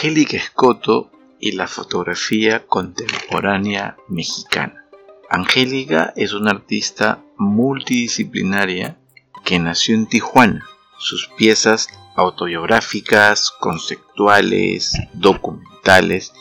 Angélica 0.00 0.38
Escoto 0.38 1.12
y 1.38 1.52
la 1.52 1.66
fotografía 1.66 2.66
contemporánea 2.66 3.98
mexicana. 4.08 4.86
Angélica 5.28 6.14
es 6.16 6.32
una 6.32 6.52
artista 6.52 7.22
multidisciplinaria 7.36 8.96
que 9.44 9.58
nació 9.58 9.94
en 9.96 10.06
Tijuana. 10.06 10.64
Sus 10.96 11.28
piezas 11.36 11.88
autobiográficas, 12.16 13.50
conceptuales, 13.50 14.94
documentales 15.12 16.32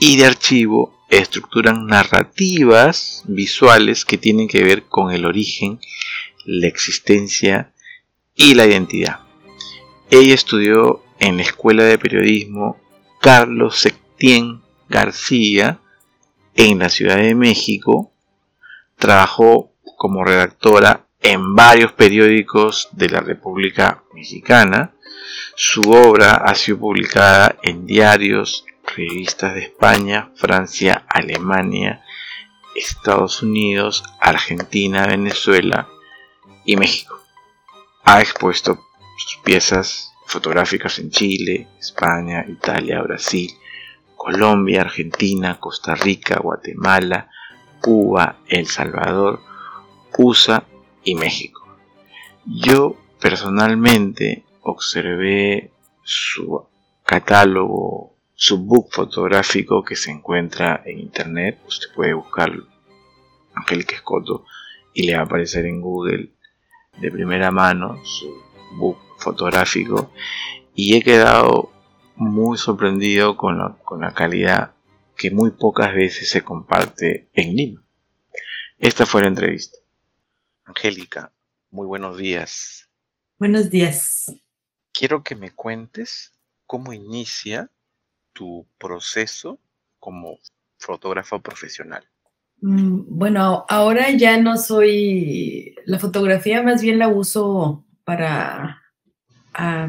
y 0.00 0.16
de 0.16 0.26
archivo 0.26 0.92
estructuran 1.08 1.86
narrativas 1.86 3.22
visuales 3.28 4.04
que 4.04 4.18
tienen 4.18 4.48
que 4.48 4.64
ver 4.64 4.88
con 4.88 5.12
el 5.12 5.24
origen, 5.24 5.78
la 6.44 6.66
existencia 6.66 7.72
y 8.34 8.54
la 8.54 8.66
identidad. 8.66 9.20
Ella 10.10 10.34
estudió 10.34 11.04
en 11.20 11.36
la 11.36 11.44
Escuela 11.44 11.84
de 11.84 11.96
Periodismo 11.96 12.76
Carlos 13.20 13.78
Septién 13.78 14.62
García 14.88 15.80
en 16.54 16.78
la 16.78 16.88
Ciudad 16.88 17.16
de 17.16 17.34
México. 17.34 18.12
Trabajó 18.96 19.72
como 19.96 20.24
redactora 20.24 21.06
en 21.20 21.54
varios 21.54 21.92
periódicos 21.92 22.88
de 22.92 23.10
la 23.10 23.20
República 23.20 24.02
Mexicana. 24.14 24.94
Su 25.54 25.90
obra 25.90 26.34
ha 26.34 26.54
sido 26.54 26.78
publicada 26.78 27.56
en 27.62 27.86
diarios, 27.86 28.64
revistas 28.96 29.54
de 29.54 29.62
España, 29.62 30.30
Francia, 30.36 31.04
Alemania, 31.08 32.04
Estados 32.74 33.42
Unidos, 33.42 34.04
Argentina, 34.20 35.06
Venezuela 35.06 35.88
y 36.64 36.76
México. 36.76 37.20
Ha 38.04 38.20
expuesto 38.20 38.80
sus 39.18 39.36
piezas 39.42 40.07
fotográficas 40.28 40.98
en 40.98 41.10
Chile, 41.10 41.68
España, 41.80 42.44
Italia, 42.46 43.00
Brasil, 43.00 43.50
Colombia, 44.14 44.82
Argentina, 44.82 45.58
Costa 45.58 45.94
Rica, 45.94 46.38
Guatemala, 46.38 47.30
Cuba, 47.80 48.40
El 48.46 48.66
Salvador, 48.66 49.40
USA 50.18 50.64
y 51.02 51.14
México. 51.14 51.66
Yo 52.44 52.96
personalmente 53.18 54.44
observé 54.62 55.72
su 56.02 56.62
catálogo, 57.04 58.14
su 58.34 58.58
book 58.58 58.88
fotográfico 58.90 59.82
que 59.82 59.96
se 59.96 60.10
encuentra 60.10 60.82
en 60.84 60.98
internet. 60.98 61.58
Usted 61.66 61.88
puede 61.94 62.12
buscarlo, 62.12 62.66
Angélica 63.54 63.96
Escoto, 63.96 64.44
y 64.92 65.04
le 65.04 65.14
va 65.14 65.20
a 65.20 65.24
aparecer 65.24 65.64
en 65.64 65.80
Google 65.80 66.32
de 67.00 67.10
primera 67.10 67.50
mano 67.50 67.96
su 68.04 68.28
book 68.76 69.07
fotográfico 69.18 70.12
y 70.74 70.96
he 70.96 71.02
quedado 71.02 71.72
muy 72.16 72.56
sorprendido 72.58 73.36
con 73.36 73.58
la, 73.58 73.76
con 73.84 74.00
la 74.00 74.14
calidad 74.14 74.72
que 75.16 75.30
muy 75.30 75.50
pocas 75.50 75.94
veces 75.94 76.30
se 76.30 76.42
comparte 76.42 77.28
en 77.34 77.54
Lima. 77.54 77.84
Esta 78.78 79.04
fue 79.04 79.22
la 79.22 79.28
entrevista. 79.28 79.78
Angélica, 80.64 81.32
muy 81.70 81.86
buenos 81.86 82.16
días. 82.16 82.88
Buenos 83.38 83.70
días. 83.70 84.32
Quiero 84.92 85.22
que 85.22 85.34
me 85.34 85.50
cuentes 85.50 86.32
cómo 86.66 86.92
inicia 86.92 87.70
tu 88.32 88.66
proceso 88.78 89.58
como 89.98 90.38
fotógrafo 90.78 91.40
profesional. 91.40 92.04
Mm, 92.60 93.02
bueno, 93.08 93.64
ahora 93.68 94.10
ya 94.10 94.40
no 94.40 94.56
soy, 94.56 95.74
la 95.86 95.98
fotografía 95.98 96.62
más 96.62 96.82
bien 96.82 96.98
la 96.98 97.08
uso 97.08 97.84
para 98.04 98.82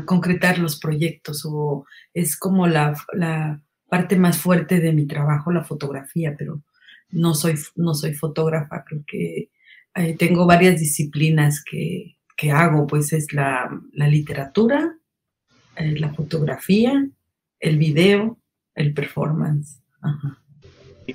concretar 0.06 0.58
los 0.58 0.80
proyectos 0.80 1.46
o 1.46 1.86
es 2.14 2.38
como 2.38 2.68
la, 2.68 2.96
parte 3.88 4.16
más 4.16 4.38
fuerte 4.38 4.80
de 4.80 4.94
mi 4.94 5.08
trabajo, 5.08 5.52
la 5.52 5.64
fotografía, 5.64 6.36
pero 6.38 6.62
no 7.10 7.34
soy, 7.34 7.56
no 7.76 7.96
soy 7.96 8.14
fotógrafa, 8.14 8.84
creo 8.86 9.04
que 9.06 9.50
eh, 9.96 10.16
tengo 10.16 10.46
varias 10.46 10.80
disciplinas 10.80 11.64
que, 11.64 12.16
hago, 12.52 12.88
pues 12.88 13.12
es 13.12 13.34
la, 13.34 13.70
literatura, 13.94 14.96
eh, 15.76 16.00
la 16.00 16.14
fotografía, 16.14 17.06
el 17.60 17.78
video, 17.78 18.40
el 18.76 18.94
performance. 18.94 19.82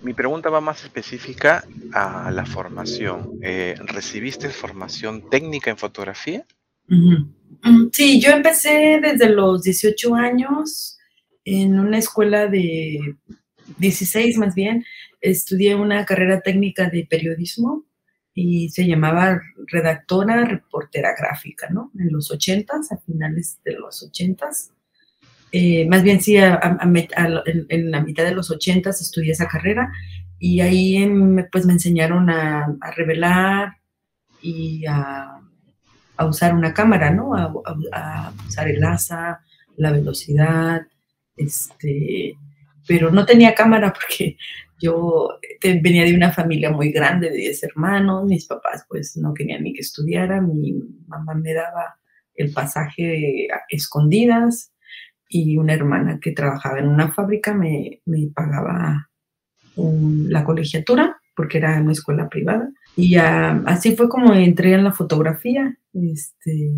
Mi 0.02 0.12
pregunta 0.12 0.50
va 0.50 0.60
más 0.60 0.82
específica 0.82 1.64
a 1.92 2.30
la 2.32 2.44
formación. 2.44 3.38
Eh, 3.40 3.76
¿Recibiste 3.86 4.50
formación 4.50 5.30
técnica 5.30 5.70
en 5.70 5.78
fotografía? 5.78 6.44
Sí, 7.92 8.20
yo 8.20 8.30
empecé 8.30 9.00
desde 9.00 9.30
los 9.30 9.62
18 9.62 10.14
años 10.14 10.98
en 11.44 11.78
una 11.78 11.98
escuela 11.98 12.46
de 12.46 13.16
16 13.78 14.36
más 14.38 14.54
bien. 14.54 14.84
Estudié 15.20 15.74
una 15.74 16.04
carrera 16.04 16.40
técnica 16.40 16.90
de 16.90 17.06
periodismo 17.08 17.84
y 18.34 18.68
se 18.68 18.86
llamaba 18.86 19.40
redactora, 19.68 20.44
reportera 20.44 21.14
gráfica, 21.16 21.68
¿no? 21.70 21.90
En 21.98 22.12
los 22.12 22.30
80s, 22.30 22.92
a 22.92 22.98
finales 22.98 23.60
de 23.64 23.74
los 23.74 24.10
80s. 24.10 24.70
Eh, 25.52 25.86
más 25.88 26.02
bien 26.02 26.20
sí, 26.20 26.36
en, 26.36 27.90
la 27.90 28.02
mitad 28.02 28.24
de 28.24 28.34
los 28.34 28.50
80s 28.50 29.00
estudié 29.00 29.32
esa 29.32 29.46
carrera 29.46 29.90
y 30.38 30.60
ahí 30.60 31.08
pues 31.50 31.64
me 31.64 31.72
enseñaron 31.72 32.28
a 32.28 32.76
revelar 32.96 33.76
y 34.42 34.84
a 34.86 35.40
a 36.16 36.26
usar 36.26 36.54
una 36.54 36.72
cámara, 36.72 37.10
¿no? 37.10 37.34
A, 37.34 38.32
usar 38.46 38.68
el 38.68 38.84
asa, 38.84 39.40
la 39.76 39.92
velocidad, 39.92 40.86
este, 41.36 42.36
pero 42.86 43.10
no 43.10 43.26
tenía 43.26 43.54
cámara 43.54 43.92
porque 43.92 44.36
yo 44.80 45.38
venía 45.62 46.04
de 46.04 46.14
una 46.14 46.32
familia 46.32 46.70
muy 46.70 46.90
grande 46.90 47.30
de 47.30 47.36
10 47.36 47.62
hermanos, 47.64 48.24
mis 48.24 48.46
papás 48.46 48.84
pues 48.88 49.16
no 49.16 49.32
querían 49.34 49.62
ni 49.62 49.72
que 49.72 49.80
estudiara, 49.80 50.40
mi 50.40 50.74
mamá 51.06 51.34
me 51.34 51.54
daba 51.54 51.96
el 52.34 52.52
pasaje 52.52 53.48
escondidas 53.68 54.72
y 55.28 55.56
una 55.56 55.74
hermana 55.74 56.18
que 56.20 56.32
trabajaba 56.32 56.78
en 56.78 56.88
una 56.88 57.12
fábrica 57.12 57.54
me, 57.54 58.00
pagaba 58.34 59.08
la 59.76 60.44
colegiatura 60.44 61.18
porque 61.34 61.58
era 61.58 61.80
una 61.80 61.92
escuela 61.92 62.28
privada 62.28 62.70
y 62.96 63.16
así 63.16 63.96
fue 63.96 64.08
como 64.08 64.32
entré 64.34 64.72
en 64.72 64.84
la 64.84 64.92
fotografía. 64.92 65.76
Este, 65.92 66.70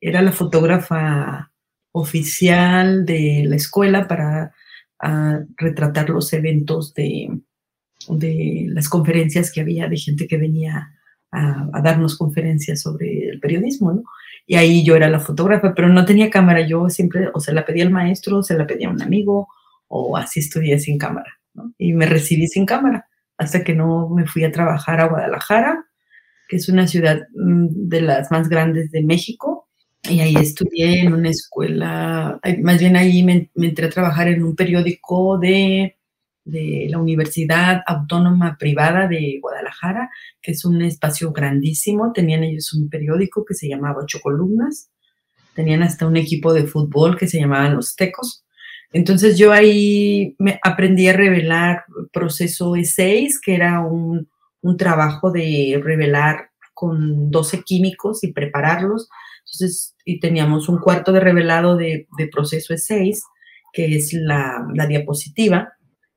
era 0.00 0.22
la 0.22 0.32
fotógrafa 0.32 1.52
oficial 1.92 3.04
de 3.04 3.44
la 3.46 3.56
escuela 3.56 4.08
para 4.08 4.52
retratar 5.56 6.10
los 6.10 6.32
eventos 6.32 6.92
de, 6.94 7.28
de, 8.08 8.66
las 8.68 8.88
conferencias 8.88 9.50
que 9.50 9.62
había 9.62 9.88
de 9.88 9.96
gente 9.96 10.26
que 10.26 10.36
venía 10.36 10.90
a, 11.32 11.80
darnos 11.82 12.18
conferencias 12.18 12.82
sobre 12.82 13.30
el 13.30 13.40
periodismo, 13.40 13.92
¿no? 13.92 14.02
Y 14.46 14.56
ahí 14.56 14.84
yo 14.84 14.96
era 14.96 15.08
la 15.08 15.20
fotógrafa, 15.20 15.74
pero 15.74 15.88
no 15.88 16.04
tenía 16.04 16.28
cámara. 16.28 16.66
Yo 16.66 16.88
siempre 16.88 17.28
o 17.32 17.40
se 17.40 17.52
la 17.52 17.64
pedía 17.64 17.84
al 17.84 17.90
maestro, 17.90 18.38
o 18.38 18.42
se 18.42 18.58
la 18.58 18.66
pedía 18.66 18.88
a 18.88 18.90
un 18.90 19.00
amigo, 19.00 19.48
o 19.86 20.16
así 20.16 20.40
estudié 20.40 20.78
sin 20.80 20.98
cámara, 20.98 21.38
¿no? 21.54 21.72
Y 21.78 21.92
me 21.92 22.06
recibí 22.06 22.48
sin 22.48 22.66
cámara 22.66 23.09
hasta 23.40 23.64
que 23.64 23.74
no 23.74 24.10
me 24.10 24.26
fui 24.26 24.44
a 24.44 24.52
trabajar 24.52 25.00
a 25.00 25.08
Guadalajara, 25.08 25.86
que 26.46 26.56
es 26.56 26.68
una 26.68 26.86
ciudad 26.86 27.22
mm, 27.34 27.88
de 27.88 28.02
las 28.02 28.30
más 28.30 28.50
grandes 28.50 28.90
de 28.90 29.02
México. 29.02 29.66
Y 30.02 30.20
ahí 30.20 30.34
estudié 30.36 31.00
en 31.00 31.14
una 31.14 31.30
escuela, 31.30 32.38
más 32.62 32.78
bien 32.78 32.96
ahí 32.96 33.22
me, 33.22 33.50
entré 33.54 33.86
a 33.86 33.90
trabajar 33.90 34.28
en 34.28 34.42
un 34.42 34.54
periódico 34.54 35.38
de, 35.38 35.96
de 36.44 36.86
la 36.90 36.98
Universidad 36.98 37.82
Autónoma 37.86 38.56
Privada 38.58 39.08
de 39.08 39.38
Guadalajara, 39.40 40.10
que 40.42 40.52
es 40.52 40.64
un 40.66 40.82
espacio 40.82 41.32
grandísimo. 41.32 42.12
Tenían 42.12 42.44
ellos 42.44 42.74
un 42.74 42.90
periódico 42.90 43.44
que 43.44 43.54
se 43.54 43.68
llamaba 43.68 44.02
Ocho 44.02 44.20
Columnas. 44.22 44.90
Tenían 45.54 45.82
hasta 45.82 46.06
un 46.06 46.16
equipo 46.18 46.52
de 46.52 46.66
fútbol 46.66 47.16
que 47.16 47.26
se 47.26 47.40
llamaban 47.40 47.76
Los 47.76 47.96
Tecos. 47.96 48.44
Entonces 48.92 49.38
yo 49.38 49.52
ahí 49.52 50.34
me 50.38 50.58
aprendí 50.62 51.08
a 51.08 51.12
revelar 51.12 51.84
proceso 52.12 52.72
E6, 52.72 53.38
que 53.42 53.54
era 53.54 53.80
un, 53.80 54.28
trabajo 54.76 55.30
de 55.30 55.80
revelar 55.82 56.50
con 56.74 57.30
12 57.30 57.62
químicos 57.62 58.24
y 58.24 58.32
prepararlos. 58.32 59.08
Entonces, 59.40 59.96
y 60.04 60.20
teníamos 60.20 60.68
un 60.68 60.78
cuarto 60.78 61.12
de 61.12 61.20
revelado 61.20 61.76
de, 61.76 62.06
proceso 62.30 62.74
E6, 62.74 63.20
que 63.72 63.96
es 63.96 64.12
la, 64.12 64.66
la, 64.74 64.86
diapositiva. 64.86 65.72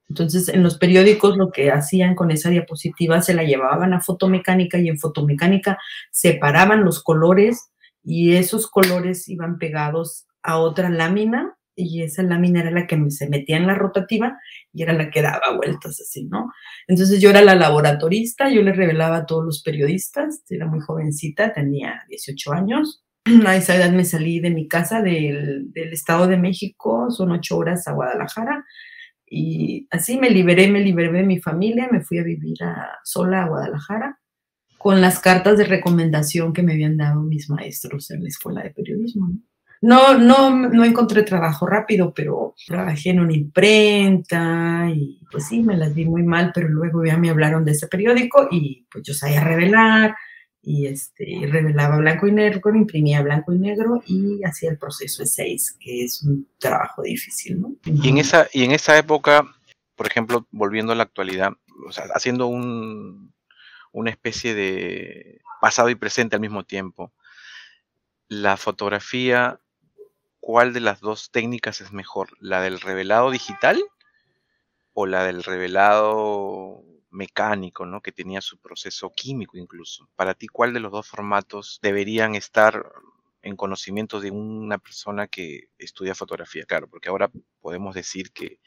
Entonces, 0.10 0.50
en 0.50 0.64
los 0.64 0.78
periódicos 0.78 1.38
lo 1.38 1.52
que 1.52 1.72
hacían 1.72 2.16
con 2.16 2.32
esa 2.32 2.50
diapositiva 2.50 3.22
se 3.22 3.34
la 3.34 3.44
llevaban 3.44 3.94
a 3.94 4.02
fotomecánica 4.02 4.78
y 4.80 4.90
en 4.90 5.00
fotomecánica 5.00 5.78
separaban 6.12 6.84
los 6.84 7.02
colores 7.02 7.70
y 8.04 8.36
esos 8.36 8.70
colores 8.70 9.30
iban 9.30 9.58
pegados 9.58 10.26
a 10.42 10.58
otra 10.58 10.90
lámina 10.90 11.56
y 11.76 12.04
esa 12.04 12.24
lámina 12.24 12.62
era 12.62 12.72
la 12.72 12.88
que 12.88 13.00
se 13.10 13.30
metía 13.30 13.58
en 13.58 13.68
la 13.68 13.76
rotativa 13.76 14.38
y 14.72 14.84
era 14.84 14.94
la 14.94 15.10
que 15.10 15.22
daba 15.22 15.56
vueltas 15.56 16.00
así, 16.00 16.26
¿no? 16.26 16.52
Entonces 16.88 17.22
yo 17.22 17.30
era 17.30 17.42
la 17.42 17.56
laboratorista, 17.56 18.50
yo 18.50 18.62
le 18.62 18.74
revelaba 18.74 19.18
a 19.18 19.26
todos 19.26 19.46
los 19.46 19.64
periodistas, 19.64 20.44
era 20.50 20.68
muy 20.68 20.80
jovencita, 20.80 21.54
tenía 21.54 22.04
18 22.10 22.54
años, 22.54 23.04
a 23.46 23.56
esa 23.56 23.76
edad 23.76 23.92
me 23.92 24.06
salí 24.06 24.40
de 24.40 24.50
mi 24.50 24.68
casa 24.68 25.02
del, 25.02 25.72
del 25.72 25.94
Estado 25.94 26.28
de 26.28 26.38
México, 26.38 27.10
son 27.10 27.32
ocho 27.32 27.58
horas 27.58 27.88
a 27.88 27.94
Guadalajara, 27.94 28.66
y 29.36 29.88
así 29.90 30.20
me 30.20 30.30
liberé, 30.30 30.70
me 30.70 30.82
liberé 30.82 31.12
de 31.12 31.24
mi 31.24 31.40
familia, 31.40 31.90
me 31.92 32.02
fui 32.02 32.20
a 32.20 32.24
vivir 32.24 32.62
a, 32.64 33.00
sola 33.04 33.44
a 33.44 33.48
Guadalajara 33.48 34.20
con 34.78 35.02
las 35.02 35.20
cartas 35.20 35.58
de 35.58 35.64
recomendación 35.64 36.54
que 36.54 36.62
me 36.62 36.74
habían 36.74 36.98
dado 36.98 37.22
mis 37.24 37.50
maestros 37.50 38.12
en 38.12 38.22
la 38.22 38.28
escuela 38.28 38.62
de 38.62 38.72
periodismo. 38.72 39.30
No, 39.30 39.40
no, 39.84 40.70
no 40.70 40.86
encontré 40.86 41.24
trabajo 41.24 41.68
rápido, 41.68 42.14
pero 42.14 42.56
trabajé 42.66 43.10
en 43.10 43.20
una 43.20 43.34
imprenta 43.34 44.88
y 44.90 45.20
pues 45.30 45.48
sí, 45.48 45.62
me 45.62 45.76
las 45.76 45.94
vi 45.94 46.06
muy 46.06 46.24
mal, 46.24 46.52
pero 46.54 46.70
luego 46.70 47.04
ya 47.06 47.18
me 47.18 47.30
hablaron 47.30 47.66
de 47.66 47.72
ese 47.72 47.88
periódico 47.88 48.48
y 48.50 48.88
pues 48.90 49.04
yo 49.04 49.14
sabía 49.14 49.44
revelar 49.44 50.16
y 50.62 50.88
este, 50.88 51.26
revelaba 51.50 51.98
blanco 51.98 52.28
y 52.28 52.32
negro, 52.32 52.74
imprimía 52.74 53.22
blanco 53.22 53.52
y 53.52 53.60
negro 53.60 54.02
y 54.08 54.42
hacía 54.46 54.70
el 54.72 54.78
proceso 54.78 55.22
de 55.22 55.28
seis, 55.28 55.76
que 55.78 56.06
es 56.06 56.24
un 56.24 56.48
trabajo 56.58 57.02
difícil, 57.02 57.60
¿no? 57.60 57.76
Y 57.84 58.08
en 58.08 58.20
esa, 58.20 58.48
y 58.54 58.64
en 58.64 58.72
esa 58.72 58.98
época, 58.98 59.46
por 59.98 60.08
ejemplo, 60.08 60.48
volviendo 60.52 60.94
a 60.94 60.96
la 60.96 61.04
actualidad, 61.04 61.52
haciendo 62.16 62.48
un, 62.48 63.34
una 63.92 64.10
especie 64.10 64.56
de 64.56 65.42
pasado 65.60 65.90
y 65.90 65.96
presente 65.96 66.38
al 66.38 66.42
mismo 66.42 66.64
tiempo, 66.64 67.12
la 68.30 68.56
fotografía 68.56 69.60
cuál 70.44 70.74
de 70.74 70.82
las 70.82 71.00
dos 71.00 71.32
técnicas 71.32 71.80
es 71.80 71.94
mejor, 71.94 72.36
la 72.42 72.60
del 72.62 72.82
revelado 72.82 73.32
digital 73.32 73.82
o 74.92 75.06
la 75.06 75.24
del 75.24 75.42
revelado 75.42 76.84
mecánico, 77.10 77.86
¿no? 77.86 78.02
que 78.02 78.12
tenía 78.12 78.42
su 78.42 78.58
proceso 78.58 79.10
químico 79.16 79.58
incluso. 79.58 80.10
Para 80.18 80.34
ti, 80.34 80.48
¿cuál 80.48 80.74
de 80.74 80.82
los 80.82 80.92
dos 80.92 81.08
formatos 81.08 81.80
deberían 81.82 82.36
estar 82.36 82.92
en 83.42 83.56
conocimiento 83.56 84.20
de 84.20 84.32
una 84.32 84.80
persona 84.80 85.28
que 85.28 85.70
estudia 85.78 86.14
fotografía? 86.14 86.66
Claro, 86.66 86.90
porque 86.90 87.08
ahora 87.08 87.32
podemos 87.62 87.96
decir 87.96 88.34
que 88.34 88.60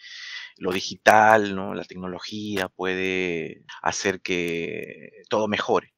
lo 0.57 0.73
digital, 0.73 1.55
¿no? 1.55 1.75
la 1.75 1.85
tecnología 1.85 2.71
puede 2.71 3.67
hacer 3.83 4.23
que 4.23 5.11
todo 5.29 5.47
mejore 5.47 5.96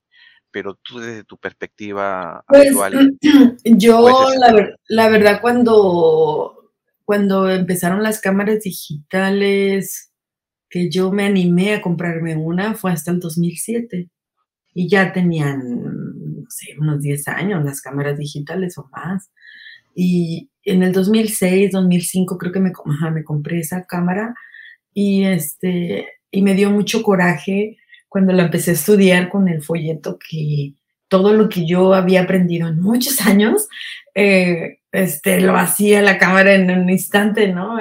pero 0.50 0.75
tú 0.83 0.99
desde 0.99 1.25
tu 1.25 1.37
perspectiva 1.37 2.45
pues, 2.49 2.75
Yo, 3.65 4.29
la, 4.89 5.09
verdad, 5.09 5.41
cuando, 5.41 6.73
cuando 7.05 7.50
empezaron 7.50 8.03
las 8.03 8.21
cámaras 8.21 8.61
digitales, 8.61 10.12
que 10.71 10.91
yo 10.91 11.11
me 11.12 11.25
animé 11.25 11.75
a 11.75 11.83
comprarme 11.83 12.37
una, 12.37 12.75
fue 12.75 12.93
hasta 12.93 13.11
el 13.11 13.21
2007. 13.21 14.11
Y 14.75 14.89
ya 14.89 15.12
tenían, 15.12 15.61
no 15.61 16.50
sé, 16.50 16.77
unos 16.79 17.00
10 17.00 17.29
años 17.29 17.65
las 17.65 17.81
cámaras 17.81 18.19
digitales 18.19 18.79
o 18.79 18.89
más. 18.93 19.31
Y 19.95 20.50
en 20.62 20.83
el 20.83 20.93
2006, 20.93 21.73
2005 21.73 22.39
creo 22.39 22.53
que 22.53 22.61
me, 22.61 22.73
me 23.12 23.25
compré 23.25 23.61
esa 23.61 23.85
cámara 23.87 24.35
y, 24.95 25.25
este, 25.25 26.06
y 26.31 26.43
me 26.43 26.55
dio 26.55 26.71
mucho 26.71 27.03
coraje 27.03 27.79
cuando 28.08 28.32
la 28.32 28.44
empecé 28.44 28.70
a 28.70 28.75
estudiar 28.75 29.28
con 29.28 29.49
el 29.49 29.62
folleto 29.62 30.19
que 30.19 30.75
todo 31.08 31.32
lo 31.32 31.49
que 31.49 31.66
yo 31.66 31.94
había 31.94 32.22
aprendido 32.22 32.69
en 32.69 32.81
muchos 32.81 33.20
años, 33.26 33.69
eh, 34.14 34.78
este, 34.93 35.40
lo 35.40 35.56
hacía 35.56 36.00
la 36.02 36.19
cámara 36.19 36.55
en 36.55 36.70
un 36.70 36.88
instante, 36.88 37.52
¿no? 37.52 37.78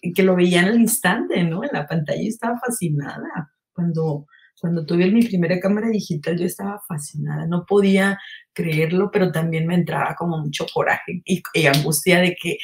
Y 0.00 0.12
que 0.12 0.22
lo 0.22 0.36
veía 0.36 0.60
en 0.60 0.68
el 0.68 0.80
instante, 0.80 1.42
¿no? 1.42 1.64
En 1.64 1.70
la 1.72 1.86
pantalla 1.86 2.20
estaba 2.22 2.58
fascinada. 2.58 3.50
Cuando, 3.72 4.26
cuando 4.60 4.84
tuve 4.84 5.10
mi 5.10 5.22
primera 5.22 5.58
cámara 5.58 5.88
digital 5.88 6.38
yo 6.38 6.44
estaba 6.44 6.80
fascinada, 6.86 7.46
no 7.46 7.64
podía 7.66 8.18
creerlo, 8.52 9.10
pero 9.10 9.32
también 9.32 9.66
me 9.66 9.74
entraba 9.74 10.14
como 10.16 10.38
mucho 10.38 10.66
coraje 10.72 11.22
y, 11.24 11.42
angustia 11.66 12.20
de 12.20 12.36
que 12.40 12.58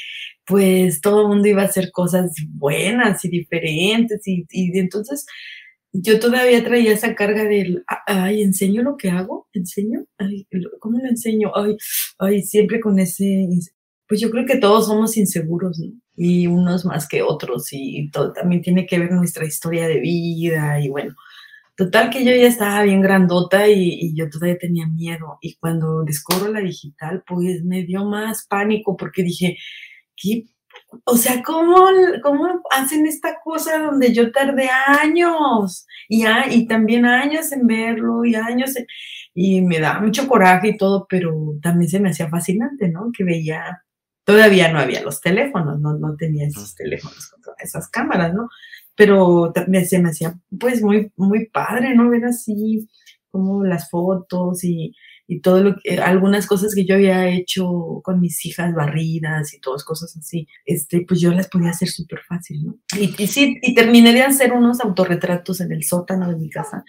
pues 0.45 1.01
todo 1.01 1.23
el 1.23 1.29
mundo 1.29 1.49
iba 1.49 1.63
a 1.63 1.67
hacer 1.67 1.91
cosas 1.91 2.33
buenas 2.51 3.25
y 3.25 3.29
diferentes 3.31 4.23
y 4.27 4.47
entonces 4.79 5.27
yo 5.93 6.21
todavía 6.21 6.63
traía 6.65 6.93
esa 6.93 7.15
carga 7.15 7.45
del, 7.45 7.85
ay, 8.07 8.43
enseño 8.43 8.83
lo 8.83 8.97
que 8.97 9.11
hago, 9.11 9.49
enseño, 9.53 10.05
ay, 10.19 10.47
¿cómo 10.81 10.99
lo 10.99 11.09
enseño? 11.09 11.53
Ay, 11.55 11.77
ay, 12.19 12.43
siempre 12.43 12.81
con 12.81 12.99
ese, 12.99 13.49
pues 14.09 14.21
yo 14.21 14.31
creo 14.31 14.47
que 14.47 14.59
todos 14.59 14.87
somos 14.87 15.17
inseguros, 15.17 15.79
¿no? 15.79 15.93
Y 16.17 16.47
unos 16.47 16.85
más 16.85 17.09
que 17.09 17.23
otros, 17.23 17.69
y 17.73 18.11
todo 18.11 18.33
también 18.33 18.63
tiene 18.63 18.87
que 18.87 18.99
ver 18.99 19.13
nuestra 19.13 19.47
historia 19.47 19.89
de 19.89 20.01
vida, 20.01 20.81
y 20.81 20.89
bueno, 20.89 21.15
total 21.77 22.11
que 22.11 22.25
yo 22.25 22.33
ya 22.33 22.49
estaba 22.49 22.83
bien 22.83 23.01
grandota 23.03 23.69
y, 23.69 23.99
y 24.01 24.17
yo 24.17 24.29
todavía 24.31 24.59
tenía 24.59 24.87
miedo, 24.87 25.39
y 25.41 25.57
cuando 25.57 26.05
descubro 26.05 26.53
la 26.53 26.61
digital, 26.61 27.23
pues 27.27 27.65
me 27.65 27.85
dio 27.85 28.05
más 28.05 28.47
pánico 28.49 28.97
porque 28.97 29.23
dije, 29.23 29.57
¿qué 30.17 30.45
o 31.05 31.17
sea, 31.17 31.43
¿cómo, 31.43 31.89
¿cómo 32.23 32.63
hacen 32.71 33.07
esta 33.07 33.39
cosa 33.43 33.79
donde 33.79 34.13
yo 34.13 34.33
tardé 34.33 34.69
años 34.69 35.87
y, 36.09 36.25
y 36.51 36.67
también 36.67 37.07
años 37.07 37.53
en 37.53 37.67
verlo 37.67 38.25
y 38.25 38.35
años 38.35 38.75
y 39.35 39.61
me 39.61 39.81
da 39.81 40.01
mucho 40.01 40.27
coraje 40.27 40.69
y 40.69 40.77
todo, 40.77 41.07
pero 41.09 41.35
también 41.63 41.91
se 41.91 42.01
me 42.01 42.11
hacía 42.11 42.29
fascinante, 42.29 42.89
¿no? 42.89 43.11
Que 43.17 43.25
veía, 43.25 43.83
todavía 44.25 44.73
no 44.73 44.79
había 44.79 45.03
los 45.03 45.21
teléfonos, 45.21 45.79
no, 45.81 45.99
no 45.99 46.17
tenía 46.17 46.47
esos 46.47 46.75
teléfonos 46.75 47.31
con 47.43 47.55
esas 47.59 47.89
cámaras, 47.89 48.33
¿no? 48.33 48.49
Pero 48.95 49.53
también 49.53 49.85
se 49.87 49.99
me 50.01 50.09
hacía 50.09 50.35
pues 50.59 50.83
muy, 50.83 51.13
muy 51.17 51.51
padre, 51.51 51.95
¿no? 51.95 52.09
Ver 52.09 52.25
así 52.25 52.89
como 53.31 53.63
las 53.65 53.91
fotos 53.91 54.65
y, 54.65 54.95
y 55.29 55.41
todo 55.41 55.63
lo 55.63 55.77
que, 55.77 55.99
algunas 55.99 56.47
cosas 56.47 56.75
que 56.75 56.85
yo 56.85 56.95
había 56.95 57.29
hecho 57.29 58.01
con 58.05 58.21
mis 58.21 58.45
hijas 58.47 58.75
barridas 58.75 59.53
y 59.55 59.61
todas 59.61 59.85
cosas 59.85 60.17
así, 60.17 60.47
este, 60.65 61.05
pues 61.07 61.21
yo 61.21 61.33
las 61.33 61.49
podía 61.49 61.71
hacer 61.71 61.89
súper 61.89 62.21
fácil, 62.29 62.65
¿no? 62.65 62.79
Y, 62.99 63.15
y, 63.23 63.27
sí, 63.27 63.59
y 63.63 63.75
terminé 63.75 64.13
de 64.13 64.23
hacer 64.23 64.53
unos 64.53 64.81
autorretratos 64.81 65.61
en 65.61 65.73
el 65.73 65.83
sótano 65.83 66.29
de 66.29 66.37
mi 66.37 66.49
casa 66.51 66.85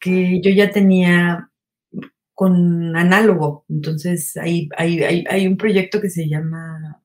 que 0.00 0.40
yo 0.40 0.50
ya 0.50 0.70
tenía 0.70 1.50
con 2.34 2.96
análogo, 2.96 3.66
entonces 3.68 4.34
hay, 4.38 4.70
hay, 4.78 5.02
hay, 5.02 5.24
hay 5.28 5.46
un 5.46 5.58
proyecto 5.58 6.00
que 6.00 6.08
se 6.08 6.26
llama, 6.26 7.02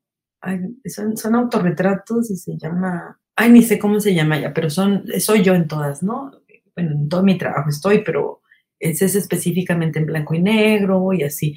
son, 0.86 1.18
son 1.18 1.36
autorretratos 1.36 2.32
y 2.32 2.38
se 2.38 2.58
llama, 2.58 3.20
ay, 3.36 3.52
ni 3.52 3.62
sé 3.62 3.78
cómo 3.78 4.00
se 4.00 4.16
llama 4.16 4.40
ya, 4.40 4.54
pero 4.54 4.70
son, 4.70 5.04
soy 5.20 5.44
yo 5.44 5.54
en 5.54 5.68
todas, 5.68 6.02
¿no? 6.02 6.32
Bueno, 6.74 6.92
en 6.92 7.10
todo 7.10 7.22
mi 7.22 7.38
trabajo 7.38 7.70
estoy, 7.70 8.02
pero 8.02 8.42
es 8.90 9.16
específicamente 9.16 10.00
en 10.00 10.06
blanco 10.06 10.34
y 10.36 10.42
negro 10.42 11.14
y 11.14 11.24
así. 11.24 11.56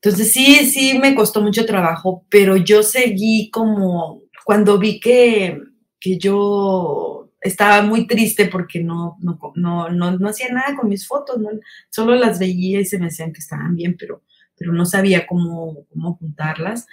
Entonces 0.00 0.32
sí, 0.32 0.66
sí 0.66 0.98
me 0.98 1.14
costó 1.14 1.40
mucho 1.40 1.64
trabajo, 1.64 2.26
pero 2.28 2.56
yo 2.56 2.82
seguí 2.82 3.50
como 3.50 4.22
cuando 4.44 4.78
vi 4.78 5.00
que, 5.00 5.60
que 5.98 6.18
yo 6.18 7.32
estaba 7.40 7.82
muy 7.82 8.06
triste 8.06 8.46
porque 8.46 8.82
no, 8.82 9.16
no, 9.20 9.38
no, 9.54 9.90
no, 9.90 10.28
hacía 10.28 10.48
nada 10.50 10.76
con 10.76 10.88
mis 10.88 11.06
fotos, 11.06 11.38
¿no? 11.38 11.48
solo 11.90 12.14
las 12.14 12.38
veía 12.38 12.80
y 12.80 12.84
se 12.84 12.98
me 12.98 13.06
decían 13.06 13.32
que 13.32 13.40
estaban 13.40 13.76
bien, 13.76 13.96
pero, 13.98 14.22
pero 14.56 14.72
no 14.72 14.86
sabía 14.86 15.26
cómo, 15.26 15.86
cómo 15.90 16.14
juntarlas. 16.16 16.86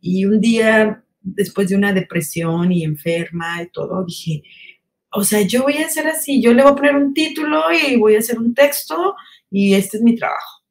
Y 0.00 0.26
un 0.26 0.40
día, 0.40 1.04
después 1.22 1.68
de 1.68 1.76
una 1.76 1.92
depresión 1.92 2.72
y 2.72 2.84
enferma 2.84 3.62
y 3.62 3.70
todo, 3.70 4.04
dije, 4.04 4.42
o 5.14 5.22
sea, 5.24 5.42
yo 5.42 5.62
voy 5.62 5.78
a 5.78 5.86
hacer 5.86 6.06
así, 6.08 6.42
yo 6.42 6.52
le 6.52 6.62
voy 6.62 6.72
a 6.72 6.74
poner 6.74 6.96
un 6.96 7.14
título 7.14 7.62
y 7.72 7.96
voy 7.96 8.16
a 8.16 8.18
hacer 8.18 8.38
un 8.38 8.52
texto 8.54 9.14
y 9.50 9.74
este 9.74 9.98
es 9.98 10.02
mi 10.02 10.16
trabajo. 10.16 10.62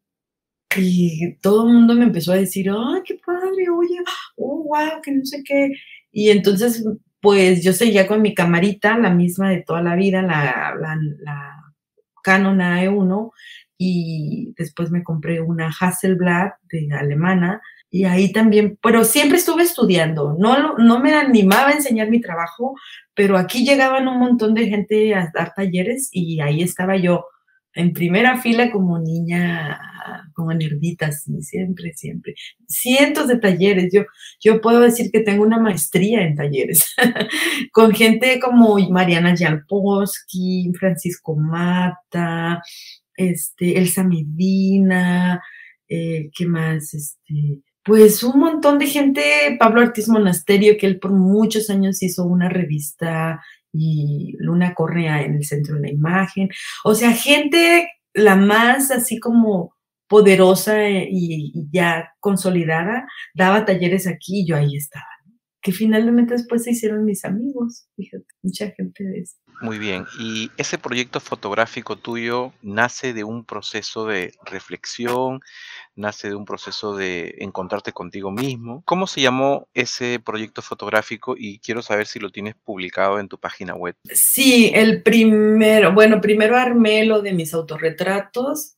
Y 0.76 1.36
todo 1.36 1.68
el 1.68 1.74
mundo 1.74 1.94
me 1.94 2.06
empezó 2.06 2.34
a 2.34 2.38
decir, 2.38 2.70
ay, 2.70 3.02
qué 3.06 3.20
padre, 3.26 3.70
oye, 3.70 4.00
oh, 4.38 4.64
wow, 4.64 5.02
que 5.02 5.12
no 5.12 5.24
sé 5.26 5.44
qué. 5.46 5.72
Y 6.12 6.30
entonces, 6.30 6.84
pues 7.22 7.64
yo 7.64 7.74
seguía 7.74 8.06
con 8.08 8.22
mi 8.22 8.34
camarita, 8.34 8.98
la 8.98 9.12
misma 9.12 9.50
de 9.50 9.62
toda 9.62 9.82
la 9.82 9.96
vida, 9.96 10.22
la, 10.22 10.76
la, 10.80 10.98
la 11.20 11.74
Canon 12.22 12.60
AE1, 12.60 13.32
y 13.78 14.54
después 14.58 14.92
me 14.92 15.04
compré 15.04 15.42
una 15.42 15.72
Hasselblad 15.80 16.52
de 16.70 16.90
alemana, 16.94 17.62
y 17.94 18.06
ahí 18.06 18.32
también, 18.32 18.80
pero 18.82 19.04
siempre 19.04 19.38
estuve 19.38 19.62
estudiando, 19.62 20.36
no, 20.40 20.76
no 20.80 21.00
me 21.00 21.14
animaba 21.14 21.68
a 21.68 21.74
enseñar 21.74 22.10
mi 22.10 22.20
trabajo, 22.20 22.74
pero 23.14 23.38
aquí 23.38 23.64
llegaban 23.64 24.08
un 24.08 24.18
montón 24.18 24.56
de 24.56 24.66
gente 24.66 25.14
a 25.14 25.30
dar 25.32 25.54
talleres 25.54 26.10
y 26.12 26.42
ahí 26.42 26.64
estaba 26.64 26.98
yo 26.98 27.28
en 27.76 27.94
primera 27.94 28.42
fila 28.42 28.72
como 28.72 28.98
niña, 28.98 29.80
como 30.34 30.56
nerdita, 30.56 31.12
sí, 31.12 31.44
siempre, 31.44 31.94
siempre. 31.94 32.34
Cientos 32.68 33.28
de 33.28 33.38
talleres. 33.38 33.94
Yo, 33.94 34.06
yo 34.42 34.60
puedo 34.60 34.80
decir 34.80 35.12
que 35.12 35.20
tengo 35.20 35.44
una 35.44 35.60
maestría 35.60 36.24
en 36.24 36.36
talleres, 36.36 36.96
con 37.72 37.94
gente 37.94 38.40
como 38.40 38.76
Mariana 38.90 39.36
Yalposki, 39.36 40.72
Francisco 40.80 41.36
Mata, 41.36 42.60
este, 43.16 43.78
Elsa 43.78 44.04
Medina, 44.04 45.44
eh, 45.88 46.32
¿qué 46.36 46.48
más? 46.48 46.96
Este, 46.96 47.62
pues 47.84 48.24
un 48.24 48.40
montón 48.40 48.80
de 48.80 48.88
gente, 48.88 49.58
Pablo 49.60 49.82
Ortiz 49.82 50.08
Monasterio, 50.08 50.78
que 50.78 50.88
él 50.88 51.00
por 51.00 51.12
muchos 51.12 51.70
años 51.70 52.02
hizo 52.02 52.26
una 52.26 52.50
revista 52.50 53.42
y 53.74 54.36
Luna 54.40 54.74
Correa 54.74 55.24
en 55.24 55.36
el 55.36 55.44
centro 55.44 55.76
de 55.76 55.82
la 55.82 55.92
imagen. 55.92 56.50
O 56.84 56.96
sea, 56.96 57.12
gente 57.14 57.90
la 58.14 58.36
más 58.36 58.92
así 58.92 59.20
como 59.20 59.74
poderosa 60.08 60.88
y, 60.90 61.52
ya 61.72 62.14
consolidada, 62.20 63.08
daba 63.34 63.66
talleres 63.66 64.08
aquí 64.08 64.42
y 64.42 64.48
yo 64.48 64.56
ahí 64.56 64.76
estaba. 64.76 65.06
Que 65.64 65.72
finalmente 65.72 66.34
después 66.34 66.66
se 66.66 66.72
hicieron 66.72 67.06
mis 67.06 67.24
amigos, 67.24 67.88
fíjate, 67.96 68.26
mucha 68.42 68.70
gente 68.72 69.04
de 69.06 69.20
eso. 69.22 69.38
Muy 69.62 69.80
bien, 69.80 70.06
y 70.20 70.52
ese 70.58 70.78
proyecto 70.78 71.22
fotográfico 71.22 71.96
tuyo 71.96 72.52
nace 72.62 73.14
de 73.14 73.24
un 73.24 73.46
proceso 73.46 74.06
de 74.06 74.34
reflexión, 74.46 75.40
nace 75.96 76.28
de 76.28 76.36
un 76.36 76.44
proceso 76.44 76.98
de 76.98 77.36
encontrarte 77.40 77.94
contigo 77.94 78.30
mismo. 78.30 78.84
¿Cómo 78.86 79.08
se 79.08 79.22
llamó 79.22 79.70
ese 79.74 80.20
proyecto 80.20 80.62
fotográfico? 80.62 81.36
Y 81.38 81.60
quiero 81.60 81.82
saber 81.82 82.08
si 82.08 82.20
lo 82.20 82.30
tienes 82.30 82.56
publicado 82.56 83.20
en 83.20 83.30
tu 83.30 83.38
página 83.38 83.74
web. 83.74 83.96
Sí, 84.12 84.70
el 84.74 85.02
primero, 85.02 85.94
bueno, 85.94 86.20
primero 86.20 86.58
armé 86.58 87.06
lo 87.06 87.22
de 87.22 87.32
mis 87.32 87.54
autorretratos 87.54 88.76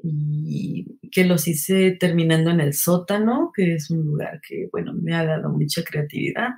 y 0.00 0.98
que 1.10 1.24
los 1.24 1.48
hice 1.48 1.92
terminando 1.92 2.50
en 2.50 2.60
el 2.60 2.74
sótano, 2.74 3.50
que 3.54 3.74
es 3.74 3.90
un 3.90 4.04
lugar 4.04 4.40
que, 4.46 4.68
bueno, 4.70 4.92
me 4.94 5.14
ha 5.14 5.24
dado 5.24 5.50
mucha 5.50 5.82
creatividad, 5.82 6.48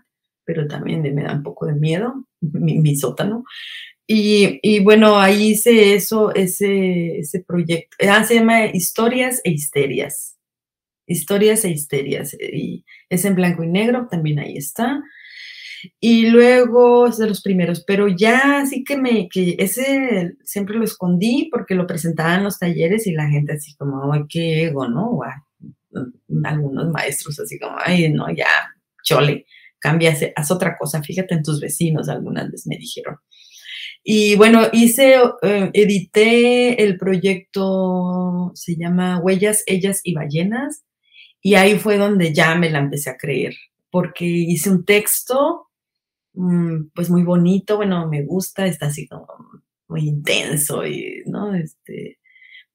pero 0.45 0.67
también 0.67 1.03
me 1.03 1.23
da 1.23 1.35
un 1.35 1.43
poco 1.43 1.67
de 1.67 1.75
miedo, 1.75 2.27
mi, 2.41 2.97
sótano. 2.97 3.45
Y, 4.07 4.81
bueno, 4.81 5.21
ahí 5.21 5.53
hice 5.53 5.95
eso, 5.95 6.35
ese, 6.35 7.19
ese 7.19 7.45
proyecto. 7.45 7.97
Ah, 8.09 8.25
se 8.25 8.35
llama 8.35 8.67
Historias 8.67 9.41
e 9.45 9.53
Histerias. 9.53 10.37
Historias 11.07 11.65
e 11.65 11.71
Histerias. 11.71 12.35
Y 12.35 12.85
es 13.09 13.25
en 13.25 13.37
blanco 13.37 13.63
y 13.63 13.69
negro, 13.69 14.09
también 14.11 14.41
ahí 14.41 14.57
está. 14.57 15.01
Y 15.99 16.29
luego 16.29 17.07
es 17.07 17.19
de 17.19 17.29
los 17.29 17.43
primeros, 17.43 17.85
pero 17.87 18.09
ya 18.09 18.65
sí 18.67 18.85
que 18.85 18.97
me, 18.97 19.29
que 19.29 19.57
ese 19.59 20.35
siempre 20.45 20.77
lo 20.77 20.85
escondí 20.85 21.49
porque 21.51 21.75
lo 21.75 21.87
presentaba 21.87 22.35
en 22.35 22.45
los 22.45 22.59
talleres 22.59 23.07
y 23.07 23.13
la 23.13 23.29
gente 23.29 23.55
así 23.55 23.75
como, 23.77 24.13
ay, 24.13 24.23
qué 24.29 24.65
ego, 24.65 24.89
¿no? 24.89 25.21
Algunos 26.45 26.91
maestros 26.91 27.39
así 27.41 27.59
como, 27.59 27.77
ay, 27.85 28.13
no, 28.13 28.31
ya, 28.35 28.47
chole, 29.03 29.47
cambia, 29.79 30.15
haz 30.37 30.51
otra 30.51 30.77
cosa, 30.77 31.03
fíjate 31.03 31.35
en 31.35 31.43
tus 31.43 31.61
vecinos, 31.61 32.09
algunas 32.09 32.51
veces 32.51 32.67
me 32.67 32.77
dijeron. 32.77 33.17
Y 34.03 34.35
bueno, 34.37 34.63
hice, 34.73 35.17
eh, 35.43 35.71
edité 35.75 36.83
el 36.83 36.97
proyecto, 36.97 38.51
se 38.55 38.77
llama 38.77 39.19
Huellas, 39.19 39.63
Ellas 39.67 40.01
y 40.05 40.15
Ballenas, 40.15 40.85
y 41.43 41.55
ahí 41.55 41.79
fue 41.79 41.97
donde 41.97 42.33
ya 42.35 42.55
me 42.55 42.71
la 42.71 42.79
empecé 42.79 43.11
a 43.11 43.17
creer, 43.17 43.55
porque 43.91 44.25
hice 44.27 44.71
un 44.71 44.85
texto 44.85 45.70
Mm, 45.70 45.70
pues 46.95 47.11
muy 47.11 47.23
bonito, 47.23 47.77
bueno, 47.77 48.09
me 48.09 48.25
gusta, 48.25 48.67
está 48.67 48.87
así 48.87 49.07
como 49.09 49.27
muy 49.89 50.09
intenso 50.09 50.87
y, 50.87 51.23
¿no? 51.27 51.55
Este, 51.55 52.19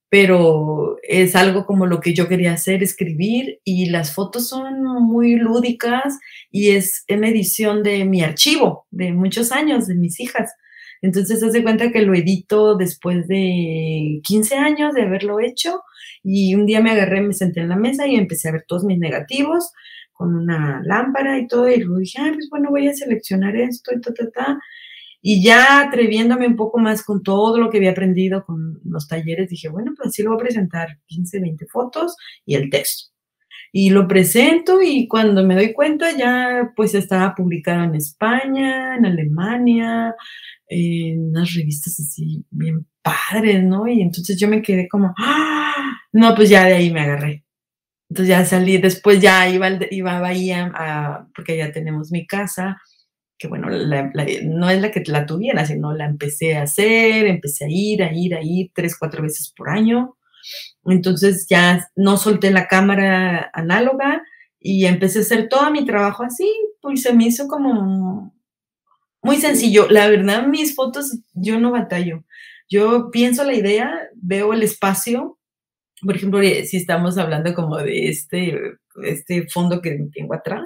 pero 0.09 0.97
es 1.03 1.35
algo 1.35 1.65
como 1.65 1.87
lo 1.87 1.99
que 1.99 2.13
yo 2.13 2.27
quería 2.27 2.53
hacer, 2.53 2.83
escribir, 2.83 3.59
y 3.63 3.89
las 3.89 4.13
fotos 4.13 4.47
son 4.49 4.83
muy 5.03 5.35
lúdicas 5.35 6.19
y 6.51 6.69
es 6.69 7.03
en 7.07 7.23
edición 7.23 7.83
de 7.83 8.05
mi 8.05 8.21
archivo 8.21 8.87
de 8.91 9.11
muchos 9.13 9.51
años, 9.51 9.87
de 9.87 9.95
mis 9.95 10.19
hijas. 10.19 10.53
Entonces, 11.01 11.43
hace 11.43 11.63
cuenta 11.63 11.91
que 11.91 12.01
lo 12.01 12.15
edito 12.15 12.75
después 12.75 13.27
de 13.27 14.21
15 14.23 14.55
años 14.55 14.93
de 14.93 15.03
haberlo 15.03 15.39
hecho 15.39 15.81
y 16.23 16.55
un 16.55 16.65
día 16.65 16.81
me 16.81 16.91
agarré, 16.91 17.21
me 17.21 17.33
senté 17.33 17.61
en 17.61 17.69
la 17.69 17.75
mesa 17.75 18.07
y 18.07 18.15
empecé 18.15 18.49
a 18.49 18.53
ver 18.53 18.65
todos 18.67 18.85
mis 18.85 18.97
negativos 18.99 19.71
con 20.15 20.35
una 20.35 20.81
lámpara 20.83 21.37
y 21.37 21.47
todo, 21.47 21.69
y 21.69 21.77
luego 21.81 21.99
dije, 21.99 22.19
ah, 22.21 22.31
pues 22.33 22.49
bueno, 22.49 22.69
voy 22.71 22.87
a 22.87 22.93
seleccionar 22.93 23.55
esto 23.55 23.91
y 23.93 24.01
ta, 24.01 24.13
ta, 24.13 24.31
ta. 24.31 24.59
Y 25.21 25.43
ya 25.43 25.81
atreviéndome 25.81 26.47
un 26.47 26.55
poco 26.55 26.79
más 26.79 27.03
con 27.03 27.21
todo 27.23 27.57
lo 27.59 27.69
que 27.69 27.77
había 27.77 27.91
aprendido 27.91 28.45
con 28.45 28.79
los 28.85 29.07
talleres, 29.07 29.49
dije, 29.49 29.69
bueno, 29.69 29.93
pues 29.95 30.09
así 30.09 30.23
lo 30.23 30.31
voy 30.31 30.39
a 30.39 30.43
presentar 30.43 30.99
15, 31.07 31.39
20 31.41 31.65
fotos 31.67 32.15
y 32.45 32.55
el 32.55 32.69
texto. 32.69 33.11
Y 33.71 33.89
lo 33.89 34.07
presento 34.07 34.81
y 34.81 35.07
cuando 35.07 35.43
me 35.43 35.55
doy 35.55 35.73
cuenta 35.73 36.15
ya 36.17 36.71
pues 36.75 36.95
estaba 36.95 37.35
publicado 37.35 37.83
en 37.83 37.95
España, 37.95 38.95
en 38.95 39.05
Alemania, 39.05 40.15
en 40.67 41.29
unas 41.29 41.53
revistas 41.53 41.99
así 41.99 42.45
bien 42.51 42.87
padres, 43.01 43.63
¿no? 43.63 43.87
Y 43.87 44.01
entonces 44.01 44.39
yo 44.39 44.47
me 44.47 44.61
quedé 44.61 44.87
como, 44.87 45.13
¡ah! 45.17 45.75
No, 46.13 46.33
pues 46.35 46.49
ya 46.49 46.65
de 46.65 46.73
ahí 46.75 46.91
me 46.91 47.01
agarré. 47.01 47.44
Entonces 48.09 48.29
ya 48.29 48.45
salí, 48.45 48.77
después 48.77 49.19
ya 49.19 49.49
iba, 49.49 49.69
iba 49.89 50.17
a 50.17 50.21
Bahía, 50.21 50.71
a, 50.75 51.27
porque 51.35 51.57
ya 51.57 51.71
tenemos 51.71 52.11
mi 52.11 52.27
casa, 52.27 52.77
que 53.37 53.47
bueno, 53.47 53.67
no 53.69 54.69
es 54.69 54.81
la 54.81 54.91
que 54.91 55.03
la 55.07 55.25
tuviera, 55.25 55.65
sino 55.65 55.93
la 55.93 56.05
empecé 56.05 56.55
a 56.55 56.63
hacer, 56.63 57.25
empecé 57.25 57.65
a 57.65 57.67
ir, 57.69 58.03
a 58.03 58.13
ir, 58.13 58.35
a 58.35 58.41
ir 58.41 58.71
tres, 58.73 58.97
cuatro 58.97 59.23
veces 59.23 59.53
por 59.55 59.69
año. 59.69 60.17
Entonces 60.85 61.47
ya 61.49 61.87
no 61.95 62.17
solté 62.17 62.51
la 62.51 62.67
cámara 62.67 63.49
análoga 63.53 64.21
y 64.59 64.85
empecé 64.85 65.19
a 65.19 65.21
hacer 65.23 65.49
todo 65.49 65.71
mi 65.71 65.85
trabajo 65.85 66.23
así, 66.23 66.49
pues 66.81 67.01
se 67.01 67.13
me 67.13 67.25
hizo 67.25 67.47
como 67.47 68.33
muy 69.21 69.37
sencillo. 69.37 69.87
La 69.89 70.07
verdad, 70.07 70.47
mis 70.47 70.75
fotos 70.75 71.19
yo 71.33 71.59
no 71.59 71.71
batallo. 71.71 72.23
Yo 72.69 73.09
pienso 73.11 73.43
la 73.43 73.53
idea, 73.53 73.91
veo 74.15 74.53
el 74.53 74.63
espacio 74.63 75.39
por 76.01 76.15
ejemplo, 76.15 76.41
eh, 76.41 76.65
si 76.65 76.77
estamos 76.77 77.17
hablando 77.17 77.53
como 77.53 77.77
de 77.77 78.09
este, 78.09 78.59
este 79.03 79.47
fondo 79.47 79.81
que 79.81 79.97
tengo 80.13 80.33
atrás, 80.33 80.65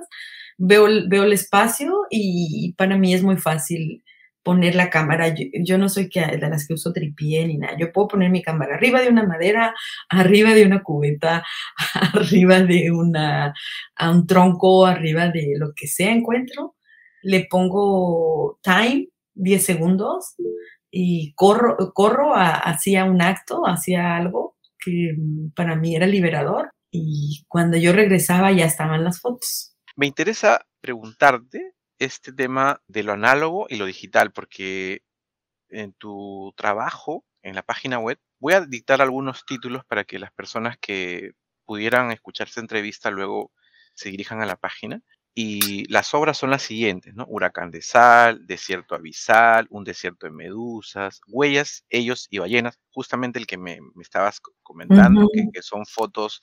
veo, 0.57 0.87
veo 1.07 1.23
el 1.23 1.33
espacio 1.33 2.07
y 2.09 2.73
para 2.77 2.97
mí 2.97 3.13
es 3.13 3.23
muy 3.23 3.37
fácil 3.37 4.03
poner 4.43 4.75
la 4.75 4.89
cámara. 4.89 5.33
Yo, 5.63 5.77
no 5.77 5.89
soy 5.89 6.09
que, 6.09 6.21
de 6.25 6.49
las 6.49 6.67
que 6.67 6.73
uso 6.73 6.93
tripié 6.93 7.45
ni 7.47 7.57
nada. 7.57 7.77
Yo 7.77 7.91
puedo 7.91 8.07
poner 8.09 8.29
mi 8.31 8.41
cámara 8.41 8.75
arriba 8.75 9.01
de 9.01 9.09
una 9.09 9.23
madera, 9.23 9.75
arriba 10.09 10.53
de 10.53 10.65
una 10.65 10.81
cubeta, 10.83 11.43
arriba 12.13 12.61
de 12.61 12.91
una, 12.91 13.53
a 13.95 14.11
un 14.11 14.25
tronco, 14.27 14.85
arriba 14.85 15.29
de 15.29 15.53
lo 15.57 15.73
que 15.75 15.87
sea 15.87 16.11
encuentro. 16.11 16.75
Le 17.21 17.47
pongo 17.49 18.59
time, 18.63 19.09
10 19.35 19.63
segundos, 19.63 20.35
y 20.91 21.33
corro, 21.33 21.93
corro 21.93 22.33
hacia 22.35 23.05
un 23.05 23.21
acto, 23.21 23.63
hacia 23.67 24.15
algo, 24.15 24.55
que 24.83 25.13
mm, 25.17 25.51
para 25.55 25.75
mí 25.75 25.95
era 25.95 26.07
liberador 26.07 26.71
y 26.91 27.43
cuando 27.47 27.77
yo 27.77 27.93
regresaba 27.93 28.51
ya 28.51 28.65
estaban 28.65 29.03
las 29.03 29.19
fotos. 29.19 29.75
Me 29.95 30.07
interesa 30.07 30.65
preguntarte 30.81 31.73
este 31.99 32.31
tema 32.31 32.81
de 32.87 33.03
lo 33.03 33.13
análogo 33.13 33.67
y 33.69 33.75
lo 33.75 33.85
digital, 33.85 34.31
porque 34.31 35.01
en 35.69 35.93
tu 35.93 36.53
trabajo, 36.55 37.25
en 37.43 37.55
la 37.55 37.63
página 37.63 37.99
web, 37.99 38.17
voy 38.39 38.53
a 38.53 38.61
dictar 38.61 39.01
algunos 39.01 39.45
títulos 39.45 39.83
para 39.85 40.05
que 40.05 40.19
las 40.19 40.31
personas 40.31 40.77
que 40.79 41.31
pudieran 41.65 42.11
escuchar 42.11 42.47
esta 42.47 42.61
entrevista 42.61 43.11
luego 43.11 43.51
se 43.93 44.09
dirijan 44.09 44.41
a 44.41 44.45
la 44.45 44.55
página. 44.55 45.01
Y 45.41 45.85
las 45.85 46.13
obras 46.13 46.37
son 46.37 46.49
las 46.49 46.63
siguientes, 46.63 47.15
¿no? 47.15 47.25
Huracán 47.25 47.71
de 47.71 47.81
sal, 47.81 48.45
desierto 48.45 48.93
abisal, 48.93 49.67
un 49.69 49.85
desierto 49.85 50.27
de 50.27 50.33
medusas, 50.33 51.21
huellas, 51.27 51.85
ellos 51.89 52.27
y 52.29 52.39
ballenas, 52.39 52.77
justamente 52.91 53.39
el 53.39 53.47
que 53.47 53.57
me, 53.57 53.79
estabas 54.01 54.41
comentando, 54.61 55.29
que, 55.31 55.61
son 55.61 55.85
fotos... 55.85 56.41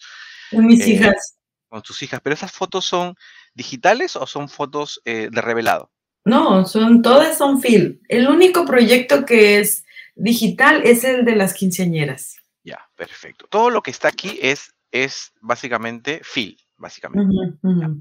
Con 0.50 0.64
mis 0.64 0.80
eh, 0.80 0.92
hijas. 0.92 1.36
Con 1.68 1.82
tus 1.82 2.02
hijas, 2.02 2.22
pero 2.24 2.32
esas 2.32 2.50
fotos 2.50 2.86
son 2.86 3.14
digitales 3.52 4.16
o 4.16 4.26
son 4.26 4.48
fotos 4.48 5.02
eh, 5.04 5.28
de 5.30 5.40
revelado? 5.42 5.92
No, 6.24 6.64
son 6.64 7.02
todas 7.02 7.36
son 7.36 7.60
film. 7.60 8.00
El 8.08 8.28
único 8.28 8.64
proyecto 8.64 9.26
que 9.26 9.58
es 9.58 9.84
digital 10.14 10.80
es 10.86 11.04
el 11.04 11.26
de 11.26 11.36
las 11.36 11.52
quinceañeras. 11.52 12.38
Ya, 12.64 12.88
perfecto. 12.94 13.46
Todo 13.50 13.68
lo 13.68 13.82
que 13.82 13.90
está 13.90 14.08
aquí 14.08 14.38
es, 14.40 14.74
es 14.90 15.34
básicamente 15.42 16.22
film 16.24 16.56
básicamente. 16.76 17.34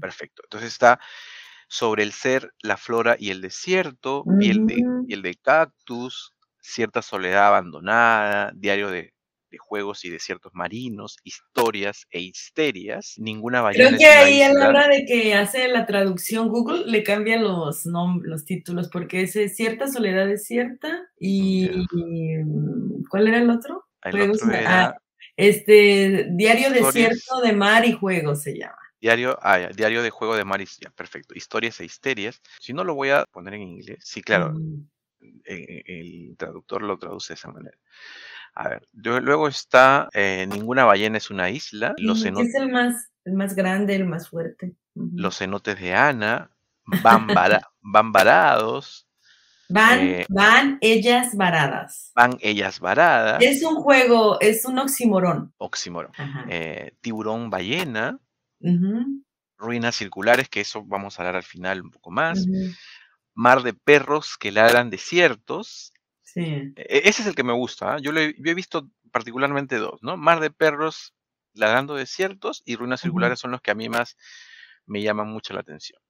perfecto. 0.00 0.42
Entonces 0.44 0.72
está 0.72 1.00
sobre 1.68 2.02
el 2.02 2.12
ser, 2.12 2.52
la 2.62 2.76
flora 2.76 3.16
y 3.18 3.30
el 3.30 3.40
desierto, 3.40 4.24
piel, 4.38 4.66
de, 4.66 4.82
piel 5.06 5.22
de 5.22 5.34
cactus, 5.34 6.32
cierta 6.60 7.02
soledad 7.02 7.48
abandonada, 7.48 8.52
diario 8.54 8.90
de, 8.90 9.12
juegos 9.58 10.04
y 10.04 10.10
desiertos 10.10 10.52
marinos, 10.52 11.16
historias 11.24 12.06
e 12.10 12.20
histerias, 12.20 13.14
ninguna 13.16 13.62
ballena. 13.62 13.88
Creo 13.88 13.98
que 13.98 14.06
ahí 14.06 14.42
a 14.42 14.52
la 14.52 14.68
hora 14.68 14.86
de 14.86 15.06
que 15.06 15.32
hace 15.32 15.66
la 15.68 15.86
traducción 15.86 16.48
Google 16.48 16.84
le 16.84 17.02
cambia 17.02 17.40
los, 17.40 17.86
los 17.86 18.44
títulos, 18.44 18.90
porque 18.90 19.22
es 19.22 19.32
cierta 19.56 19.88
soledad 19.88 20.26
desierta 20.26 21.08
y... 21.18 21.70
¿Cuál 23.08 23.28
era 23.28 23.38
el 23.38 23.48
otro? 23.48 23.86
El 24.02 24.30
otro 24.30 24.52
era, 24.52 25.00
este, 25.36 26.28
Diario 26.30 26.70
Desierto 26.70 27.40
de 27.42 27.52
Mar 27.52 27.84
y 27.84 27.92
Juego 27.92 28.34
se 28.34 28.58
llama. 28.58 28.78
Diario, 29.00 29.38
ah, 29.42 29.68
diario 29.74 30.02
de 30.02 30.10
juego 30.10 30.36
de 30.36 30.44
mar 30.44 30.60
y 30.60 30.66
ya, 30.80 30.90
perfecto. 30.90 31.34
Historias 31.36 31.78
e 31.80 31.84
histerias. 31.84 32.40
Si 32.58 32.72
no 32.72 32.82
lo 32.82 32.94
voy 32.94 33.10
a 33.10 33.24
poner 33.30 33.54
en 33.54 33.62
inglés, 33.62 33.98
sí, 34.02 34.22
claro, 34.22 34.54
mm. 34.54 34.88
el, 35.44 36.34
traductor 36.38 36.82
lo 36.82 36.98
traduce 36.98 37.34
de 37.34 37.34
esa 37.34 37.50
manera. 37.50 37.76
A 38.54 38.70
ver, 38.70 38.88
luego 38.94 39.48
está 39.48 40.08
eh, 40.14 40.46
Ninguna 40.50 40.86
ballena 40.86 41.18
es 41.18 41.30
una 41.30 41.50
isla. 41.50 41.94
Los 41.98 42.24
Es 42.24 42.54
el 42.54 42.72
más, 42.72 43.10
el 43.24 43.34
más 43.34 43.54
grande, 43.54 43.94
el 43.94 44.06
más 44.06 44.30
fuerte. 44.30 44.74
Los 44.94 45.38
cenotes 45.38 45.78
de 45.78 45.92
Ana, 45.92 46.50
van, 47.02 48.12
varados, 48.12 49.05
Van, 49.68 50.00
eh, 50.00 50.26
van 50.28 50.78
ellas 50.80 51.36
varadas. 51.36 52.12
Van 52.14 52.38
ellas 52.40 52.80
varadas. 52.80 53.42
Es 53.42 53.62
un 53.62 53.76
juego, 53.76 54.40
es 54.40 54.64
un 54.64 54.78
oxímoron. 54.78 55.52
Oxímoron. 55.58 56.12
Eh, 56.48 56.92
tiburón 57.00 57.50
ballena. 57.50 58.18
Ruinas 59.58 59.96
circulares, 59.96 60.48
que 60.48 60.60
eso 60.60 60.84
vamos 60.84 61.18
a 61.18 61.22
hablar 61.22 61.36
al 61.36 61.42
final 61.42 61.82
un 61.82 61.90
poco 61.90 62.10
más. 62.10 62.46
Mar 63.34 63.62
de 63.62 63.74
perros 63.74 64.36
que 64.38 64.52
ladran 64.52 64.90
desiertos. 64.90 65.92
Sí. 66.22 66.72
E, 66.76 67.02
ese 67.04 67.22
es 67.22 67.26
el 67.26 67.34
que 67.34 67.44
me 67.44 67.52
gusta. 67.52 67.94
¿ah? 67.94 67.98
Yo, 68.00 68.12
he, 68.12 68.34
yo 68.38 68.50
he 68.50 68.54
visto 68.54 68.88
particularmente 69.10 69.76
dos, 69.76 70.02
¿no? 70.02 70.16
Mar 70.16 70.40
de 70.40 70.50
perros 70.50 71.14
ladrando 71.54 71.94
desiertos 71.94 72.62
y 72.64 72.76
ruinas 72.76 73.00
circulares 73.00 73.40
son 73.40 73.50
los 73.50 73.60
que 73.60 73.70
a 73.70 73.74
mí 73.74 73.88
más 73.88 74.16
me 74.86 75.02
llaman 75.02 75.28
mucho 75.28 75.54
la 75.54 75.60
atención. 75.60 76.00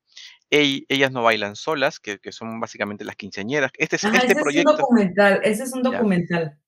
Ellas 0.50 1.10
no 1.12 1.22
bailan 1.22 1.56
solas, 1.56 2.00
que, 2.00 2.20
son 2.30 2.60
básicamente 2.60 3.04
las 3.04 3.16
quinceañeras. 3.16 3.70
Este, 3.76 3.96
es, 3.96 4.04
este 4.04 4.26
ese 4.26 4.34
proyecto. 4.36 4.70
Es 4.70 4.76
un 4.76 4.80
documental, 4.80 5.40
ese 5.42 5.62
es 5.64 5.72
un 5.72 5.82
documental. 5.82 6.58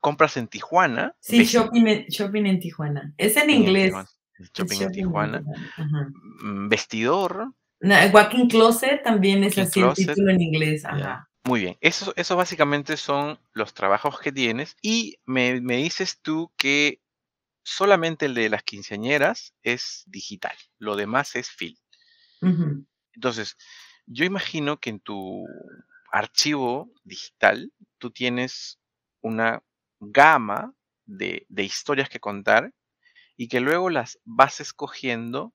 Compras 0.00 0.36
en 0.36 0.48
Tijuana. 0.48 1.14
Sí, 1.20 1.44
shopping 1.44 1.86
en, 1.86 2.06
shopping 2.06 2.46
en, 2.46 2.60
Tijuana. 2.60 3.14
Es 3.18 3.36
en 3.36 3.50
inglés. 3.50 3.92
shopping, 4.54 4.82
en 4.82 4.92
Tijuana. 4.92 5.42
Mm, 6.42 6.68
vestidor. 6.68 7.52
walking 8.12 8.48
Closet 8.48 9.02
también 9.02 9.44
es 9.44 9.58
así 9.58 9.80
el 9.80 9.94
título 9.94 10.30
en 10.30 10.40
inglés. 10.40 10.84
Muy 11.44 11.60
bien, 11.60 11.78
eso, 11.80 12.12
eso 12.16 12.36
básicamente 12.36 12.98
son 12.98 13.38
los 13.54 13.72
trabajos 13.72 14.20
que 14.20 14.30
tienes 14.30 14.76
y 14.82 15.16
me, 15.24 15.60
me 15.62 15.76
dices 15.76 16.20
tú 16.20 16.52
que 16.58 17.00
solamente 17.62 18.26
el 18.26 18.34
de 18.34 18.50
las 18.50 18.62
quinceañeras 18.62 19.54
es 19.62 20.04
digital, 20.06 20.54
lo 20.78 20.96
demás 20.96 21.36
es 21.36 21.48
film. 21.48 21.76
Entonces, 22.40 23.56
yo 24.06 24.24
imagino 24.24 24.78
que 24.80 24.90
en 24.90 25.00
tu 25.00 25.46
archivo 26.10 26.92
digital 27.04 27.72
tú 27.98 28.10
tienes 28.10 28.80
una 29.20 29.62
gama 30.00 30.74
de, 31.04 31.46
historias 31.56 32.08
que 32.08 32.20
contar 32.20 32.72
y 33.36 33.48
que 33.48 33.60
luego 33.60 33.90
las 33.90 34.18
vas 34.24 34.60
escogiendo 34.60 35.54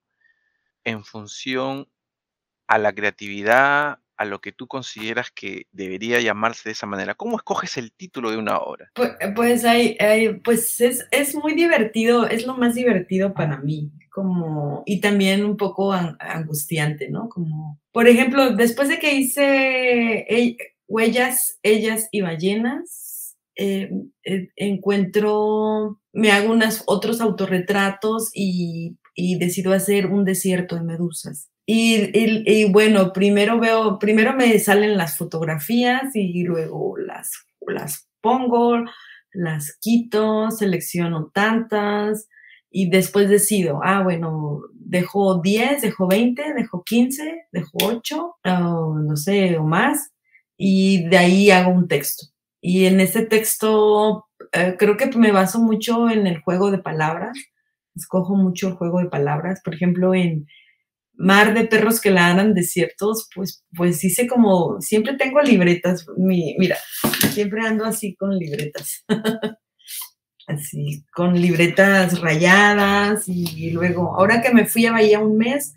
en 0.83 1.03
función 1.03 1.89
a 2.67 2.77
la 2.77 2.93
creatividad, 2.93 3.99
a 4.17 4.25
lo 4.25 4.39
que 4.39 4.51
tú 4.51 4.67
consideras 4.67 5.31
que 5.31 5.67
debería 5.71 6.19
llamarse 6.19 6.69
de 6.69 6.73
esa 6.73 6.87
manera? 6.87 7.15
¿Cómo 7.15 7.37
escoges 7.37 7.77
el 7.77 7.91
título 7.91 8.31
de 8.31 8.37
una 8.37 8.57
obra? 8.57 8.91
Pues, 8.93 9.11
pues, 9.35 9.65
hay, 9.65 9.97
pues 10.43 10.81
es, 10.81 11.07
es, 11.11 11.35
muy 11.35 11.53
divertido, 11.53 12.27
es 12.27 12.45
lo 12.45 12.55
más 12.55 12.75
divertido 12.75 13.33
para 13.33 13.57
mí, 13.57 13.91
como, 14.09 14.83
y 14.85 15.01
también 15.01 15.43
un 15.45 15.57
poco 15.57 15.93
angustiante, 15.93 17.09
¿no? 17.09 17.29
Como, 17.29 17.79
por 17.91 18.07
ejemplo, 18.07 18.51
después 18.55 18.89
de 18.89 18.99
que 18.99 19.13
hice 19.13 20.25
Huellas, 20.87 21.59
Ellas 21.63 22.07
y 22.11 22.21
Ballenas, 22.21 23.37
eh, 23.57 23.89
eh, 24.23 24.49
encuentro, 24.57 26.01
me 26.11 26.31
hago 26.31 26.51
unos 26.51 26.83
otros 26.87 27.21
autorretratos 27.21 28.29
y, 28.33 28.97
y 29.15 29.37
decido 29.39 29.71
hacer 29.73 30.07
un 30.07 30.25
desierto 30.25 30.75
de 30.75 30.83
medusas. 30.83 31.49
Y, 31.67 32.71
bueno, 32.71 33.11
primero 33.11 33.59
veo, 33.59 33.97
primero 33.97 34.33
me 34.33 34.59
salen 34.59 34.97
las 34.97 35.17
fotografías 35.17 36.15
y 36.15 36.43
luego 36.43 36.95
las, 36.97 37.31
las 37.67 38.07
pongo, 38.21 38.83
las 39.33 39.77
quito, 39.81 40.51
selecciono 40.51 41.31
tantas 41.33 42.27
y 42.69 42.89
después 42.89 43.29
decido, 43.29 43.79
ah, 43.83 44.03
bueno, 44.03 44.61
dejo 44.73 45.41
10, 45.41 45.81
dejo 45.81 46.07
20, 46.07 46.53
dejo 46.53 46.83
15, 46.83 47.47
dejo 47.51 47.77
8, 47.81 48.35
no 48.43 49.15
sé, 49.15 49.57
o 49.57 49.63
más, 49.63 50.11
y 50.57 51.07
de 51.07 51.17
ahí 51.17 51.51
hago 51.51 51.71
un 51.71 51.87
texto. 51.87 52.27
Y 52.61 52.85
en 52.85 52.99
ese 52.99 53.25
texto 53.25 54.27
eh, 54.51 54.75
creo 54.77 54.97
que 54.97 55.07
me 55.17 55.31
baso 55.31 55.59
mucho 55.59 56.09
en 56.09 56.27
el 56.27 56.41
juego 56.41 56.69
de 56.69 56.79
palabras, 56.79 57.37
escojo 57.95 58.35
mucho 58.35 58.67
el 58.67 58.73
juego 58.73 58.99
de 58.99 59.09
palabras, 59.09 59.61
por 59.63 59.73
ejemplo, 59.73 60.13
en 60.13 60.45
mar 61.17 61.53
de 61.53 61.65
perros 61.65 62.01
que 62.01 62.11
ladran 62.11 62.53
desiertos, 62.53 63.29
pues, 63.33 63.63
pues 63.75 64.03
hice 64.03 64.27
como, 64.27 64.79
siempre 64.81 65.15
tengo 65.15 65.41
libretas, 65.41 66.05
mi, 66.17 66.55
mira, 66.57 66.77
siempre 67.31 67.65
ando 67.65 67.85
así 67.85 68.15
con 68.15 68.37
libretas, 68.37 69.05
así, 70.47 71.05
con 71.13 71.39
libretas 71.39 72.19
rayadas 72.21 73.27
y 73.27 73.71
luego, 73.71 74.15
ahora 74.17 74.41
que 74.41 74.53
me 74.53 74.65
fui 74.65 74.85
a 74.85 74.91
Bahía 74.91 75.19
un 75.19 75.37
mes, 75.37 75.75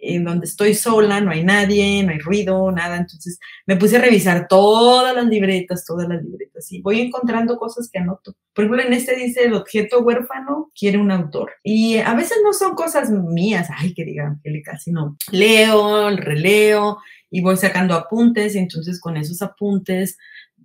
en 0.00 0.24
donde 0.24 0.46
estoy 0.46 0.74
sola, 0.74 1.20
no 1.20 1.30
hay 1.30 1.44
nadie, 1.44 2.02
no 2.02 2.12
hay 2.12 2.18
ruido, 2.18 2.70
nada. 2.72 2.96
Entonces 2.96 3.38
me 3.66 3.76
puse 3.76 3.96
a 3.96 4.00
revisar 4.00 4.48
todas 4.48 5.14
las 5.14 5.26
libretas, 5.26 5.84
todas 5.84 6.08
las 6.08 6.22
libretas 6.22 6.70
y 6.72 6.80
voy 6.80 7.00
encontrando 7.00 7.58
cosas 7.58 7.88
que 7.92 7.98
anoto. 7.98 8.34
Por 8.54 8.64
ejemplo, 8.64 8.82
en 8.84 8.92
este 8.92 9.16
dice 9.16 9.44
el 9.44 9.54
objeto 9.54 10.00
huérfano 10.00 10.70
quiere 10.78 10.98
un 10.98 11.10
autor. 11.10 11.52
Y 11.62 11.98
a 11.98 12.14
veces 12.14 12.38
no 12.42 12.52
son 12.52 12.74
cosas 12.74 13.10
mías, 13.10 13.68
ay, 13.76 13.94
que 13.94 14.04
diga 14.04 14.26
Angélica, 14.26 14.78
sino 14.78 15.16
leo, 15.30 16.10
releo 16.16 16.98
y 17.30 17.42
voy 17.42 17.56
sacando 17.56 17.94
apuntes 17.94 18.54
y 18.54 18.58
entonces 18.58 19.00
con 19.00 19.16
esos 19.16 19.40
apuntes 19.42 20.16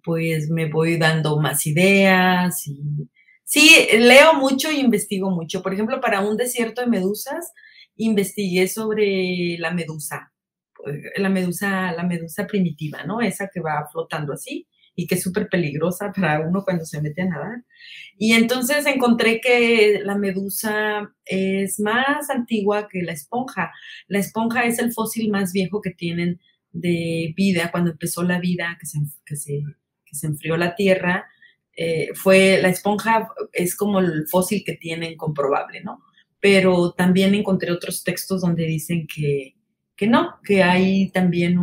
pues 0.04 0.50
me 0.50 0.70
voy 0.70 0.98
dando 0.98 1.40
más 1.40 1.66
ideas 1.66 2.68
y 2.68 3.10
sí, 3.44 3.88
leo 3.98 4.36
mucho 4.36 4.72
y 4.72 4.80
investigo 4.80 5.32
mucho. 5.32 5.62
Por 5.62 5.74
ejemplo, 5.74 6.00
para 6.00 6.22
un 6.22 6.38
desierto 6.38 6.82
de 6.82 6.88
medusas, 6.88 7.52
investigué 7.98 8.68
sobre 8.68 9.58
la 9.60 9.72
medusa, 9.72 10.34
eh, 10.86 11.20
la 11.20 11.30
medusa, 11.30 11.92
la 11.94 12.04
medusa 12.04 12.48
primitiva, 12.48 13.04
¿no? 13.04 13.22
Esa 13.22 13.50
que 13.54 13.60
va 13.60 13.88
flotando 13.92 14.34
así 14.34 14.68
y 14.96 15.08
que 15.08 15.16
es 15.16 15.24
súper 15.24 15.50
peligrosa 15.50 16.12
para 16.14 16.40
uno 16.40 16.64
cuando 16.64 16.86
se 16.86 17.02
mete 17.02 17.22
a 17.22 17.26
nadar. 17.26 17.64
Y 18.18 18.34
entonces 18.34 18.86
encontré 18.86 19.42
que 19.42 20.00
la 20.04 20.16
medusa 20.18 21.14
es 21.26 21.80
más 21.80 22.30
antigua 22.30 22.88
que 22.90 23.02
la 23.02 23.12
esponja. 23.12 23.72
La 24.08 24.20
esponja 24.20 24.66
es 24.66 24.80
el 24.80 24.94
fósil 24.94 25.30
más 25.30 25.52
viejo 25.52 25.82
que 25.82 25.92
tienen 25.92 26.40
de 26.72 27.34
vida, 27.36 27.72
cuando 27.72 27.92
empezó 27.92 28.24
la 28.24 28.40
vida, 28.40 28.78
que 28.80 28.86
se, 28.86 29.00
que 29.26 29.36
se, 29.36 29.64
que 30.06 30.16
se 30.16 30.28
enfrió 30.28 30.58
la 30.58 30.76
tierra. 30.76 31.26
Eh, 31.76 32.10
fue 32.16 32.60
la 32.62 32.70
esponja 32.70 33.28
es 33.52 33.76
como 33.76 34.00
el 34.00 34.28
fósil 34.30 34.64
que 34.66 34.74
tienen 34.74 35.18
comprobable, 35.18 35.82
¿no? 35.84 36.02
Pero 36.46 36.92
también 36.92 37.34
encontré 37.34 37.72
otros 37.72 38.04
textos 38.04 38.42
donde 38.42 38.68
dicen 38.68 39.08
que, 39.08 39.56
que 39.96 40.06
no, 40.06 40.36
que 40.44 40.62
hay 40.62 41.10
también 41.10 41.58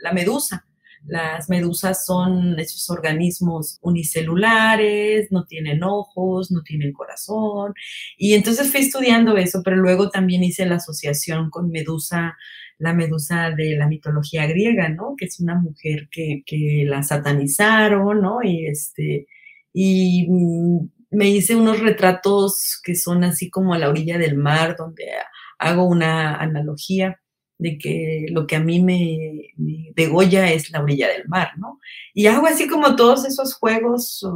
la 0.00 0.14
medusa. 0.14 0.64
Las 1.04 1.50
medusas 1.50 2.06
son 2.06 2.58
esos 2.58 2.88
organismos 2.88 3.78
unicelulares, 3.82 5.30
no 5.30 5.44
tienen 5.44 5.82
ojos, 5.84 6.50
no 6.50 6.62
tienen 6.62 6.94
corazón. 6.94 7.74
Y 8.16 8.32
entonces 8.32 8.72
fui 8.72 8.80
estudiando 8.80 9.36
eso, 9.36 9.60
pero 9.62 9.76
luego 9.76 10.08
también 10.08 10.42
hice 10.42 10.64
la 10.64 10.76
asociación 10.76 11.50
con 11.50 11.68
Medusa, 11.68 12.34
la 12.78 12.94
Medusa 12.94 13.50
de 13.50 13.76
la 13.76 13.88
mitología 13.88 14.46
griega, 14.46 14.88
¿no? 14.88 15.16
Que 15.18 15.26
es 15.26 15.38
una 15.38 15.56
mujer 15.56 16.08
que, 16.10 16.42
que 16.46 16.84
la 16.86 17.02
satanizaron, 17.02 18.22
¿no? 18.22 18.42
Y 18.42 18.68
este, 18.68 19.26
y 19.74 20.26
mm, 20.30 20.88
me 21.14 21.28
hice 21.28 21.56
unos 21.56 21.80
retratos 21.80 22.80
que 22.82 22.94
son 22.94 23.24
así 23.24 23.50
como 23.50 23.74
a 23.74 23.78
la 23.78 23.88
orilla 23.88 24.18
del 24.18 24.36
mar, 24.36 24.76
donde 24.76 25.04
hago 25.58 25.84
una 25.84 26.36
analogía 26.36 27.20
de 27.58 27.78
que 27.78 28.26
lo 28.30 28.46
que 28.46 28.56
a 28.56 28.60
mí 28.60 28.82
me, 28.82 29.52
degolla 29.94 30.50
es 30.52 30.70
la 30.70 30.82
orilla 30.82 31.08
del 31.08 31.28
mar, 31.28 31.52
¿no? 31.56 31.78
Y 32.12 32.26
hago 32.26 32.46
así 32.46 32.66
como 32.66 32.96
todos 32.96 33.24
esos 33.24 33.54
juegos 33.54 34.26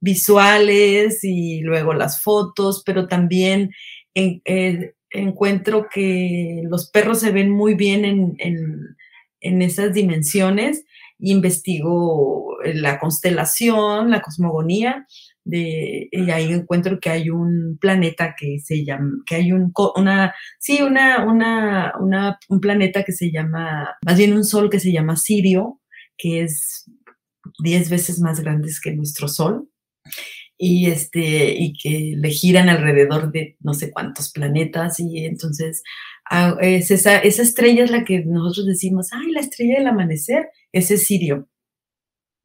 visuales 0.00 1.24
y 1.24 1.60
luego 1.60 1.92
las 1.94 2.22
fotos, 2.22 2.82
pero 2.86 3.08
también 3.08 3.72
eh, 4.14 4.94
encuentro 5.10 5.88
que 5.92 6.62
los 6.64 6.90
perros 6.90 7.20
se 7.20 7.32
ven 7.32 7.50
muy 7.50 7.74
bien 7.74 8.04
en, 8.04 8.36
en 9.40 9.62
esas 9.62 9.92
dimensiones. 9.92 10.84
Investigo 11.18 12.56
la 12.64 12.98
constelación, 12.98 14.10
la 14.10 14.20
cosmogonía, 14.20 15.06
y 15.50 16.30
ahí 16.30 16.52
encuentro 16.52 17.00
que 17.00 17.10
hay 17.10 17.30
un 17.30 17.78
planeta 17.80 18.34
que 18.38 18.58
se 18.60 18.84
llama, 18.84 19.22
que 19.26 19.36
hay 19.36 19.52
un, 19.52 19.72
una, 19.96 20.34
sí, 20.58 20.82
una, 20.82 21.24
una, 21.24 21.92
una, 22.00 22.38
un 22.48 22.60
planeta 22.60 23.02
que 23.04 23.12
se 23.12 23.30
llama, 23.30 23.96
más 24.04 24.18
bien 24.18 24.34
un 24.34 24.44
sol 24.44 24.70
que 24.70 24.80
se 24.80 24.92
llama 24.92 25.16
Sirio, 25.16 25.80
que 26.16 26.42
es 26.42 26.90
10 27.62 27.90
veces 27.90 28.20
más 28.20 28.40
grande 28.40 28.68
que 28.82 28.94
nuestro 28.94 29.28
sol 29.28 29.68
y 30.58 30.86
este 30.86 31.54
y 31.56 31.72
que 31.72 32.14
le 32.16 32.30
giran 32.30 32.68
alrededor 32.68 33.30
de 33.30 33.56
no 33.60 33.74
sé 33.74 33.92
cuántos 33.92 34.32
planetas 34.32 34.98
y 34.98 35.24
entonces 35.24 35.82
ah, 36.30 36.56
es 36.60 36.90
esa, 36.90 37.18
esa 37.18 37.42
estrella 37.42 37.84
es 37.84 37.90
la 37.90 38.04
que 38.04 38.24
nosotros 38.24 38.66
decimos, 38.66 39.08
ay, 39.12 39.30
la 39.30 39.40
estrella 39.40 39.78
del 39.78 39.86
amanecer, 39.86 40.48
ese 40.72 40.94
es 40.94 41.06
Sirio 41.06 41.48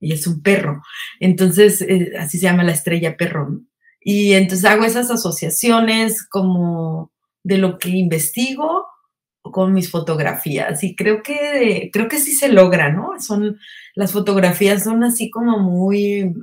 y 0.03 0.13
es 0.13 0.27
un 0.27 0.41
perro. 0.41 0.83
Entonces, 1.19 1.81
eh, 1.81 2.13
así 2.19 2.37
se 2.37 2.45
llama 2.45 2.63
la 2.63 2.73
estrella 2.73 3.17
perro. 3.17 3.61
Y 4.01 4.33
entonces 4.33 4.65
hago 4.65 4.83
esas 4.83 5.09
asociaciones 5.09 6.27
como 6.27 7.11
de 7.43 7.57
lo 7.57 7.77
que 7.77 7.89
investigo 7.89 8.85
con 9.41 9.73
mis 9.73 9.91
fotografías 9.91 10.83
y 10.83 10.95
creo 10.95 11.21
que 11.21 11.89
creo 11.91 12.07
que 12.07 12.17
sí 12.17 12.31
se 12.33 12.49
logra, 12.49 12.91
¿no? 12.91 13.19
Son 13.19 13.57
las 13.95 14.11
fotografías 14.13 14.83
son 14.83 15.03
así 15.03 15.29
como 15.29 15.59
muy 15.59 16.33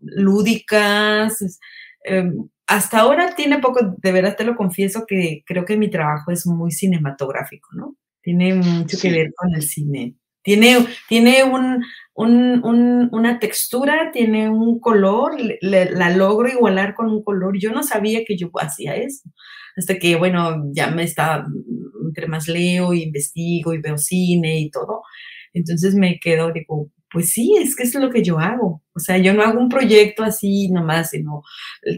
lúdicas. 0.00 1.58
Em, 2.04 2.48
hasta 2.66 3.00
ahora 3.00 3.34
tiene 3.34 3.58
poco, 3.58 3.94
de 3.98 4.12
verdad 4.12 4.36
te 4.36 4.44
lo 4.44 4.56
confieso 4.56 5.04
que 5.06 5.42
creo 5.46 5.64
que 5.64 5.76
mi 5.76 5.90
trabajo 5.90 6.30
es 6.30 6.46
muy 6.46 6.72
cinematográfico, 6.72 7.70
¿no? 7.74 7.96
Tiene 8.22 8.54
mucho 8.54 8.98
que 9.00 9.10
ver 9.10 9.32
con 9.34 9.54
el 9.54 9.62
cine. 9.62 10.14
Tiene, 10.42 10.86
tiene 11.08 11.44
un, 11.44 11.84
una 12.14 13.38
textura, 13.38 14.10
tiene 14.12 14.48
un 14.50 14.78
color, 14.80 15.36
la 15.60 16.10
logro 16.10 16.48
igualar 16.48 16.94
con 16.94 17.08
un 17.08 17.22
color. 17.22 17.58
Yo 17.58 17.72
no 17.72 17.82
sabía 17.82 18.24
que 18.26 18.36
yo 18.36 18.50
hacía 18.60 18.96
eso, 18.96 19.30
hasta 19.76 19.98
que, 19.98 20.16
bueno, 20.16 20.64
ya 20.72 20.88
me 20.90 21.04
está, 21.04 21.46
entre 22.06 22.26
más 22.26 22.48
leo, 22.48 22.92
investigo 22.92 23.74
y 23.74 23.80
veo 23.80 23.98
cine 23.98 24.60
y 24.60 24.70
todo. 24.70 25.02
Entonces 25.54 25.94
me 25.94 26.18
quedo, 26.18 26.52
digo, 26.52 26.90
pues 27.10 27.30
sí, 27.30 27.56
es 27.58 27.76
que 27.76 27.82
es 27.84 27.94
lo 27.94 28.10
que 28.10 28.22
yo 28.22 28.38
hago. 28.38 28.82
O 28.94 28.98
sea, 29.00 29.18
yo 29.18 29.34
no 29.34 29.42
hago 29.42 29.60
un 29.60 29.68
proyecto 29.68 30.24
así 30.24 30.70
nomás, 30.70 31.10
sino 31.10 31.42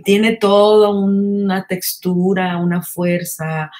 tiene 0.05 0.37
toda 0.37 0.91
una 0.91 1.67
textura, 1.67 2.57
una 2.59 2.83
fuerza, 2.83 3.71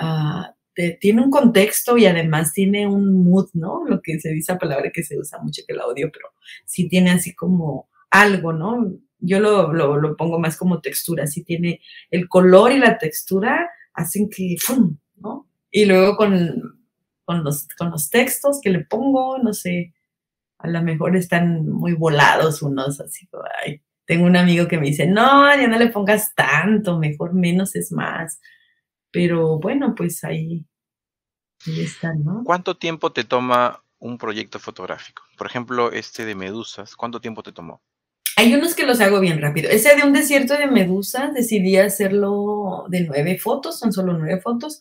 uh, 0.00 0.52
tiene 0.74 1.22
un 1.22 1.30
contexto 1.30 1.98
y 1.98 2.06
además 2.06 2.52
tiene 2.52 2.86
un 2.86 3.24
mood, 3.24 3.48
¿no? 3.54 3.84
Lo 3.86 4.00
que 4.00 4.20
se 4.20 4.30
dice, 4.30 4.52
la 4.52 4.58
palabra 4.58 4.90
que 4.92 5.02
se 5.02 5.18
usa 5.18 5.38
mucho, 5.40 5.62
que 5.66 5.74
la 5.74 5.86
odio, 5.86 6.10
pero 6.12 6.28
sí 6.64 6.88
tiene 6.88 7.10
así 7.10 7.34
como 7.34 7.88
algo, 8.10 8.52
¿no? 8.52 8.92
Yo 9.18 9.40
lo, 9.40 9.72
lo, 9.72 10.16
pongo 10.16 10.38
más 10.38 10.56
como 10.56 10.80
textura, 10.80 11.26
sí 11.26 11.44
tiene 11.44 11.80
el 12.10 12.28
color 12.28 12.72
y 12.72 12.78
la 12.78 12.98
textura 12.98 13.68
hacen 13.92 14.30
que, 14.30 14.56
¡fum! 14.58 14.96
¿no? 15.16 15.48
Y 15.70 15.84
luego 15.84 16.16
con, 16.16 16.78
con, 17.24 17.44
los, 17.44 17.68
con 17.76 17.90
los 17.90 18.08
textos 18.08 18.60
que 18.62 18.70
le 18.70 18.84
pongo, 18.84 19.38
no 19.38 19.52
sé, 19.52 19.92
a 20.58 20.68
lo 20.68 20.82
mejor 20.82 21.16
están 21.16 21.66
muy 21.68 21.94
volados 21.94 22.62
unos, 22.62 23.00
así, 23.00 23.28
ay, 23.64 23.82
tengo 24.04 24.26
un 24.26 24.36
amigo 24.36 24.66
que 24.66 24.78
me 24.78 24.86
dice, 24.86 25.06
no, 25.06 25.54
ya 25.54 25.68
no 25.68 25.78
le 25.78 25.88
pongas 25.88 26.34
tanto, 26.34 26.98
mejor 26.98 27.34
menos 27.34 27.76
es 27.76 27.92
más. 27.92 28.40
Pero 29.10 29.58
bueno, 29.58 29.94
pues 29.94 30.22
ahí, 30.24 30.64
están, 31.66 32.24
¿no? 32.24 32.42
¿Cuánto 32.44 32.76
tiempo 32.76 33.12
te 33.12 33.24
toma 33.24 33.82
un 33.98 34.18
proyecto 34.18 34.58
fotográfico? 34.58 35.22
Por 35.36 35.46
ejemplo, 35.46 35.92
este 35.92 36.24
de 36.24 36.34
medusas, 36.34 36.96
¿cuánto 36.96 37.20
tiempo 37.20 37.42
te 37.42 37.52
tomó? 37.52 37.82
Hay 38.36 38.54
unos 38.54 38.74
que 38.74 38.86
los 38.86 39.00
hago 39.00 39.20
bien 39.20 39.40
rápido. 39.40 39.68
Ese 39.68 39.94
de 39.96 40.02
un 40.02 40.12
desierto 40.12 40.56
de 40.56 40.66
medusas 40.66 41.34
decidí 41.34 41.76
hacerlo 41.76 42.86
de 42.88 43.02
nueve 43.02 43.38
fotos, 43.38 43.78
son 43.78 43.92
solo 43.92 44.16
nueve 44.16 44.40
fotos, 44.40 44.80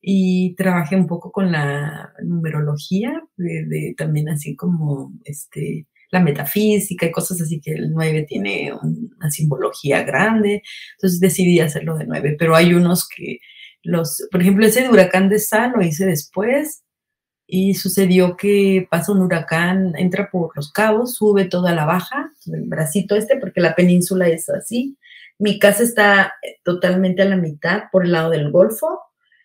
y 0.00 0.54
trabajé 0.54 0.96
un 0.96 1.06
poco 1.06 1.32
con 1.32 1.52
la 1.52 2.12
numerología, 2.22 3.22
de, 3.36 3.94
también 3.96 4.28
así 4.28 4.56
como 4.56 5.12
este, 5.24 5.86
la 6.10 6.20
metafísica 6.20 7.06
y 7.06 7.12
cosas 7.12 7.40
así 7.40 7.60
que 7.60 7.72
el 7.72 7.92
9 7.92 8.26
tiene 8.28 8.72
una 8.72 9.30
simbología 9.30 10.02
grande, 10.02 10.62
entonces 10.92 11.20
decidí 11.20 11.60
hacerlo 11.60 11.96
de 11.96 12.06
9, 12.06 12.36
pero 12.38 12.54
hay 12.54 12.74
unos 12.74 13.08
que 13.08 13.38
por 14.30 14.40
ejemplo, 14.40 14.66
ese 14.66 14.88
huracán 14.88 15.28
de 15.28 15.38
sal 15.38 15.72
lo 15.74 15.82
hice 15.82 16.06
después 16.06 16.82
y 17.46 17.74
sucedió 17.74 18.36
que 18.36 18.86
pasa 18.90 19.12
un 19.12 19.22
huracán, 19.22 19.94
entra 19.96 20.30
por 20.30 20.56
los 20.56 20.72
cabos, 20.72 21.14
sube 21.14 21.44
toda 21.44 21.74
la 21.74 21.84
baja, 21.84 22.30
el 22.46 22.62
bracito 22.66 23.14
este, 23.14 23.38
porque 23.38 23.60
la 23.60 23.74
península 23.74 24.28
es 24.28 24.48
así. 24.48 24.98
Mi 25.38 25.58
casa 25.58 25.82
está 25.82 26.34
totalmente 26.64 27.22
a 27.22 27.26
la 27.26 27.36
mitad 27.36 27.84
por 27.92 28.04
el 28.04 28.12
lado 28.12 28.30
del 28.30 28.50
Golfo, 28.50 29.00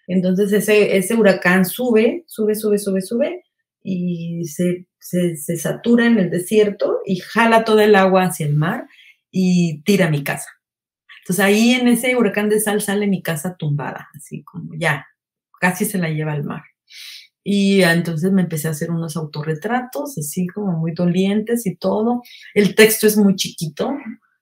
entonces 0.07 0.51
ese, 0.51 0.97
ese 0.97 1.15
huracán 1.15 1.65
sube, 1.65 2.23
sube, 2.27 2.55
sube, 2.55 2.79
sube, 2.79 3.01
sube 3.01 3.43
y 3.83 4.45
se, 4.45 4.87
se, 4.99 5.35
se 5.37 5.57
satura 5.57 6.05
en 6.05 6.17
el 6.17 6.29
desierto 6.29 6.99
y 7.05 7.17
jala 7.17 7.63
todo 7.63 7.81
el 7.81 7.95
agua 7.95 8.23
hacia 8.23 8.45
el 8.45 8.55
mar 8.55 8.87
y 9.31 9.83
tira 9.83 10.09
mi 10.09 10.23
casa. 10.23 10.49
Entonces 11.31 11.45
ahí 11.45 11.71
en 11.71 11.87
ese 11.87 12.13
huracán 12.17 12.49
de 12.49 12.59
sal 12.59 12.81
sale 12.81 13.07
mi 13.07 13.21
casa 13.21 13.55
tumbada, 13.55 14.09
así 14.13 14.43
como 14.43 14.73
ya, 14.75 15.07
casi 15.61 15.85
se 15.85 15.97
la 15.97 16.09
lleva 16.09 16.33
al 16.33 16.43
mar. 16.43 16.63
Y 17.41 17.83
entonces 17.83 18.33
me 18.33 18.41
empecé 18.41 18.67
a 18.67 18.71
hacer 18.71 18.91
unos 18.91 19.15
autorretratos, 19.15 20.17
así 20.17 20.45
como 20.47 20.73
muy 20.73 20.91
dolientes 20.91 21.65
y 21.65 21.77
todo. 21.77 22.21
El 22.53 22.75
texto 22.75 23.07
es 23.07 23.15
muy 23.15 23.37
chiquito, 23.37 23.93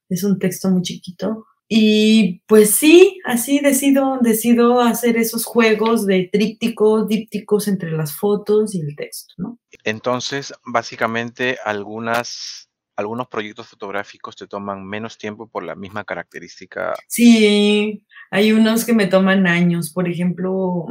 es 0.10 0.24
un 0.24 0.40
texto 0.40 0.72
muy 0.72 0.82
chiquito. 0.82 1.46
Y 1.68 2.42
pues 2.48 2.72
sí, 2.72 3.20
así 3.24 3.60
decido, 3.60 4.18
decido 4.20 4.82
hacer 4.82 5.16
esos 5.16 5.46
juegos 5.46 6.08
de 6.08 6.28
trípticos, 6.34 7.08
dípticos 7.08 7.68
entre 7.68 7.92
las 7.92 8.14
fotos 8.16 8.74
y 8.74 8.82
el 8.82 8.96
texto, 8.96 9.36
¿no? 9.38 9.60
Entonces, 9.84 10.52
básicamente, 10.66 11.60
algunas 11.64 12.69
algunos 13.00 13.28
proyectos 13.28 13.68
fotográficos 13.68 14.36
te 14.36 14.48
toman 14.48 14.86
menos 14.86 15.18
tiempo 15.18 15.48
por 15.48 15.64
la 15.64 15.76
misma 15.76 16.04
característica. 16.04 16.94
Sí, 17.08 18.06
hay 18.30 18.52
unos 18.52 18.86
que 18.86 18.94
me 18.94 19.08
toman 19.08 19.48
años, 19.48 19.92
por 19.92 20.08
ejemplo, 20.08 20.86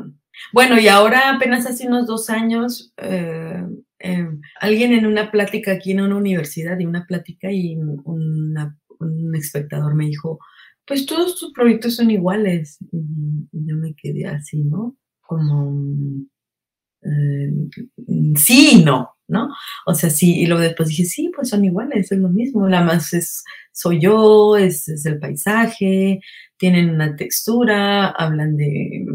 bueno, 0.53 0.79
y 0.81 0.88
ahora 0.88 1.35
apenas 1.35 1.66
hace 1.66 1.87
unos 1.87 2.07
dos 2.07 2.31
años, 2.31 2.92
eh, 2.97 3.62
em, 3.99 4.40
alguien 4.61 4.92
en 4.92 5.07
una 5.07 5.31
plática 5.31 5.73
aquí 5.73 5.92
en 5.92 6.01
una 6.01 6.16
universidad, 6.16 6.79
y 6.79 6.87
una 6.87 7.05
plática 7.07 7.51
y 7.51 7.77
un 7.77 9.35
espectador 9.35 9.94
me 9.94 10.07
dijo, 10.07 10.38
pues 10.88 11.05
todos 11.05 11.38
tus 11.38 11.53
proyectos 11.53 11.97
son 11.97 12.11
iguales. 12.11 12.79
Y, 12.90 12.99
yo 13.53 13.77
me 13.77 13.94
quedé 13.94 14.27
así, 14.27 14.64
¿no? 14.64 14.97
Como, 15.21 16.25
eh, 17.03 17.53
sí 18.37 18.83
no. 18.85 19.17
¿No? 19.29 19.51
O 19.87 19.95
sea, 19.95 20.11
sí, 20.11 20.41
y 20.41 20.47
luego 20.47 20.62
después 20.62 20.88
dije, 20.88 21.05
sí, 21.05 21.31
pues 21.35 21.51
son 21.51 21.64
iguales, 21.64 22.11
es 22.11 22.19
lo 22.19 22.31
mismo, 22.31 22.69
la 22.69 22.83
más 22.83 23.12
es, 23.12 23.45
soy 23.73 24.01
yo, 24.01 24.57
es, 24.57 24.88
el 25.07 25.19
paisaje, 25.19 26.21
tienen 26.57 26.91
una 26.91 27.14
textura, 27.14 28.09
hablan 28.09 28.57
de, 28.57 29.07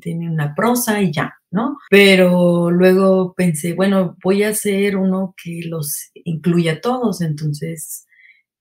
tienen 0.00 0.30
una 0.30 0.54
prosa 0.54 1.00
y 1.02 1.12
ya, 1.12 1.34
¿no? 1.50 1.78
Pero 1.90 2.70
luego 2.70 3.34
pensé, 3.34 3.74
bueno, 3.74 4.16
voy 4.22 4.42
a 4.42 4.50
hacer 4.50 4.96
uno 4.96 5.34
que 5.42 5.62
los 5.64 6.10
incluya 6.14 6.74
a 6.74 6.80
todos, 6.80 7.20
entonces 7.22 8.06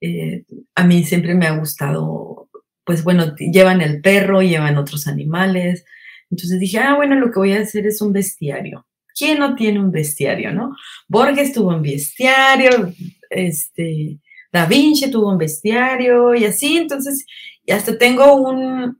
eh, 0.01 0.45
a 0.75 0.83
mí 0.85 1.03
siempre 1.03 1.35
me 1.35 1.47
ha 1.47 1.57
gustado, 1.57 2.49
pues 2.85 3.03
bueno, 3.03 3.35
llevan 3.35 3.81
el 3.81 4.01
perro, 4.01 4.41
llevan 4.41 4.77
otros 4.77 5.07
animales, 5.07 5.85
entonces 6.29 6.59
dije, 6.59 6.79
ah, 6.79 6.95
bueno, 6.95 7.15
lo 7.15 7.31
que 7.31 7.39
voy 7.39 7.53
a 7.53 7.61
hacer 7.61 7.85
es 7.87 8.01
un 8.01 8.13
bestiario. 8.13 8.86
¿Quién 9.17 9.39
no 9.39 9.55
tiene 9.55 9.79
un 9.79 9.91
bestiario, 9.91 10.53
no? 10.53 10.75
Borges 11.07 11.53
tuvo 11.53 11.69
un 11.69 11.81
bestiario, 11.81 12.93
este, 13.29 14.19
Da 14.51 14.65
Vinci 14.65 15.09
tuvo 15.11 15.31
un 15.31 15.37
bestiario 15.37 16.35
y 16.35 16.45
así, 16.45 16.77
entonces, 16.77 17.25
y 17.65 17.71
hasta 17.71 17.97
tengo 17.97 18.35
un, 18.35 18.97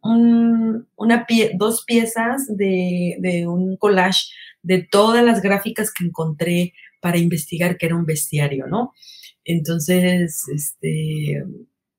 una 0.95 1.25
dos 1.55 1.83
piezas 1.85 2.47
de, 2.49 3.17
de 3.19 3.47
un 3.47 3.77
collage 3.77 4.25
de 4.61 4.83
todas 4.83 5.23
las 5.23 5.41
gráficas 5.41 5.93
que 5.93 6.05
encontré 6.05 6.73
para 7.01 7.17
investigar 7.17 7.77
que 7.77 7.85
era 7.85 7.95
un 7.95 8.05
bestiario, 8.05 8.67
¿no? 8.67 8.93
Entonces, 9.45 10.43
este, 10.53 11.43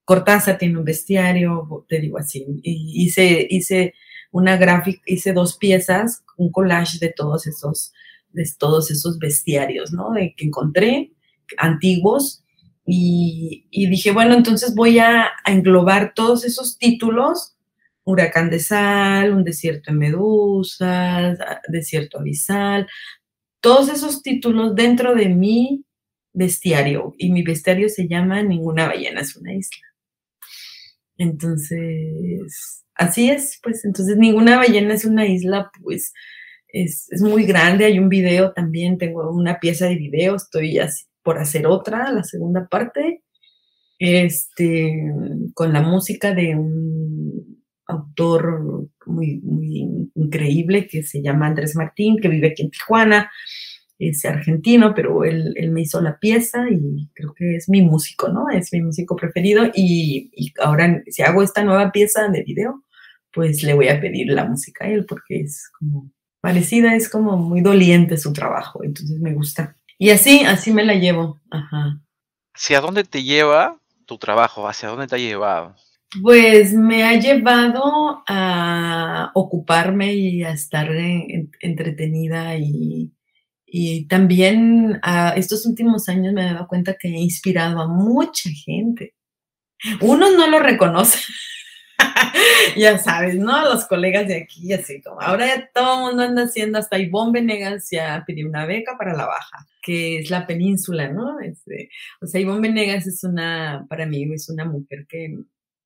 Cortázar 0.05 0.59
tiene 0.59 0.79
un 0.79 0.85
bestiario, 0.85 1.87
te 1.89 2.01
digo 2.01 2.19
así, 2.19 2.45
y 2.63 3.05
hice, 3.05 3.47
hice 3.49 3.95
una 4.31 4.57
gráfica, 4.57 5.01
hice 5.07 5.33
dos 5.33 5.57
piezas, 5.57 6.25
un 6.37 6.53
collage 6.53 6.99
de 6.99 7.13
todos 7.13 7.47
esos 7.47 7.93
de 8.31 8.45
todos 8.59 8.91
esos 8.91 9.19
bestiarios, 9.19 9.93
¿no? 9.93 10.13
De 10.13 10.35
que 10.37 10.47
encontré 10.47 11.13
antiguos 11.57 12.45
y, 12.91 13.67
dije, 13.71 14.13
bueno, 14.13 14.35
entonces 14.35 14.75
voy 14.75 14.99
a, 14.99 15.31
englobar 15.45 16.15
todos 16.15 16.45
esos 16.45 16.79
títulos, 16.79 17.55
huracán 18.05 18.49
de 18.49 18.61
sal, 18.61 19.35
un 19.35 19.45
desierto 19.45 19.93
de 19.93 19.99
medusas, 19.99 21.39
desierto 21.69 22.19
abisal, 22.19 22.87
todos 23.61 23.91
esos 23.91 24.23
títulos 24.23 24.75
dentro 24.75 25.15
de 25.15 25.29
mi 25.29 25.85
bestiario 26.33 27.15
y 27.19 27.31
mi 27.31 27.43
bestiario 27.43 27.91
se 27.91 28.09
llama 28.09 28.43
Ninguna 28.43 28.87
ballena 28.87 29.21
es 29.21 29.37
una 29.37 29.55
isla. 29.55 29.87
Entonces, 31.19 32.85
así 32.95 33.29
es, 33.29 33.59
pues 33.63 33.85
entonces 33.85 34.17
ninguna 34.17 34.57
ballena 34.57 34.95
es 34.95 35.05
una 35.05 35.27
isla, 35.27 35.71
pues 35.83 36.15
es, 36.69 37.09
muy 37.21 37.45
grande, 37.45 37.85
hay 37.85 37.99
un 37.99 38.09
video 38.09 38.53
también, 38.53 38.99
tengo 38.99 39.31
una 39.31 39.59
pieza 39.59 39.87
de 39.87 39.97
video, 39.97 40.37
estoy 40.37 40.79
por 41.23 41.39
hacer 41.39 41.67
otra, 41.67 42.13
la 42.13 42.25
segunda 42.25 42.69
parte, 42.69 43.23
este, 43.99 45.13
con 45.55 45.73
la 45.73 45.83
música 45.83 46.35
de 46.35 46.55
un 46.55 47.65
autor 47.87 48.89
muy, 49.07 49.41
muy 49.41 50.11
increíble 50.15 50.87
que 50.87 51.03
se 51.03 51.23
llama 51.23 51.47
Andrés 51.47 51.75
Martín, 51.75 52.19
que 52.21 52.29
vive 52.29 52.49
aquí 52.49 52.63
en 52.63 52.71
Tijuana, 52.71 53.31
es 53.99 54.25
argentino, 54.25 54.95
pero 54.95 55.25
él, 55.25 55.55
me 55.73 55.81
hizo 55.81 56.01
la 56.01 56.19
pieza 56.19 56.67
y 56.71 57.09
creo 57.15 57.35
que 57.35 57.57
es 57.57 57.69
mi 57.69 57.83
músico, 57.83 58.29
¿no? 58.29 58.49
Es 58.49 58.73
mi 58.73 58.81
músico 58.81 59.17
preferido 59.17 59.67
y, 59.75 60.31
y, 60.35 60.53
ahora 60.63 61.03
si 61.09 61.23
hago 61.23 61.43
esta 61.43 61.65
nueva 61.65 61.91
pieza 61.91 62.29
de 62.29 62.43
video, 62.45 62.85
pues 63.33 63.63
le 63.65 63.75
voy 63.75 63.89
a 63.89 64.01
pedir 64.01 64.29
la 64.29 64.45
música 64.45 64.85
a 64.85 64.89
él 64.89 65.05
porque 65.05 65.41
es 65.41 65.69
como 65.79 66.13
parecida, 66.41 66.95
es 66.95 67.09
como 67.09 67.37
muy 67.37 67.61
doliente 67.61 68.17
su 68.17 68.33
trabajo, 68.33 68.83
entonces 68.85 69.21
me 69.21 69.35
gusta. 69.35 69.77
Y 69.99 70.11
así, 70.11 70.41
así 70.45 70.73
me 70.73 70.85
la 70.85 70.95
llevo. 70.95 71.41
Ajá. 71.51 72.01
¿Hacia 72.55 72.81
dónde 72.81 73.05
te 73.05 73.23
lleva 73.23 73.79
tu 74.07 74.19
trabajo? 74.19 74.69
¿Hacia 74.69 74.89
dónde 74.89 75.07
te 75.07 75.17
ha 75.17 75.19
llevado? 75.19 75.75
Pues 76.23 76.73
me 76.73 77.03
ha 77.05 77.15
llevado 77.15 78.23
a 78.27 79.31
ocuparme 79.35 80.15
y 80.15 80.43
a 80.43 80.51
estar 80.51 80.89
entretenida 81.61 82.57
y, 82.57 83.13
y 83.67 84.07
también 84.07 84.99
a 85.03 85.31
estos 85.37 85.67
últimos 85.67 86.09
años 86.09 86.33
me 86.33 86.43
he 86.43 86.53
dado 86.55 86.67
cuenta 86.67 86.95
que 86.95 87.09
he 87.09 87.21
inspirado 87.21 87.81
a 87.81 87.89
mucha 87.89 88.49
gente. 88.51 89.15
Uno 90.01 90.31
no 90.31 90.49
lo 90.49 90.59
reconoce. 90.59 91.19
ya 92.77 92.99
sabes, 92.99 93.37
¿no? 93.37 93.63
Los 93.65 93.87
colegas 93.87 94.29
de 94.29 94.43
aquí, 94.43 94.73
así 94.73 95.01
como 95.03 95.21
ahora 95.21 95.47
ya 95.47 95.71
todo 95.75 95.95
el 95.95 96.05
mundo 96.07 96.23
anda 96.23 96.45
haciendo, 96.45 96.79
hasta 96.79 96.99
Ivonne 96.99 97.41
Venegas 97.41 97.89
ya 97.91 98.23
pidió 98.27 98.49
una 98.49 98.67
beca 98.67 98.97
para 98.97 99.15
la 99.15 99.27
baja, 99.27 99.67
que 99.83 100.19
es 100.19 100.31
la 100.31 100.47
península, 100.47 101.09
¿no? 101.09 101.41
Este, 101.41 101.91
o 102.21 102.27
sea, 102.27 102.41
Ivonne 102.41 102.69
Venegas 102.69 103.07
es 103.07 103.25
una, 103.25 103.87
para 103.89 104.07
mí, 104.07 104.33
es 104.33 104.49
una 104.49 104.65
mujer 104.65 105.07
que 105.09 105.39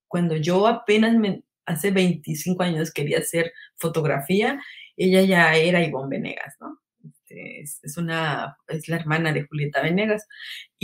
cuando 0.09 0.37
yo 0.37 0.67
apenas 0.67 1.17
me, 1.17 1.43
hace 1.67 1.91
25 1.91 2.63
años 2.63 2.93
quería 2.93 3.19
hacer 3.19 3.53
fotografía, 3.77 4.61
ella 4.97 5.23
ya 5.23 5.55
era 5.55 5.85
Ivonne 5.85 6.19
Venegas, 6.19 6.57
¿no? 6.61 6.79
Este, 7.05 7.63
es, 7.63 7.97
una, 7.97 8.57
es 8.69 8.89
la 8.89 8.97
hermana 8.97 9.33
de 9.33 9.45
Julieta 9.45 9.83
Venegas, 9.83 10.27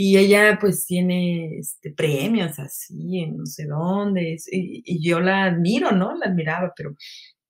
y 0.01 0.17
ella 0.17 0.57
pues 0.61 0.85
tiene 0.85 1.57
este, 1.57 1.91
premios 1.91 2.57
así, 2.57 3.19
en 3.19 3.35
no 3.35 3.45
sé 3.45 3.65
dónde, 3.65 4.37
y, 4.49 5.05
yo 5.05 5.19
la 5.19 5.43
admiro, 5.43 5.91
¿no? 5.91 6.15
La 6.15 6.27
admiraba, 6.27 6.71
pero 6.73 6.95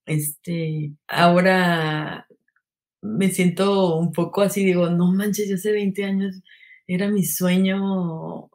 este, 0.07 0.91
ahora 1.07 2.25
me 3.01 3.29
siento 3.29 3.97
un 3.97 4.11
poco 4.11 4.41
así, 4.41 4.65
digo, 4.65 4.89
no 4.89 5.11
manches, 5.11 5.47
yo 5.47 5.55
hace 5.55 5.71
20 5.71 6.03
años 6.05 6.41
era 6.87 7.07
mi 7.07 7.23
sueño 7.23 8.49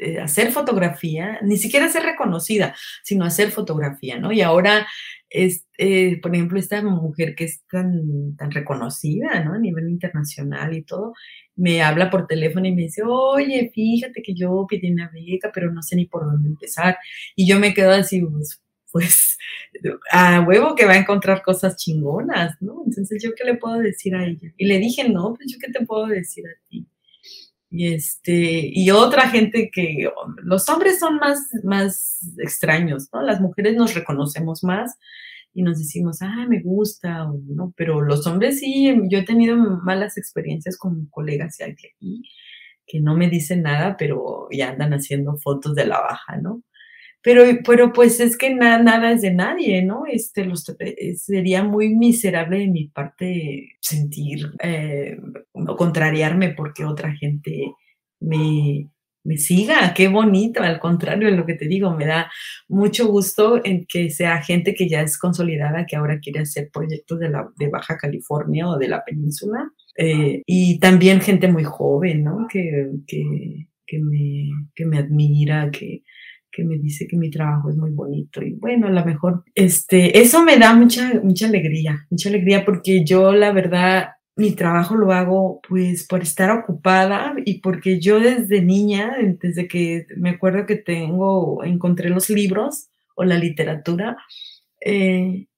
eh, 0.00 0.20
hacer 0.20 0.52
fotografía, 0.52 1.40
ni 1.42 1.58
siquiera 1.58 1.90
ser 1.90 2.04
reconocida, 2.04 2.74
sino 3.04 3.26
hacer 3.26 3.50
fotografía, 3.50 4.18
¿no? 4.18 4.32
Y 4.32 4.40
ahora 4.40 4.86
es, 5.30 5.66
eh, 5.78 6.20
por 6.20 6.34
ejemplo, 6.34 6.58
esta 6.58 6.82
mujer 6.82 7.34
que 7.34 7.44
es 7.44 7.62
tan, 7.70 8.36
tan 8.36 8.50
reconocida, 8.50 9.44
¿no? 9.44 9.54
A 9.54 9.58
nivel 9.58 9.88
internacional 9.88 10.74
y 10.74 10.82
todo, 10.82 11.12
me 11.56 11.82
habla 11.82 12.10
por 12.10 12.26
teléfono 12.26 12.66
y 12.66 12.74
me 12.74 12.82
dice, 12.82 13.02
oye, 13.04 13.70
fíjate 13.74 14.22
que 14.22 14.34
yo 14.34 14.66
pedí 14.68 14.90
una 14.90 15.10
beca, 15.12 15.50
pero 15.52 15.72
no 15.72 15.82
sé 15.82 15.96
ni 15.96 16.06
por 16.06 16.24
dónde 16.24 16.48
empezar. 16.48 16.96
Y 17.36 17.48
yo 17.48 17.58
me 17.58 17.74
quedo 17.74 17.92
así, 17.92 18.20
pues, 18.22 18.62
pues, 18.92 19.38
a 20.12 20.40
huevo 20.40 20.74
que 20.74 20.86
va 20.86 20.92
a 20.92 20.98
encontrar 20.98 21.42
cosas 21.42 21.76
chingonas, 21.76 22.56
¿no? 22.60 22.82
Entonces, 22.86 23.22
¿yo 23.22 23.30
qué 23.36 23.44
le 23.44 23.56
puedo 23.56 23.78
decir 23.78 24.14
a 24.14 24.24
ella? 24.26 24.52
Y 24.56 24.66
le 24.66 24.78
dije, 24.78 25.08
no, 25.08 25.34
pues, 25.34 25.52
¿yo 25.52 25.58
qué 25.60 25.70
te 25.72 25.84
puedo 25.84 26.06
decir 26.06 26.44
a 26.46 26.68
ti? 26.68 26.86
Y, 27.70 27.92
este, 27.92 28.70
y 28.72 28.90
otra 28.90 29.28
gente 29.28 29.70
que 29.72 30.10
los 30.42 30.68
hombres 30.68 30.98
son 30.98 31.16
más, 31.16 31.38
más 31.64 32.18
extraños, 32.38 33.08
¿no? 33.12 33.22
Las 33.22 33.40
mujeres 33.40 33.76
nos 33.76 33.94
reconocemos 33.94 34.64
más 34.64 34.96
y 35.52 35.62
nos 35.62 35.78
decimos, 35.78 36.18
ah, 36.22 36.46
me 36.48 36.60
gusta, 36.62 37.28
o 37.30 37.38
no, 37.46 37.74
pero 37.76 38.00
los 38.00 38.26
hombres 38.26 38.60
sí, 38.60 38.94
yo 39.10 39.18
he 39.18 39.24
tenido 39.24 39.56
malas 39.56 40.16
experiencias 40.16 40.78
con 40.78 41.06
colegas 41.10 41.58
aquí 41.60 42.22
que 42.88 43.00
no 43.00 43.16
me 43.16 43.28
dicen 43.28 43.62
nada, 43.62 43.96
pero 43.98 44.48
ya 44.50 44.70
andan 44.70 44.94
haciendo 44.94 45.36
fotos 45.36 45.74
de 45.74 45.86
la 45.86 46.00
baja, 46.00 46.38
¿no? 46.38 46.62
Pero, 47.22 47.42
pero 47.64 47.92
pues 47.92 48.20
es 48.20 48.36
que 48.36 48.54
nada 48.54 49.12
es 49.12 49.22
de 49.22 49.34
nadie, 49.34 49.82
¿no? 49.82 50.04
Este, 50.06 50.48
eh, 50.78 51.16
sería 51.16 51.64
muy 51.64 51.94
miserable 51.94 52.58
de 52.58 52.68
mi 52.68 52.88
parte 52.88 53.76
sentir 53.80 54.52
eh, 54.62 55.16
contrariarme 55.76 56.50
porque 56.50 56.84
otra 56.84 57.12
gente 57.16 57.72
me, 58.20 58.88
me 59.28 59.36
siga, 59.36 59.92
qué 59.94 60.08
bonito, 60.08 60.62
al 60.62 60.80
contrario 60.80 61.28
de 61.28 61.36
lo 61.36 61.44
que 61.44 61.54
te 61.54 61.68
digo, 61.68 61.94
me 61.94 62.06
da 62.06 62.30
mucho 62.68 63.06
gusto 63.08 63.60
en 63.62 63.84
que 63.86 64.10
sea 64.10 64.42
gente 64.42 64.74
que 64.74 64.88
ya 64.88 65.02
es 65.02 65.18
consolidada, 65.18 65.86
que 65.86 65.96
ahora 65.96 66.18
quiere 66.18 66.40
hacer 66.40 66.70
proyectos 66.72 67.18
de, 67.18 67.28
la, 67.28 67.48
de 67.56 67.68
Baja 67.68 67.98
California 67.98 68.68
o 68.68 68.78
de 68.78 68.88
la 68.88 69.04
península, 69.04 69.70
eh, 69.98 70.42
y 70.46 70.78
también 70.78 71.20
gente 71.20 71.48
muy 71.48 71.64
joven, 71.64 72.24
¿no? 72.24 72.46
Que, 72.48 72.88
que, 73.06 73.68
que, 73.86 73.98
me, 73.98 74.48
que 74.74 74.86
me 74.86 74.98
admira, 74.98 75.70
que, 75.70 76.04
me 76.64 76.78
dice 76.78 77.06
que 77.06 77.16
mi 77.16 77.30
trabajo 77.30 77.70
es 77.70 77.76
muy 77.76 77.90
bonito 77.90 78.42
y 78.42 78.52
bueno, 78.54 78.86
a 78.88 78.90
lo 78.90 79.04
mejor 79.04 79.44
este 79.54 80.20
eso 80.20 80.44
me 80.44 80.58
da 80.58 80.74
mucha 80.74 81.20
mucha 81.22 81.46
alegría, 81.46 82.06
mucha 82.10 82.28
alegría 82.28 82.64
porque 82.64 83.04
yo 83.04 83.32
la 83.32 83.52
verdad 83.52 84.08
mi 84.38 84.52
trabajo 84.52 84.94
lo 84.94 85.12
hago 85.12 85.60
pues 85.68 86.06
por 86.06 86.22
estar 86.22 86.50
ocupada 86.52 87.34
y 87.44 87.60
porque 87.60 87.98
yo 87.98 88.20
desde 88.20 88.62
niña, 88.62 89.16
desde 89.40 89.66
que 89.66 90.06
me 90.16 90.30
acuerdo 90.30 90.64
que 90.64 90.76
tengo, 90.76 91.64
encontré 91.64 92.08
los 92.08 92.30
libros 92.30 92.88
o 93.16 93.24
la 93.24 93.36
literatura, 93.36 94.16
eh, 94.80 95.48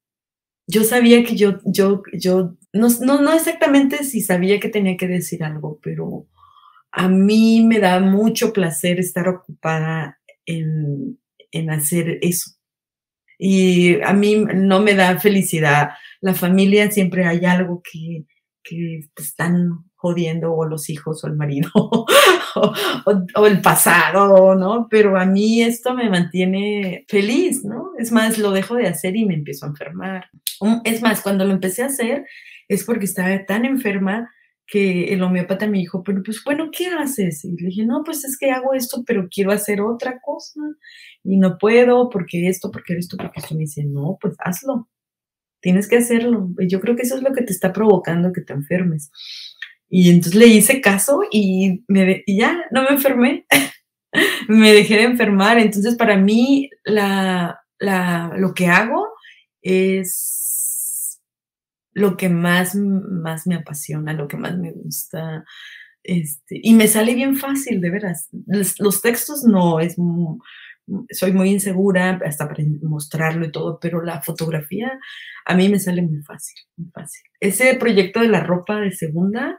yo 0.67 0.85
sabía 0.85 1.25
que 1.25 1.37
yo, 1.37 1.59
yo, 1.67 2.03
yo, 2.15 2.57
no, 2.73 2.89
no, 3.03 3.21
no 3.21 3.33
exactamente 3.35 4.03
si 4.03 4.23
sabía 4.23 4.59
que 4.59 4.71
tenía 4.71 4.97
que 4.97 5.09
decir 5.09 5.45
algo, 5.45 5.79
pero 5.83 6.27
a 6.91 7.07
mí 7.07 7.63
me 7.67 7.81
da 7.81 8.01
mucho 8.01 8.51
placer 8.53 8.99
estar 8.99 9.29
ocupada 9.29 10.20
en, 10.51 11.71
hacer 11.71 12.19
eso. 12.23 12.53
Y 13.39 14.01
a 14.03 14.13
mí 14.13 14.45
no 14.55 14.81
me 14.81 14.95
da 14.95 15.19
felicidad. 15.19 15.91
La 16.21 16.35
familia 16.35 16.91
siempre 16.91 17.25
hay 17.25 17.45
algo 17.45 17.83
que, 17.83 18.25
que 18.63 19.09
te 19.15 19.23
están 19.23 19.91
jodiendo 20.01 20.55
o 20.55 20.65
los 20.65 20.89
hijos 20.89 21.23
o 21.23 21.27
el 21.27 21.37
marido 21.37 21.71
o, 22.55 23.47
el 23.47 23.61
pasado, 23.61 24.55
¿no? 24.55 24.89
Pero 24.91 25.19
a 25.19 25.27
mí 25.27 25.63
esto 25.63 25.95
me 25.95 26.09
mantiene 26.09 27.05
feliz, 27.07 27.65
¿no? 27.65 27.93
Es 27.99 28.11
más, 28.11 28.39
lo 28.39 28.51
dejo 28.51 28.77
de 28.77 28.89
hacer 28.89 29.15
y 29.17 29.27
me 29.27 29.35
empiezo 29.35 29.67
a 29.67 29.69
enfermar. 29.69 30.31
Es 30.85 31.03
más, 31.03 31.21
cuando 31.21 31.45
lo 31.45 31.53
empecé 31.53 31.83
a 31.83 31.87
hacer 31.87 32.25
es 32.69 32.85
porque 32.85 33.05
estaba 33.05 33.45
tan 33.45 33.65
enferma 33.65 34.31
que 34.71 35.13
el 35.13 35.23
homeópata 35.23 35.67
me 35.67 35.79
dijo, 35.79 36.05
pero 36.05 36.23
pues 36.23 36.43
bueno, 36.45 36.71
¿qué 36.71 36.87
haces? 36.87 37.45
Y 37.45 37.57
le 37.57 37.69
dije, 37.69 37.85
no, 37.85 38.03
pues 38.05 38.25
es 38.25 38.39
que 38.39 38.53
hago 38.53 38.73
esto, 38.73 39.03
pero 39.05 39.29
quiero 39.29 39.51
hacer 39.51 39.81
otra 39.81 40.21
cosa 40.21 40.61
y 41.25 41.39
no 41.39 41.59
puedo 41.59 42.09
porque 42.09 42.49
esto, 42.49 42.71
porque 42.71 42.97
esto, 42.97 43.17
porque 43.17 43.41
esto. 43.41 43.55
Me 43.57 43.63
dice, 43.63 43.85
no, 43.85 44.17
pues 44.21 44.37
hazlo, 44.39 44.89
tienes 45.61 45.89
que 45.89 45.97
hacerlo. 45.97 46.51
Yo 46.69 46.81
creo 46.81 46.95
que 46.95 47.03
eso 47.03 47.17
es 47.17 47.23
lo 47.23 47.33
que 47.33 47.43
te 47.43 47.53
está 47.53 47.73
provocando 47.73 48.33
que 48.33 48.43
te 48.43 48.53
enfermes. 48.53 49.11
Y 49.89 50.09
entonces 50.09 50.37
le 50.37 50.47
hice 50.47 50.81
caso 50.81 51.23
y, 51.33 51.85
y 51.89 52.39
ya, 52.39 52.65
no 52.71 52.85
me 52.85 52.91
enfermé. 52.91 53.47
me 54.49 54.73
dejé 54.73 54.97
de 54.99 55.03
enfermar. 55.03 55.59
Entonces, 55.59 55.97
para 55.97 56.17
mí, 56.17 56.71
la, 56.85 57.61
la, 57.81 58.33
lo 58.37 58.55
que 58.55 58.69
hago 58.69 59.09
es 59.63 60.40
lo 61.93 62.17
que 62.17 62.29
más, 62.29 62.75
más 62.75 63.47
me 63.47 63.57
apasiona, 63.57 64.13
lo 64.13 64.29
que 64.29 64.37
más 64.37 64.57
me 64.57 64.73
gusta. 64.73 65.45
Este, 66.03 66.61
y 66.63 66.75
me 66.75 66.89
sale 66.89 67.15
bien 67.15 67.37
fácil, 67.37 67.81
de 67.81 67.91
veras. 67.91 68.29
Los, 68.79 69.03
textos 69.03 69.45
no, 69.45 69.81
es 69.81 69.97
soy 71.11 71.33
muy 71.33 71.51
insegura 71.51 72.21
hasta 72.25 72.49
para 72.49 72.65
mostrarlo 72.83 73.47
y 73.47 73.53
todo, 73.53 73.79
pero 73.81 74.03
la 74.03 74.23
fotografía 74.23 74.99
a 75.45 75.55
mí 75.55 75.69
me 75.69 75.79
sale 75.79 76.03
muy 76.03 76.23
fácil, 76.23 76.57
muy 76.77 76.91
fácil. 76.91 77.23
Ese 77.41 77.75
proyecto 77.75 78.21
de 78.21 78.29
la 78.29 78.43
ropa 78.43 78.81
de 78.81 78.93
segunda, 78.93 79.59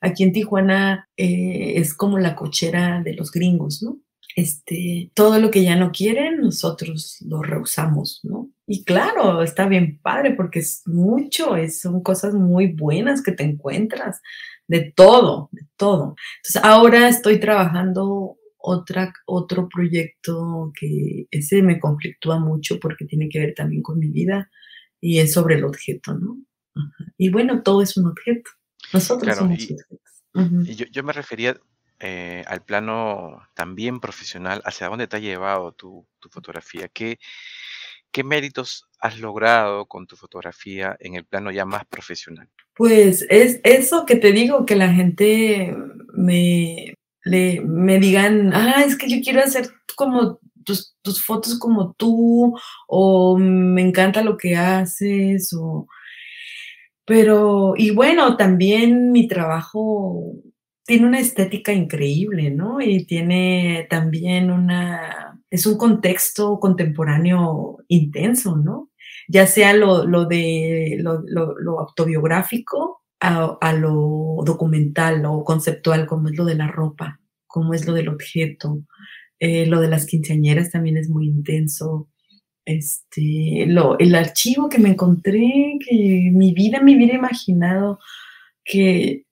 aquí 0.00 0.24
en 0.24 0.32
Tijuana, 0.32 1.08
eh, 1.16 1.74
es 1.76 1.94
como 1.94 2.18
la 2.18 2.34
cochera 2.36 3.02
de 3.02 3.14
los 3.14 3.30
gringos, 3.32 3.82
¿no? 3.82 3.98
Este, 4.34 5.10
todo 5.14 5.38
lo 5.38 5.50
que 5.50 5.62
ya 5.62 5.76
no 5.76 5.92
quieren, 5.92 6.40
nosotros 6.40 7.18
lo 7.26 7.42
rehusamos, 7.42 8.20
¿no? 8.22 8.50
Y 8.66 8.84
claro, 8.84 9.42
está 9.42 9.68
bien 9.68 10.00
padre 10.02 10.34
porque 10.34 10.58
es 10.58 10.82
mucho, 10.86 11.56
es, 11.56 11.80
son 11.80 12.02
cosas 12.02 12.34
muy 12.34 12.72
buenas 12.72 13.22
que 13.22 13.30
te 13.32 13.44
encuentras, 13.44 14.20
de 14.66 14.92
todo, 14.94 15.48
de 15.52 15.62
todo. 15.76 16.16
Entonces 16.38 16.64
ahora 16.64 17.08
estoy 17.08 17.38
trabajando 17.38 18.36
otra, 18.58 19.12
otro 19.26 19.68
proyecto 19.68 20.72
que 20.78 21.26
ese 21.30 21.62
me 21.62 21.78
conflictúa 21.78 22.40
mucho 22.40 22.80
porque 22.80 23.04
tiene 23.04 23.28
que 23.28 23.38
ver 23.38 23.54
también 23.54 23.82
con 23.82 24.00
mi 24.00 24.10
vida 24.10 24.50
y 25.00 25.20
es 25.20 25.32
sobre 25.32 25.54
el 25.54 25.64
objeto, 25.64 26.14
¿no? 26.14 26.38
Y 27.16 27.30
bueno, 27.30 27.62
todo 27.62 27.82
es 27.82 27.96
un 27.96 28.06
objeto. 28.08 28.50
Nosotros 28.92 29.36
somos 29.36 29.54
objetos. 29.54 29.86
Y 30.66 30.74
yo, 30.74 30.86
yo, 30.90 31.02
me 31.02 31.12
refería 31.12 31.58
eh, 32.00 32.44
al 32.46 32.62
plano 32.62 33.40
también 33.54 34.00
profesional, 34.00 34.60
¿hacia 34.64 34.88
dónde 34.88 35.06
te 35.06 35.16
ha 35.16 35.20
llevado 35.20 35.72
tu, 35.72 36.06
tu 36.18 36.28
fotografía? 36.28 36.88
¿Qué, 36.88 37.18
¿Qué 38.16 38.24
méritos 38.24 38.88
has 38.98 39.20
logrado 39.20 39.84
con 39.84 40.06
tu 40.06 40.16
fotografía 40.16 40.96
en 41.00 41.16
el 41.16 41.26
plano 41.26 41.50
ya 41.50 41.66
más 41.66 41.84
profesional? 41.84 42.48
Pues 42.74 43.26
es 43.28 43.60
eso 43.62 44.06
que 44.06 44.16
te 44.16 44.32
digo, 44.32 44.64
que 44.64 44.74
la 44.74 44.90
gente 44.94 45.76
me, 46.14 46.94
me 47.26 47.98
digan, 47.98 48.54
ah, 48.54 48.84
es 48.86 48.96
que 48.96 49.10
yo 49.10 49.18
quiero 49.22 49.40
hacer 49.40 49.68
como 49.96 50.40
tus, 50.64 50.96
tus, 51.02 51.22
fotos 51.22 51.58
como 51.58 51.92
tú, 51.92 52.58
o 52.88 53.36
me 53.36 53.82
encanta 53.82 54.22
lo 54.22 54.38
que 54.38 54.56
haces, 54.56 55.52
o 55.52 55.86
Pero, 57.04 57.74
y 57.76 57.90
bueno, 57.90 58.38
también 58.38 59.12
mi 59.12 59.28
trabajo 59.28 60.32
tiene 60.86 61.06
una 61.06 61.20
estética 61.20 61.74
increíble, 61.74 62.50
¿no? 62.50 62.80
Y 62.80 63.04
tiene 63.04 63.86
también 63.90 64.50
una, 64.50 65.35
es 65.56 65.66
un 65.66 65.78
contexto 65.78 66.60
contemporáneo 66.60 67.78
intenso, 67.88 68.56
¿no? 68.56 68.90
Ya 69.28 69.46
sea 69.46 69.72
lo, 69.72 70.26
de 70.26 70.98
lo, 71.00 71.80
autobiográfico 71.80 73.02
a, 73.20 73.72
lo 73.72 74.42
documental 74.44 75.24
o 75.24 75.42
conceptual, 75.44 76.06
como 76.06 76.28
es 76.28 76.36
lo 76.36 76.44
de 76.44 76.54
la 76.54 76.68
ropa, 76.68 77.20
como 77.46 77.74
es 77.74 77.86
lo 77.86 77.94
del 77.94 78.08
objeto. 78.08 78.82
Eh, 79.38 79.66
lo 79.66 79.80
de 79.80 79.88
las 79.88 80.06
quinceañeras 80.06 80.70
también 80.70 80.98
es 80.98 81.08
muy 81.08 81.26
intenso. 81.26 82.08
Este, 82.66 83.64
lo, 83.66 83.98
el 83.98 84.14
archivo 84.14 84.68
que 84.68 84.78
me 84.78 84.90
encontré, 84.90 85.78
que 85.88 86.30
mi 86.32 86.52
vida 86.52 86.82
me 86.82 86.96
hubiera 86.96 87.14
imaginado 87.14 87.98
que 88.62 89.25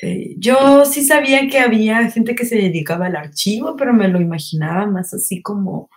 eh, 0.00 0.34
yo 0.38 0.84
sí 0.84 1.04
sabía 1.04 1.48
que 1.48 1.58
había 1.58 2.10
gente 2.10 2.34
que 2.34 2.44
se 2.44 2.56
dedicaba 2.56 3.06
al 3.06 3.16
archivo, 3.16 3.74
pero 3.76 3.92
me 3.92 4.08
lo 4.08 4.20
imaginaba 4.20 4.86
más 4.86 5.12
así 5.12 5.42
como 5.42 5.90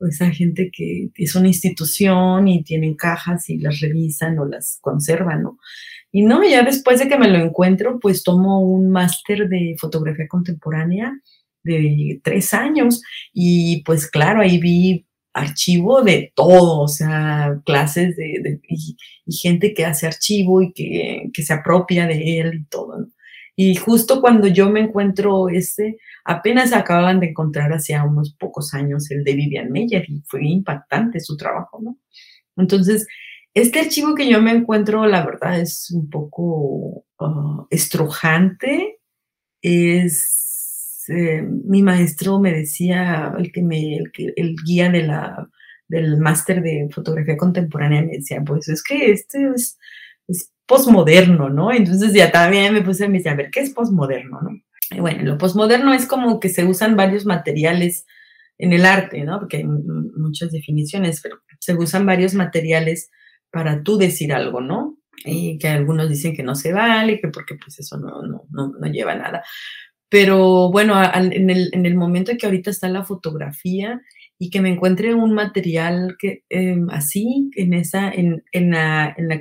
esa 0.00 0.30
gente 0.30 0.70
que 0.72 1.10
es 1.14 1.34
una 1.36 1.48
institución 1.48 2.48
y 2.48 2.64
tienen 2.64 2.94
cajas 2.94 3.48
y 3.50 3.58
las 3.58 3.80
revisan 3.80 4.38
o 4.38 4.46
las 4.46 4.78
conservan, 4.80 5.42
¿no? 5.42 5.58
Y 6.10 6.22
no, 6.22 6.42
ya 6.46 6.62
después 6.62 6.98
de 6.98 7.08
que 7.08 7.18
me 7.18 7.28
lo 7.28 7.38
encuentro, 7.38 7.98
pues 8.00 8.22
tomo 8.22 8.60
un 8.60 8.90
máster 8.90 9.48
de 9.48 9.76
fotografía 9.78 10.28
contemporánea 10.28 11.12
de 11.62 12.20
tres 12.24 12.52
años 12.54 13.02
y 13.32 13.82
pues 13.84 14.10
claro, 14.10 14.40
ahí 14.40 14.58
vi 14.58 15.06
archivo 15.32 16.02
de 16.02 16.32
todo, 16.34 16.80
o 16.80 16.88
sea, 16.88 17.60
clases 17.64 18.16
de, 18.16 18.60
y, 18.68 18.96
gente 19.32 19.72
que 19.72 19.86
hace 19.86 20.06
archivo 20.06 20.60
y 20.60 20.72
que, 20.72 21.30
que, 21.32 21.42
se 21.42 21.54
apropia 21.54 22.06
de 22.06 22.40
él 22.40 22.54
y 22.54 22.64
todo, 22.66 22.98
¿no? 22.98 23.06
Y 23.54 23.74
justo 23.76 24.20
cuando 24.20 24.46
yo 24.46 24.70
me 24.70 24.80
encuentro 24.80 25.48
este, 25.48 25.98
apenas 26.24 26.72
acaban 26.72 27.20
de 27.20 27.28
encontrar 27.28 27.72
hacía 27.72 28.04
unos 28.04 28.34
pocos 28.34 28.72
años 28.74 29.10
el 29.10 29.24
de 29.24 29.34
Vivian 29.34 29.70
Meyer 29.70 30.04
y 30.08 30.22
fue 30.26 30.44
impactante 30.46 31.20
su 31.20 31.36
trabajo, 31.36 31.80
¿no? 31.82 31.98
Entonces, 32.56 33.06
este 33.54 33.80
archivo 33.80 34.14
que 34.14 34.28
yo 34.28 34.40
me 34.40 34.52
encuentro, 34.52 35.06
la 35.06 35.24
verdad, 35.24 35.60
es 35.60 35.90
un 35.90 36.08
poco 36.08 37.04
uh, 37.18 37.66
estrujante. 37.70 38.98
Es, 39.60 41.04
eh, 41.08 41.42
mi 41.42 41.82
maestro 41.82 42.40
me 42.40 42.52
decía, 42.52 43.34
el 43.38 43.52
que 43.52 43.62
me, 43.62 43.98
el, 44.36 44.56
guía 44.64 44.90
de 44.90 45.08
del 45.88 46.16
máster 46.16 46.62
de 46.62 46.88
fotografía 46.90 47.36
contemporánea 47.36 48.02
me 48.02 48.12
decía, 48.12 48.42
pues 48.42 48.68
es 48.68 48.82
que 48.82 49.12
este 49.12 49.50
es 49.54 49.78
posmoderno, 50.72 51.50
¿no? 51.50 51.70
Entonces 51.70 52.14
ya 52.14 52.32
también 52.32 52.72
me 52.72 52.80
puse 52.80 53.04
a 53.04 53.08
decir, 53.08 53.28
a 53.28 53.34
ver, 53.34 53.50
¿qué 53.50 53.60
es 53.60 53.74
posmoderno, 53.74 54.40
no? 54.40 54.50
Y 54.90 55.00
bueno, 55.00 55.22
lo 55.22 55.36
posmoderno 55.36 55.92
es 55.92 56.06
como 56.06 56.40
que 56.40 56.48
se 56.48 56.64
usan 56.64 56.96
varios 56.96 57.26
materiales 57.26 58.06
en 58.56 58.72
el 58.72 58.86
arte, 58.86 59.22
¿no? 59.22 59.38
Porque 59.38 59.58
hay 59.58 59.64
muchas 59.64 60.50
definiciones, 60.50 61.20
pero 61.22 61.36
se 61.60 61.74
usan 61.74 62.06
varios 62.06 62.32
materiales 62.32 63.10
para 63.50 63.82
tú 63.82 63.98
decir 63.98 64.32
algo, 64.32 64.62
¿no? 64.62 64.96
Y 65.26 65.58
que 65.58 65.68
algunos 65.68 66.08
dicen 66.08 66.34
que 66.34 66.42
no 66.42 66.54
se 66.54 66.72
vale, 66.72 67.20
que 67.20 67.28
porque 67.28 67.54
pues 67.62 67.78
eso 67.78 67.98
no, 67.98 68.22
no, 68.22 68.46
no, 68.50 68.86
lleva 68.86 69.14
nada. 69.14 69.44
Pero 70.08 70.70
bueno, 70.70 70.94
en, 71.14 71.50
el, 71.50 71.68
en 71.72 71.84
el 71.84 71.96
momento 71.96 72.32
que 72.38 72.46
ahorita 72.46 72.70
está 72.70 72.88
la 72.88 73.04
fotografía 73.04 74.00
y 74.38 74.48
que 74.48 74.62
me 74.62 74.70
encuentre 74.70 75.12
un 75.12 75.34
material 75.34 76.16
que 76.18 76.44
em, 76.48 76.88
así, 76.90 77.50
en 77.56 77.74
esa, 77.74 78.10
en, 78.10 78.42
en 78.52 78.70
la, 78.70 79.14
en 79.18 79.28
la 79.28 79.40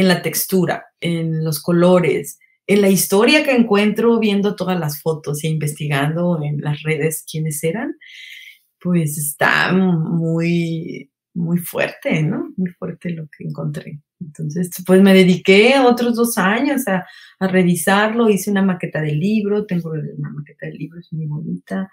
en 0.00 0.08
la 0.08 0.22
textura, 0.22 0.86
en 1.00 1.44
los 1.44 1.62
colores, 1.62 2.38
en 2.66 2.80
la 2.80 2.88
historia 2.88 3.44
que 3.44 3.52
encuentro 3.52 4.18
viendo 4.18 4.56
todas 4.56 4.78
las 4.78 5.00
fotos 5.02 5.44
e 5.44 5.48
investigando 5.48 6.40
en 6.42 6.60
las 6.60 6.82
redes 6.82 7.24
quiénes 7.30 7.62
eran, 7.64 7.96
pues 8.80 9.18
está 9.18 9.72
muy, 9.72 11.10
muy 11.34 11.58
fuerte, 11.58 12.22
¿no? 12.22 12.52
Muy 12.56 12.70
fuerte 12.70 13.10
lo 13.10 13.24
que 13.24 13.44
encontré. 13.44 14.00
Entonces, 14.20 14.70
pues 14.86 15.02
me 15.02 15.14
dediqué 15.14 15.78
otros 15.78 16.14
dos 16.14 16.38
años 16.38 16.86
a, 16.88 17.06
a 17.38 17.48
revisarlo, 17.48 18.30
hice 18.30 18.50
una 18.50 18.62
maqueta 18.62 19.00
del 19.00 19.18
libro, 19.18 19.66
tengo 19.66 19.90
una 19.90 20.30
maqueta 20.30 20.66
del 20.66 20.76
libro, 20.76 20.98
es 20.98 21.12
muy 21.12 21.26
bonita. 21.26 21.90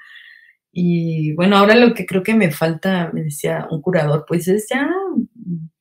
Y 0.71 1.33
bueno, 1.33 1.57
ahora 1.57 1.75
lo 1.75 1.93
que 1.93 2.05
creo 2.05 2.23
que 2.23 2.35
me 2.35 2.51
falta, 2.51 3.11
me 3.13 3.23
decía 3.23 3.67
un 3.71 3.81
curador, 3.81 4.25
pues 4.27 4.47
es 4.47 4.67
ya 4.69 4.89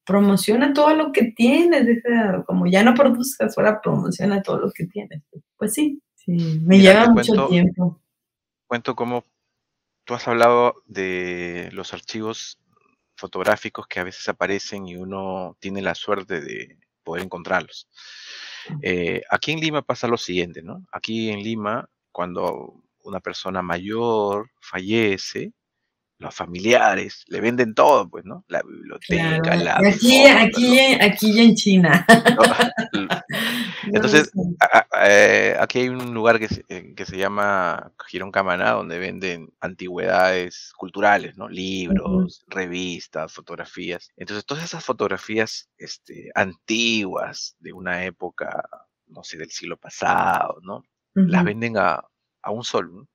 promociona 0.06 0.72
todo 0.72 0.94
lo 0.94 1.12
que 1.12 1.32
tienes, 1.32 2.02
como 2.46 2.66
ya 2.66 2.82
no 2.82 2.94
produzcas, 2.94 3.58
ahora 3.58 3.80
promociona 3.82 4.40
todo 4.42 4.58
lo 4.58 4.70
que 4.70 4.86
tienes. 4.86 5.22
Pues 5.56 5.74
sí, 5.74 6.00
sí 6.14 6.60
me 6.64 6.78
lleva 6.78 7.10
mucho 7.10 7.48
tiempo. 7.48 8.00
Cuento 8.66 8.94
cómo 8.94 9.24
tú 10.04 10.14
has 10.14 10.26
hablado 10.28 10.82
de 10.86 11.68
los 11.72 11.92
archivos 11.92 12.58
fotográficos 13.16 13.86
que 13.88 14.00
a 14.00 14.04
veces 14.04 14.28
aparecen 14.28 14.86
y 14.86 14.96
uno 14.96 15.56
tiene 15.58 15.82
la 15.82 15.94
suerte 15.94 16.40
de 16.40 16.78
poder 17.02 17.24
encontrarlos. 17.24 17.88
Eh, 18.82 19.22
aquí 19.30 19.52
en 19.52 19.60
Lima 19.60 19.82
pasa 19.82 20.06
lo 20.06 20.16
siguiente, 20.16 20.62
¿no? 20.62 20.86
Aquí 20.92 21.30
en 21.30 21.42
Lima, 21.42 21.88
cuando 22.12 22.80
una 23.02 23.20
persona 23.20 23.62
mayor 23.62 24.50
fallece, 24.60 25.52
los 26.18 26.34
familiares, 26.34 27.24
le 27.28 27.40
venden 27.40 27.74
todo, 27.74 28.08
pues, 28.08 28.24
¿no? 28.24 28.44
La 28.48 28.62
biblioteca, 28.62 29.54
la... 29.56 29.76
Aquí, 29.76 30.24
aquí, 30.26 30.78
aquí 31.00 31.40
en 31.40 31.54
China. 31.54 32.06
Entonces, 33.86 34.32
eh, 35.02 35.56
aquí 35.60 35.80
hay 35.80 35.88
un 35.90 36.14
lugar 36.14 36.38
que 36.38 36.48
se, 36.48 36.64
que 36.64 37.04
se 37.04 37.18
llama 37.18 37.92
Girón 38.06 38.32
Camaná, 38.32 38.72
donde 38.72 38.98
venden 38.98 39.52
antigüedades 39.60 40.72
culturales, 40.76 41.36
¿no? 41.36 41.48
Libros, 41.48 42.44
revistas, 42.46 43.32
fotografías. 43.32 44.10
Entonces, 44.16 44.46
todas 44.46 44.64
esas 44.64 44.84
fotografías 44.84 45.68
este, 45.76 46.30
antiguas 46.34 47.56
de 47.58 47.74
una 47.74 48.04
época, 48.04 48.64
no 49.06 49.22
sé, 49.22 49.36
del 49.36 49.50
siglo 49.50 49.76
pasado, 49.76 50.58
¿no? 50.62 50.82
Las 51.12 51.44
venden 51.44 51.78
a, 51.78 52.02
a 52.42 52.50
un 52.50 52.62
sol, 52.62 52.94
¿no? 52.94 53.08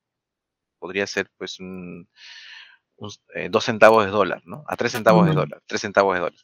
Podría 0.79 1.05
ser, 1.05 1.29
pues, 1.37 1.59
un 1.59 2.07
eh, 3.35 3.49
dos 3.49 3.65
centavos 3.65 4.05
de 4.05 4.11
dólar, 4.11 4.41
¿no? 4.45 4.63
A 4.67 4.75
tres 4.75 4.91
centavos 4.91 5.25
de 5.25 5.33
dólar, 5.33 5.61
tres 5.65 5.81
centavos 5.81 6.13
de 6.13 6.21
dólar. 6.21 6.39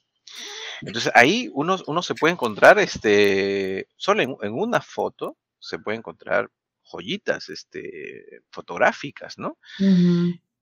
Entonces 0.82 1.12
ahí 1.16 1.50
uno, 1.54 1.78
uno 1.88 2.02
se 2.02 2.16
puede 2.16 2.34
encontrar, 2.34 2.80
este, 2.80 3.88
solo 3.96 4.22
en, 4.22 4.54
una 4.54 4.82
foto 4.82 5.38
se 5.60 5.80
puede 5.80 5.98
encontrar 5.98 6.50
joyitas, 6.84 7.50
este, 7.50 8.42
fotográficas, 8.52 9.38
¿no? 9.38 9.58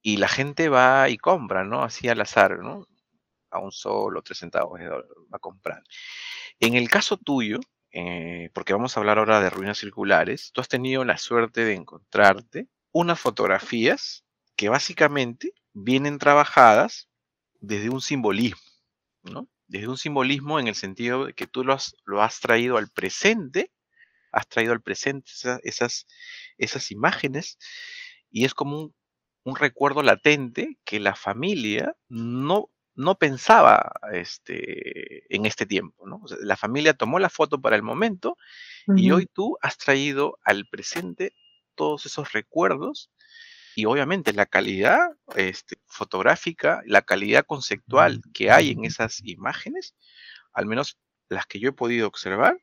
Y 0.01 0.17
la 0.17 0.27
gente 0.27 0.69
va 0.69 1.09
y 1.09 1.17
compra, 1.17 1.63
¿no? 1.63 1.83
Así 1.83 2.07
al 2.07 2.21
azar, 2.21 2.59
¿no? 2.59 2.87
A 3.51 3.59
un 3.59 3.71
solo, 3.71 4.21
tres 4.21 4.39
centavos 4.39 4.79
de 4.79 4.85
dólar, 4.85 5.07
va 5.31 5.37
a 5.37 5.39
comprar. 5.39 5.83
En 6.59 6.75
el 6.75 6.89
caso 6.89 7.17
tuyo, 7.17 7.59
eh, 7.91 8.49
porque 8.53 8.73
vamos 8.73 8.95
a 8.95 8.99
hablar 8.99 9.19
ahora 9.19 9.41
de 9.41 9.49
ruinas 9.49 9.77
circulares, 9.77 10.51
tú 10.53 10.61
has 10.61 10.67
tenido 10.67 11.05
la 11.05 11.17
suerte 11.17 11.63
de 11.63 11.73
encontrarte 11.73 12.67
unas 12.91 13.19
fotografías 13.19 14.25
que 14.55 14.69
básicamente 14.69 15.53
vienen 15.75 16.17
trabajadas 16.17 17.09
desde 17.59 17.89
un 17.89 18.01
simbolismo, 18.01 18.61
¿no? 19.23 19.47
Desde 19.67 19.87
un 19.87 19.97
simbolismo 19.97 20.59
en 20.59 20.67
el 20.67 20.75
sentido 20.75 21.25
de 21.25 21.33
que 21.33 21.47
tú 21.47 21.63
lo 21.63 21.73
has, 21.73 21.95
lo 22.05 22.23
has 22.23 22.39
traído 22.39 22.77
al 22.77 22.89
presente, 22.89 23.71
has 24.31 24.47
traído 24.47 24.71
al 24.73 24.81
presente 24.81 25.31
esas, 25.63 26.07
esas 26.57 26.91
imágenes 26.91 27.57
y 28.31 28.45
es 28.45 28.53
como 28.53 28.79
un, 28.79 28.95
un, 29.43 29.55
recuerdo 29.55 30.01
latente 30.01 30.79
que 30.85 30.99
la 30.99 31.15
familia 31.15 31.95
no, 32.07 32.69
no 32.93 33.17
pensaba 33.17 33.93
este, 34.13 35.33
en 35.35 35.45
este 35.45 35.65
tiempo, 35.65 36.07
¿no? 36.07 36.21
la 36.41 36.55
familia 36.55 36.93
tomó 36.93 37.19
la 37.19 37.29
foto 37.29 37.61
para 37.61 37.75
el 37.75 37.83
momento 37.83 38.37
y 38.95 39.11
hoy 39.11 39.25
tú 39.25 39.57
has 39.61 39.77
traído 39.77 40.37
al 40.43 40.67
presente 40.67 41.33
todos 41.75 42.05
esos 42.05 42.31
recuerdos 42.33 43.09
y 43.75 43.85
obviamente 43.85 44.33
la 44.33 44.45
calidad 44.45 45.09
este, 45.35 45.77
fotográfica, 45.85 46.81
la 46.85 47.01
calidad 47.01 47.45
conceptual 47.45 48.21
que 48.33 48.49
hay 48.49 48.71
en 48.71 48.85
esas 48.85 49.21
imágenes, 49.23 49.95
al 50.53 50.65
menos 50.65 50.97
las 51.29 51.45
que 51.45 51.59
yo 51.59 51.69
he 51.69 51.73
podido 51.73 52.07
observar, 52.07 52.57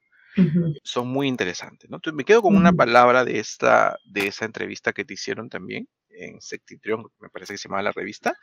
son 0.83 1.09
muy 1.09 1.29
interesantes. 1.29 1.91
¿no? 1.91 1.97
Entonces 1.97 2.17
me 2.17 2.25
quedo 2.25 2.41
con 2.41 2.57
una 2.57 2.73
palabra 2.73 3.25
de, 3.25 3.39
esta, 3.39 3.99
de 4.07 4.29
esa 4.29 4.47
entrevista 4.47 4.95
que 4.95 5.05
te 5.05 5.15
hicieron 5.15 5.51
también 5.51 5.87
en 6.09 6.41
Sectitrión, 6.41 7.05
me 7.21 7.29
parece 7.29 7.55
que 7.55 7.59
se 7.59 7.69
llamaba 7.69 7.83
la 7.83 7.93
revista, 7.93 8.35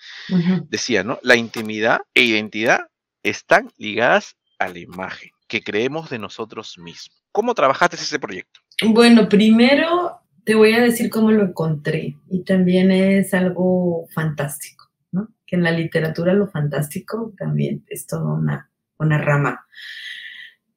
decía, 0.67 1.03
¿no? 1.03 1.19
La 1.21 1.35
intimidad 1.35 2.01
e 2.13 2.23
identidad 2.23 2.81
están 3.23 3.71
ligadas 3.77 4.35
a 4.57 4.67
la 4.69 4.79
imagen 4.79 5.31
que 5.47 5.63
creemos 5.63 6.09
de 6.09 6.19
nosotros 6.19 6.77
mismos. 6.77 7.23
¿Cómo 7.31 7.53
trabajaste 7.53 7.95
ese 7.95 8.19
proyecto? 8.19 8.59
Bueno, 8.85 9.29
primero 9.29 10.18
te 10.49 10.55
voy 10.55 10.73
a 10.73 10.81
decir 10.81 11.11
cómo 11.11 11.29
lo 11.29 11.43
encontré 11.43 12.17
y 12.27 12.43
también 12.43 12.89
es 12.89 13.35
algo 13.35 14.07
fantástico, 14.15 14.89
¿no? 15.11 15.29
Que 15.45 15.57
en 15.57 15.61
la 15.61 15.69
literatura 15.69 16.33
lo 16.33 16.47
fantástico 16.47 17.35
también 17.37 17.85
es 17.87 18.07
toda 18.07 18.33
una, 18.33 18.71
una 18.97 19.19
rama. 19.19 19.67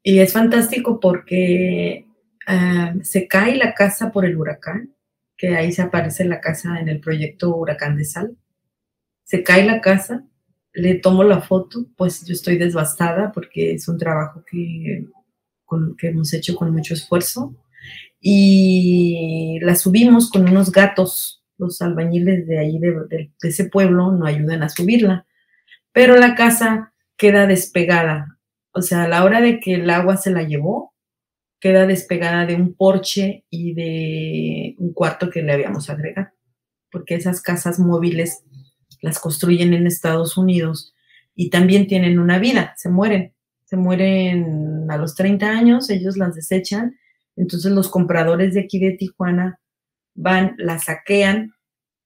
Y 0.03 0.18
es 0.18 0.31
fantástico 0.35 1.01
porque 1.01 2.05
ah, 2.47 2.93
se 3.01 3.27
cae 3.27 3.57
la 3.57 3.73
casa 3.73 4.12
por 4.12 4.27
el 4.27 4.37
huracán, 4.37 4.95
que 5.39 5.57
ahí 5.57 5.73
se 5.73 5.81
aparece 5.81 6.27
la 6.27 6.43
casa 6.43 6.79
en 6.79 6.91
el 6.91 7.01
proyecto 7.01 7.57
Huracán 7.57 7.97
de 7.97 8.05
Sal. 8.05 8.37
Se 9.25 9.43
cae 9.43 9.64
la 9.64 9.81
casa, 9.81 10.23
le 10.75 10.97
tomo 10.97 11.25
la 11.25 11.41
foto, 11.41 11.87
pues 11.97 12.27
yo 12.27 12.35
estoy 12.35 12.59
devastada 12.59 13.33
porque 13.33 13.73
es 13.73 13.89
un 13.89 13.97
trabajo 13.97 14.45
que, 14.45 15.07
que 15.97 16.09
hemos 16.09 16.31
hecho 16.35 16.57
con 16.57 16.70
mucho 16.75 16.93
esfuerzo. 16.93 17.57
Y 18.25 19.59
la 19.62 19.75
subimos 19.75 20.31
con 20.31 20.49
unos 20.49 20.70
gatos, 20.70 21.43
los 21.59 21.83
albañiles 21.83 22.47
de 22.47 22.61
ahí, 22.61 22.79
de, 22.79 23.33
ese 23.43 23.64
pueblo, 23.64 24.12
no 24.12 24.27
ayudan 24.27 24.62
a 24.62 24.68
subirla. 24.68 25.27
Pero 25.91 26.16
la 26.16 26.37
casa 26.37 26.95
queda 27.16 27.49
despegada. 27.49 28.39
O 28.70 28.81
sea, 28.81 29.03
a 29.03 29.09
la 29.09 29.25
hora 29.25 29.41
de 29.41 29.59
que 29.59 29.75
el 29.75 29.91
agua 29.91 30.16
se 30.16 30.31
la 30.31 30.45
llevó, 30.45 30.95
queda 31.59 31.85
despegada 31.85 32.47
de 32.47 32.55
un 32.55 32.75
porche 32.75 33.45
y 33.51 33.75
de 33.75 34.77
un 34.79 34.93
cuarto 34.93 35.29
que 35.29 35.43
le 35.43 35.53
habíamos 35.53 35.91
agregado. 35.91 36.29
Porque 36.93 37.16
esas 37.16 37.43
casas 37.43 37.81
móviles 37.81 38.45
las 39.01 39.18
construyen 39.18 39.75
en 39.75 39.89
Estados 39.89 40.37
Unidos 40.37 40.95
y 41.35 41.51
también 41.51 41.89
tienen 41.89 42.20
una 42.20 42.39
vida, 42.39 42.73
se 42.77 42.89
mueren. 42.89 43.35
Se 43.64 43.77
mueren 43.77 44.91
a 44.91 44.97
los 44.97 45.14
30 45.16 45.49
años, 45.49 45.91
ellos 45.91 46.16
las 46.16 46.37
desechan. 46.37 46.97
Entonces 47.37 47.72
los 47.72 47.89
compradores 47.89 48.55
de 48.55 48.61
aquí 48.61 48.78
de 48.78 48.93
Tijuana 48.93 49.59
van, 50.14 50.55
las 50.59 50.85
saquean. 50.85 51.53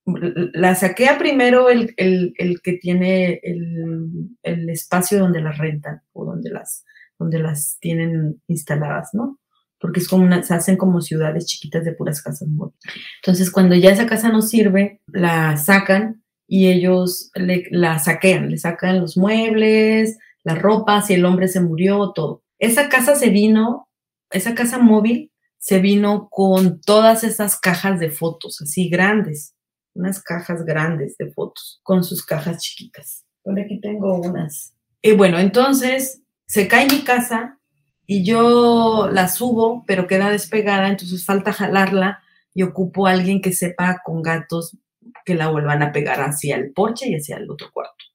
La 0.05 0.73
saquea 0.75 1.17
primero 1.17 1.69
el, 1.69 1.93
que 1.95 2.73
tiene 2.73 3.41
el, 3.43 4.69
espacio 4.69 5.19
donde 5.19 5.41
las 5.41 5.57
rentan 5.57 6.01
o 6.13 6.23
donde 6.23 6.49
las, 6.49 6.85
donde 7.19 7.39
las 7.39 7.77
tienen 7.81 8.41
instaladas, 8.47 9.09
¿no? 9.13 9.39
Porque 9.79 9.99
es 9.99 10.07
como 10.07 10.41
se 10.43 10.53
hacen 10.53 10.77
como 10.77 11.01
ciudades 11.01 11.45
chiquitas 11.45 11.83
de 11.83 11.91
puras 11.91 12.21
casas 12.21 12.47
móviles. 12.47 12.79
Entonces, 13.21 13.51
cuando 13.51 13.75
ya 13.75 13.91
esa 13.91 14.07
casa 14.07 14.29
no 14.29 14.41
sirve, 14.41 15.01
la 15.07 15.57
sacan 15.57 16.23
y 16.47 16.67
ellos 16.67 17.29
la 17.35 17.99
saquean, 17.99 18.49
le 18.49 18.57
sacan 18.57 19.01
los 19.01 19.17
muebles, 19.17 20.17
las 20.43 20.59
ropas, 20.61 21.07
si 21.07 21.15
el 21.15 21.25
hombre 21.25 21.49
se 21.49 21.59
murió, 21.59 22.13
todo. 22.13 22.43
Esa 22.57 22.87
casa 22.87 23.15
se 23.15 23.29
vino, 23.29 23.86
esa 24.31 24.55
casa 24.55 24.79
móvil 24.79 25.31
se 25.57 25.79
vino 25.79 26.29
con 26.29 26.81
todas 26.81 27.23
esas 27.23 27.59
cajas 27.59 27.99
de 27.99 28.11
fotos, 28.11 28.61
así 28.61 28.89
grandes, 28.89 29.55
unas 29.93 30.21
cajas 30.21 30.63
grandes 30.63 31.17
de 31.17 31.31
fotos, 31.31 31.79
con 31.83 32.03
sus 32.03 32.25
cajas 32.25 32.61
chiquitas. 32.61 33.25
Por 33.43 33.59
aquí 33.59 33.79
tengo 33.79 34.19
unas. 34.19 34.73
Y 35.01 35.13
bueno, 35.13 35.39
entonces 35.39 36.21
se 36.45 36.67
cae 36.67 36.87
mi 36.87 37.03
casa 37.03 37.59
y 38.05 38.23
yo 38.23 39.09
la 39.11 39.27
subo, 39.27 39.83
pero 39.85 40.07
queda 40.07 40.29
despegada, 40.29 40.87
entonces 40.87 41.25
falta 41.25 41.51
jalarla 41.51 42.19
y 42.53 42.63
ocupo 42.63 43.07
a 43.07 43.11
alguien 43.11 43.41
que 43.41 43.53
sepa 43.53 44.01
con 44.03 44.21
gatos 44.21 44.77
que 45.25 45.35
la 45.35 45.49
vuelvan 45.49 45.83
a 45.83 45.91
pegar 45.91 46.21
hacia 46.21 46.55
el 46.55 46.71
porche 46.71 47.09
y 47.09 47.15
hacia 47.15 47.37
el 47.37 47.49
otro 47.49 47.69
cuarto. 47.73 48.05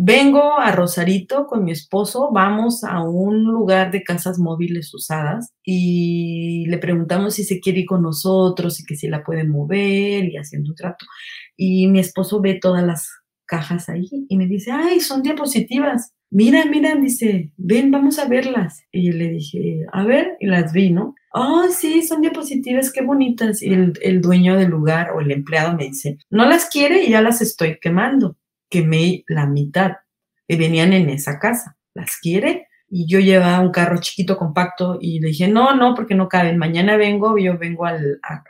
Vengo 0.00 0.60
a 0.60 0.70
Rosarito 0.70 1.46
con 1.48 1.64
mi 1.64 1.72
esposo, 1.72 2.30
vamos 2.32 2.84
a 2.84 3.02
un 3.02 3.42
lugar 3.42 3.90
de 3.90 4.04
casas 4.04 4.38
móviles 4.38 4.94
usadas 4.94 5.52
y 5.64 6.66
le 6.68 6.78
preguntamos 6.78 7.34
si 7.34 7.42
se 7.42 7.58
quiere 7.58 7.80
ir 7.80 7.86
con 7.86 8.02
nosotros 8.02 8.78
y 8.78 8.84
que 8.84 8.94
si 8.94 9.08
la 9.08 9.24
puede 9.24 9.42
mover 9.42 10.26
y 10.26 10.36
haciendo 10.36 10.70
un 10.70 10.76
trato. 10.76 11.04
Y 11.56 11.88
mi 11.88 11.98
esposo 11.98 12.40
ve 12.40 12.60
todas 12.62 12.84
las 12.86 13.10
cajas 13.44 13.88
ahí 13.88 14.08
y 14.28 14.36
me 14.36 14.46
dice, 14.46 14.70
ay, 14.70 15.00
son 15.00 15.20
diapositivas. 15.24 16.12
Mira, 16.30 16.64
mira, 16.66 16.94
dice, 16.94 17.50
ven, 17.56 17.90
vamos 17.90 18.20
a 18.20 18.28
verlas. 18.28 18.84
Y 18.92 19.10
le 19.10 19.30
dije, 19.30 19.80
a 19.92 20.04
ver, 20.04 20.36
y 20.38 20.46
las 20.46 20.72
vi, 20.72 20.90
¿no? 20.90 21.16
oh, 21.32 21.66
sí, 21.70 22.02
son 22.02 22.20
diapositivas, 22.20 22.92
qué 22.92 23.02
bonitas. 23.02 23.62
Y 23.62 23.72
el, 23.72 24.20
dueño 24.20 24.56
del 24.56 24.70
lugar 24.70 25.10
o 25.10 25.20
el 25.20 25.32
empleado 25.32 25.76
me 25.76 25.86
dice, 25.86 26.18
no 26.30 26.46
las 26.46 26.68
quiere 26.68 27.04
y 27.04 27.10
ya 27.10 27.20
las 27.20 27.40
estoy 27.40 27.78
quemando. 27.80 28.36
Quemé 28.68 29.24
la 29.28 29.46
mitad 29.46 29.92
y 30.46 30.56
venían 30.56 30.92
en 30.92 31.08
esa 31.10 31.38
casa. 31.38 31.76
¿Las 31.94 32.16
quiere? 32.16 32.68
Y 32.90 33.06
yo 33.06 33.20
llevaba 33.20 33.60
un 33.60 33.70
carro 33.70 33.98
chiquito, 34.00 34.38
compacto, 34.38 34.98
y 34.98 35.20
le 35.20 35.28
dije, 35.28 35.46
no, 35.46 35.74
no, 35.74 35.94
porque 35.94 36.14
no 36.14 36.28
caben. 36.28 36.56
Mañana 36.56 36.96
vengo, 36.96 37.36
yo 37.36 37.58
vengo 37.58 37.84
a, 37.84 37.98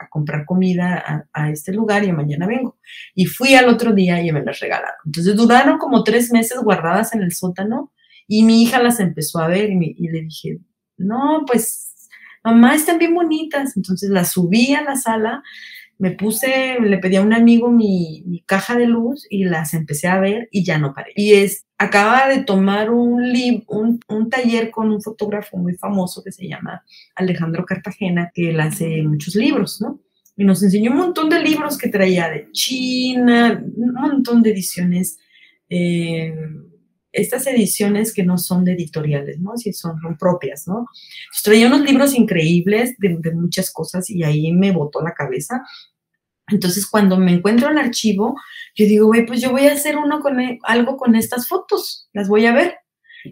comprar 0.09 0.45
comida 0.45 1.27
a, 1.33 1.49
este 1.49 1.73
lugar 1.73 2.05
y 2.05 2.11
mañana 2.13 2.47
vengo. 2.47 2.77
Y 3.15 3.25
fui 3.25 3.55
al 3.55 3.67
otro 3.67 3.93
día 3.93 4.21
y 4.21 4.31
me 4.31 4.43
las 4.43 4.59
regalaron. 4.59 4.95
Entonces 5.05 5.35
duraron 5.35 5.77
como 5.77 6.03
tres 6.03 6.31
meses 6.31 6.57
guardadas 6.63 7.13
en 7.13 7.21
el 7.21 7.33
sótano 7.33 7.91
y 8.27 8.43
mi 8.43 8.63
hija 8.63 8.81
las 8.81 9.01
empezó 9.01 9.39
a 9.39 9.47
ver 9.47 9.71
y, 9.71 9.95
y 9.97 10.07
le 10.07 10.21
dije, 10.21 10.59
no, 10.97 11.43
pues 11.45 11.89
mamá, 12.43 12.75
están 12.75 12.97
bien 12.97 13.13
bonitas. 13.13 13.75
Entonces 13.75 14.09
las 14.09 14.31
subí 14.31 14.73
a 14.73 14.83
la 14.83 14.95
sala, 14.95 15.43
me 15.99 16.11
puse, 16.11 16.79
le 16.79 16.97
pedí 16.97 17.17
a 17.17 17.21
un 17.21 17.33
amigo 17.33 17.69
mi, 17.69 18.43
caja 18.45 18.77
de 18.77 18.87
luz 18.87 19.27
y 19.29 19.43
las 19.43 19.73
empecé 19.73 20.07
a 20.07 20.19
ver 20.19 20.47
y 20.49 20.63
ya 20.63 20.79
no 20.79 20.93
paré. 20.93 21.11
Y 21.15 21.33
es, 21.33 21.65
acaba 21.77 22.29
de 22.29 22.43
tomar 22.43 22.89
un, 22.89 23.21
un, 23.67 23.99
un 24.07 24.29
taller 24.29 24.71
con 24.71 24.91
un 24.91 25.01
fotógrafo 25.01 25.57
muy 25.57 25.75
famoso 25.75 26.23
que 26.23 26.31
se 26.31 26.47
llama 26.47 26.83
Alejandro 27.15 27.65
Cartagena, 27.65 28.31
que 28.33 28.51
él 28.51 28.59
hace 28.61 29.03
muchos 29.03 29.35
libros, 29.35 29.81
¿no? 29.81 29.99
Y 30.37 30.45
nos 30.45 30.63
enseñó 30.63 30.91
un 30.91 30.97
montón 30.97 31.29
de 31.29 31.43
libros 31.43 31.77
que 31.77 31.89
traía 31.89 32.29
de 32.29 32.49
China, 32.53 33.61
un 33.75 33.93
montón 33.93 34.41
de 34.41 34.51
ediciones. 34.51 35.19
Eh, 35.69 36.33
estas 37.11 37.47
ediciones 37.47 38.13
que 38.13 38.23
no 38.23 38.37
son 38.37 38.65
de 38.65 38.73
editoriales, 38.73 39.39
¿no? 39.39 39.57
Si 39.57 39.73
son, 39.73 39.99
propias, 40.19 40.67
¿no? 40.67 40.85
traía 41.43 41.67
unos 41.67 41.81
libros 41.81 42.13
increíbles 42.13 42.95
de, 42.97 43.17
muchas 43.33 43.71
cosas 43.71 44.09
y 44.09 44.23
ahí 44.23 44.51
me 44.51 44.71
botó 44.71 45.01
la 45.01 45.13
cabeza. 45.13 45.63
Entonces, 46.47 46.87
cuando 46.87 47.17
me 47.17 47.33
encuentro 47.33 47.69
el 47.69 47.77
archivo, 47.77 48.35
yo 48.75 48.85
digo, 48.85 49.07
güey, 49.07 49.25
pues 49.25 49.41
yo 49.41 49.51
voy 49.51 49.67
a 49.67 49.73
hacer 49.73 49.97
uno 49.97 50.19
con 50.19 50.39
e, 50.39 50.59
algo 50.63 50.97
con 50.97 51.15
estas 51.15 51.47
fotos, 51.47 52.09
las 52.13 52.27
voy 52.27 52.45
a 52.45 52.53
ver. 52.53 52.75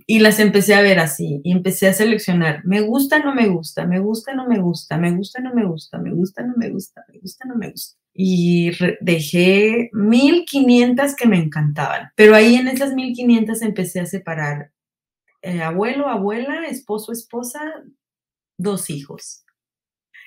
Y 0.06 0.20
las 0.20 0.40
empecé 0.40 0.76
a 0.76 0.82
ver 0.82 1.00
así, 1.00 1.40
y 1.46 1.54
empecé 1.54 1.88
a 1.88 1.94
seleccionar, 1.94 2.60
me 2.66 2.82
gusta, 2.82 3.20
no 3.20 3.34
me 3.34 3.48
gusta, 3.48 3.86
me 3.86 4.00
gusta, 4.00 4.34
no 4.36 4.46
me 4.46 4.60
gusta, 4.60 4.98
me 4.98 5.16
gusta, 5.16 5.42
no 5.42 5.54
me 5.54 5.66
gusta, 5.66 5.98
me 5.98 6.12
gusta, 6.12 6.44
no 6.44 6.54
me 6.58 6.70
gusta, 6.70 7.06
me 7.08 7.20
gusta, 7.20 7.46
no 7.48 7.56
me 7.56 7.72
gusta 7.72 7.98
y 8.20 8.72
dejé 9.00 9.92
1500 9.94 11.16
que 11.16 11.28
me 11.28 11.38
encantaban. 11.38 12.10
Pero 12.16 12.34
ahí 12.34 12.56
en 12.56 12.68
esas 12.68 12.96
1500 12.96 13.62
empecé 13.62 14.00
a 14.00 14.08
separar 14.08 14.72
eh, 15.44 15.62
abuelo, 15.62 16.08
abuela, 16.08 16.66
esposo, 16.66 17.12
esposa, 17.12 17.62
dos 18.58 18.90
hijos. 18.90 19.46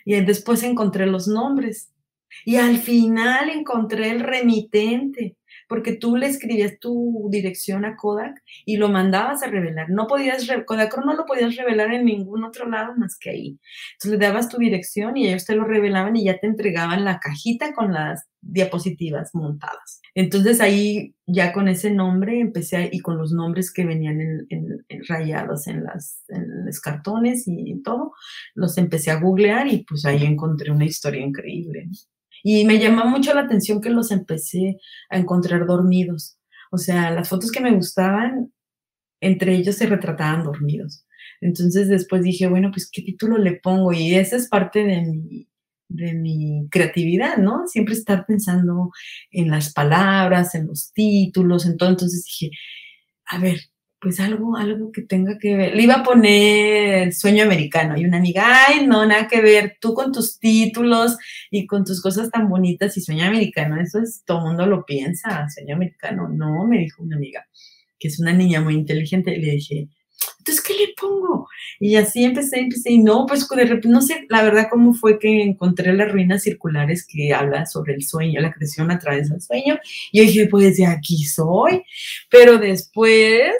Y 0.04 0.14
después 0.20 0.62
encontré 0.62 1.06
los 1.06 1.26
nombres. 1.26 1.92
Y 2.44 2.56
al 2.56 2.78
final 2.78 3.50
encontré 3.50 4.10
el 4.10 4.20
remitente 4.20 5.36
porque 5.70 5.92
tú 5.94 6.16
le 6.16 6.26
escribías 6.26 6.80
tu 6.80 7.28
dirección 7.30 7.84
a 7.84 7.96
Kodak 7.96 8.42
y 8.66 8.76
lo 8.76 8.88
mandabas 8.88 9.44
a 9.44 9.46
revelar. 9.46 9.88
No 9.88 10.08
podías, 10.08 10.44
Kodachrome 10.66 11.06
no 11.06 11.14
lo 11.14 11.26
podías 11.26 11.54
revelar 11.54 11.94
en 11.94 12.06
ningún 12.06 12.42
otro 12.42 12.68
lado 12.68 12.92
más 12.96 13.16
que 13.16 13.30
ahí. 13.30 13.58
Entonces 13.92 14.18
le 14.18 14.26
dabas 14.26 14.48
tu 14.48 14.58
dirección 14.58 15.16
y 15.16 15.28
ellos 15.28 15.44
te 15.44 15.54
lo 15.54 15.62
revelaban 15.62 16.16
y 16.16 16.24
ya 16.24 16.38
te 16.38 16.48
entregaban 16.48 17.04
la 17.04 17.20
cajita 17.20 17.72
con 17.72 17.92
las 17.92 18.26
diapositivas 18.40 19.32
montadas. 19.32 20.00
Entonces 20.16 20.60
ahí 20.60 21.14
ya 21.24 21.52
con 21.52 21.68
ese 21.68 21.92
nombre 21.92 22.40
empecé 22.40 22.90
y 22.92 22.98
con 22.98 23.16
los 23.16 23.30
nombres 23.30 23.72
que 23.72 23.86
venían 23.86 24.20
en, 24.48 24.84
rayados 25.08 25.68
en, 25.68 25.84
las, 25.84 26.24
en 26.30 26.66
los 26.66 26.80
cartones 26.80 27.44
y 27.46 27.80
todo, 27.84 28.12
los 28.56 28.76
empecé 28.76 29.12
a 29.12 29.20
googlear 29.20 29.68
y 29.68 29.84
pues 29.84 30.04
ahí 30.04 30.24
encontré 30.24 30.72
una 30.72 30.84
historia 30.84 31.24
increíble. 31.24 31.88
Y 32.42 32.64
me 32.64 32.78
llamó 32.78 33.04
mucho 33.06 33.34
la 33.34 33.42
atención 33.42 33.80
que 33.80 33.90
los 33.90 34.10
empecé 34.10 34.78
a 35.08 35.18
encontrar 35.18 35.66
dormidos. 35.66 36.38
O 36.70 36.78
sea, 36.78 37.10
las 37.10 37.28
fotos 37.28 37.50
que 37.50 37.60
me 37.60 37.72
gustaban, 37.72 38.52
entre 39.20 39.54
ellos 39.54 39.76
se 39.76 39.86
retrataban 39.86 40.44
dormidos. 40.44 41.04
Entonces 41.40 41.88
después 41.88 42.22
dije, 42.22 42.48
bueno, 42.48 42.70
pues 42.70 42.88
qué 42.90 43.02
título 43.02 43.38
le 43.38 43.52
pongo 43.52 43.92
y 43.92 44.14
esa 44.14 44.36
es 44.36 44.48
parte 44.48 44.84
de 44.84 45.02
mi, 45.02 45.48
de 45.88 46.14
mi 46.14 46.68
creatividad, 46.70 47.38
¿no? 47.38 47.66
Siempre 47.66 47.94
estar 47.94 48.26
pensando 48.26 48.90
en 49.30 49.50
las 49.50 49.72
palabras, 49.72 50.54
en 50.54 50.66
los 50.66 50.92
títulos, 50.92 51.66
en 51.66 51.76
todo. 51.76 51.90
Entonces 51.90 52.24
dije, 52.24 52.50
a 53.26 53.38
ver, 53.38 53.69
pues 54.00 54.18
algo, 54.18 54.56
algo 54.56 54.90
que 54.92 55.02
tenga 55.02 55.38
que 55.38 55.56
ver. 55.56 55.74
Le 55.74 55.82
iba 55.82 55.96
a 55.96 56.02
poner 56.02 57.12
sueño 57.12 57.44
americano 57.44 57.98
y 57.98 58.04
una 58.04 58.16
amiga, 58.16 58.66
ay, 58.66 58.86
no, 58.86 59.04
nada 59.06 59.28
que 59.28 59.42
ver, 59.42 59.76
tú 59.80 59.94
con 59.94 60.10
tus 60.12 60.38
títulos 60.38 61.18
y 61.50 61.66
con 61.66 61.84
tus 61.84 62.00
cosas 62.00 62.30
tan 62.30 62.48
bonitas 62.48 62.96
y 62.96 63.02
sueño 63.02 63.26
americano, 63.26 63.80
eso 63.80 64.00
es, 64.00 64.22
todo 64.24 64.38
el 64.38 64.44
mundo 64.44 64.66
lo 64.66 64.84
piensa, 64.86 65.46
sueño 65.50 65.76
americano. 65.76 66.28
No, 66.28 66.66
me 66.66 66.78
dijo 66.78 67.02
una 67.02 67.16
amiga, 67.16 67.46
que 67.98 68.08
es 68.08 68.18
una 68.18 68.32
niña 68.32 68.60
muy 68.62 68.74
inteligente, 68.74 69.36
y 69.36 69.42
le 69.42 69.52
dije, 69.52 69.88
entonces, 70.40 70.64
¿qué 70.64 70.72
le 70.74 70.94
pongo? 70.98 71.48
Y 71.78 71.96
así 71.96 72.24
empecé, 72.24 72.60
empecé, 72.60 72.92
y 72.92 72.98
no, 72.98 73.26
pues 73.26 73.46
de 73.46 73.64
repente, 73.64 73.88
no 73.88 74.00
sé, 74.00 74.26
la 74.28 74.42
verdad, 74.42 74.68
cómo 74.70 74.94
fue 74.94 75.18
que 75.18 75.42
encontré 75.42 75.92
las 75.92 76.10
ruinas 76.10 76.42
circulares 76.42 77.06
que 77.06 77.34
habla 77.34 77.66
sobre 77.66 77.94
el 77.94 78.02
sueño, 78.02 78.40
la 78.40 78.52
creación 78.52 78.90
a 78.90 78.98
través 78.98 79.28
del 79.28 79.42
sueño. 79.42 79.78
Y 80.12 80.18
yo 80.18 80.24
dije, 80.24 80.46
pues 80.46 80.76
de 80.78 80.86
aquí 80.86 81.24
soy. 81.24 81.84
Pero 82.30 82.58
después 82.58 83.52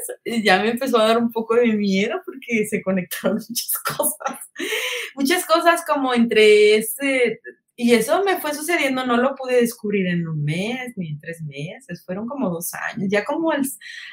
ya 0.43 0.63
me 0.63 0.71
empezó 0.71 0.99
a 0.99 1.09
dar 1.09 1.19
un 1.19 1.31
poco 1.31 1.55
de 1.55 1.67
miedo 1.67 2.21
porque 2.25 2.67
se 2.67 2.83
conectaron 2.83 3.37
muchas 3.49 3.73
cosas. 3.85 4.39
Muchas 5.15 5.45
cosas 5.45 5.83
como 5.87 6.15
entre 6.15 6.77
ese 6.77 7.41
y 7.83 7.95
eso 7.95 8.23
me 8.25 8.37
fue 8.37 8.53
sucediendo, 8.53 9.07
no 9.07 9.17
lo 9.17 9.35
pude 9.35 9.57
descubrir 9.57 10.07
en 10.09 10.29
un 10.29 10.45
mes 10.45 10.93
ni 10.97 11.09
en 11.09 11.19
tres 11.19 11.41
meses, 11.41 12.05
fueron 12.05 12.27
como 12.27 12.51
dos 12.51 12.75
años. 12.75 13.09
Ya 13.11 13.25
como 13.25 13.53
al, 13.53 13.63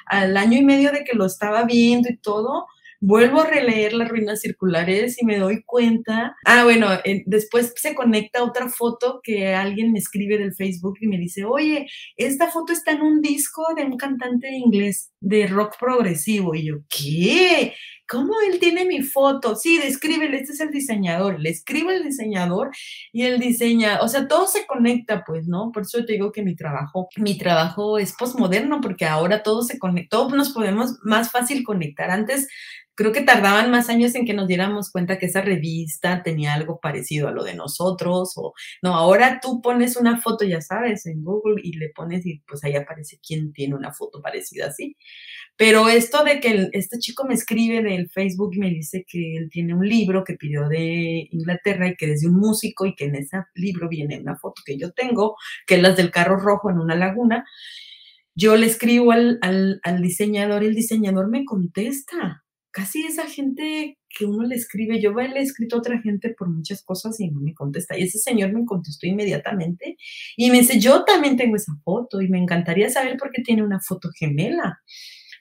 al 0.06 0.38
año 0.38 0.58
y 0.58 0.64
medio 0.64 0.94
de 0.94 1.04
que 1.04 1.18
lo 1.18 1.26
estaba 1.26 1.66
viendo 1.66 2.08
y 2.10 2.16
todo, 2.16 2.66
vuelvo 3.02 3.42
a 3.42 3.48
releer 3.48 3.92
las 3.92 4.08
ruinas 4.08 4.40
circulares 4.40 5.22
y 5.22 5.26
me 5.26 5.38
doy 5.38 5.64
cuenta. 5.66 6.38
Ah, 6.46 6.64
bueno, 6.64 6.88
después 7.26 7.74
se 7.76 7.94
conecta 7.94 8.42
otra 8.42 8.70
foto 8.70 9.20
que 9.22 9.54
alguien 9.54 9.92
me 9.92 10.00
escribe 10.00 10.38
del 10.38 10.56
Facebook 10.56 11.00
y 11.02 11.08
me 11.08 11.18
dice, 11.18 11.44
oye, 11.44 11.88
esta 12.16 12.48
foto 12.48 12.72
está 12.72 12.92
en 12.94 13.02
un 13.02 13.22
disco 13.22 13.64
de 13.76 13.84
un 13.84 13.98
cantante 13.98 14.50
inglés 14.50 15.12
de 15.20 15.46
rock 15.48 15.76
progresivo. 15.78 16.56
Y 16.56 16.68
yo, 16.68 16.76
¿qué? 16.88 17.74
¿Cómo 18.08 18.34
él 18.50 18.60
tiene 18.60 18.86
mi 18.86 19.02
foto? 19.04 19.56
Sí, 19.56 19.80
descríbele, 19.80 20.38
este 20.38 20.54
es 20.54 20.60
el 20.60 20.72
diseñador. 20.72 21.40
Le 21.40 21.50
escribe 21.50 21.96
el 21.96 22.04
diseñador 22.04 22.72
y 23.12 23.24
él 23.24 23.40
diseña, 23.40 24.00
o 24.02 24.08
sea, 24.08 24.28
todo 24.28 24.48
se 24.48 24.66
conecta, 24.66 25.24
pues, 25.26 25.48
¿no? 25.48 25.72
Por 25.72 25.84
eso 25.84 26.04
te 26.06 26.14
digo 26.14 26.32
que 26.32 26.44
mi 26.44 26.56
trabajo, 26.56 27.10
mi 27.18 27.38
trabajo 27.38 27.98
es 27.98 28.14
posmoderno, 28.14 28.82
porque 28.82 29.06
ahora 29.06 29.44
todo 29.44 29.64
se 29.64 29.80
conecta, 29.80 30.18
todos 30.18 30.34
nos 30.34 30.54
podemos 30.54 30.98
más 31.04 31.32
fácil 31.32 31.64
conectar. 31.64 32.10
Antes 32.12 32.48
creo 32.98 33.12
que 33.12 33.22
tardaban 33.22 33.70
más 33.70 33.90
años 33.90 34.16
en 34.16 34.26
que 34.26 34.34
nos 34.34 34.48
diéramos 34.48 34.92
cuenta 34.92 35.20
que 35.20 35.28
esa 35.28 35.42
revista 35.42 36.24
tenía 36.24 36.56
algo 36.56 36.80
parecido 36.80 37.28
a 37.28 37.32
lo 37.32 37.44
de 37.44 37.54
nosotros 37.54 38.34
o 38.38 38.54
no, 38.82 38.96
ahora 38.96 39.40
tú 39.40 39.62
pones 39.62 39.96
una 39.98 40.20
foto, 40.20 40.46
ya 40.46 40.62
sabes, 40.62 41.06
en 41.06 41.24
Google 41.24 41.62
y 41.64 41.74
le 41.78 41.90
pones 41.90 42.26
y 42.26 42.40
pues 42.48 42.64
ahí 42.64 42.76
aparece 42.76 43.20
quién 43.26 43.54
tiene 43.54 43.76
una 43.76 43.94
foto 43.94 44.20
parecida 44.20 44.68
así. 44.68 44.98
Pero 45.56 45.90
esto 45.90 46.24
de 46.24 46.40
que 46.40 46.70
este 46.74 46.98
chico 46.98 47.26
me 47.26 47.36
escribe 47.36 47.84
del 47.84 48.10
Facebook 48.10 48.52
y 48.56 48.60
me 48.60 48.70
dice 48.72 49.06
que 49.08 49.38
él 49.38 49.50
tiene 49.52 49.76
un 49.76 49.88
libro 49.88 50.24
que 50.24 50.34
pidió 50.34 50.68
de 50.68 51.28
Inglaterra 51.32 51.90
y 51.90 51.96
que 51.96 52.14
es 52.14 52.22
de 52.22 52.30
un 52.30 52.40
músico 52.40 52.88
y 52.88 52.96
que 52.96 53.06
en 53.06 53.16
ese 53.16 53.38
libro 53.54 53.90
viene 53.90 54.20
una 54.20 54.38
foto 54.38 54.64
que 54.66 54.78
yo 54.78 54.92
tengo, 54.94 55.36
que 55.68 55.76
es 55.76 55.82
las 55.84 55.96
del 55.98 56.10
carro 56.10 56.38
rojo 56.38 56.72
en 56.72 56.80
una 56.80 56.96
laguna. 56.96 57.46
Yo 58.36 58.56
le 58.56 58.66
escribo 58.66 59.12
al, 59.12 59.38
al, 59.42 59.80
al 59.84 60.02
diseñador 60.02 60.64
y 60.64 60.68
el 60.68 60.76
diseñador 60.76 61.30
me 61.30 61.46
contesta. 61.46 62.44
Casi 62.78 63.04
esa 63.08 63.26
gente 63.26 63.98
que 64.08 64.26
uno 64.26 64.46
le 64.46 64.54
escribe, 64.54 65.02
yo 65.02 65.12
le 65.12 65.40
he 65.40 65.42
escrito 65.42 65.76
a 65.76 65.80
otra 65.80 66.00
gente 66.00 66.36
por 66.38 66.48
muchas 66.48 66.84
cosas 66.84 67.20
y 67.20 67.28
no 67.28 67.40
me 67.40 67.56
contesta. 67.56 67.98
Y 67.98 68.04
ese 68.04 68.20
señor 68.20 68.54
me 68.54 68.66
contestó 68.66 69.08
inmediatamente 69.08 69.98
y 70.36 70.52
me 70.52 70.60
dice, 70.60 70.80
yo 70.80 71.04
también 71.04 71.38
tengo 71.38 71.56
esa 71.56 71.74
foto 71.84 72.22
y 72.22 72.28
me 72.30 72.38
encantaría 72.38 72.88
saber 72.92 73.18
por 73.18 73.32
qué 73.32 73.42
tiene 73.42 73.64
una 73.64 73.80
foto 73.80 74.10
gemela 74.16 74.80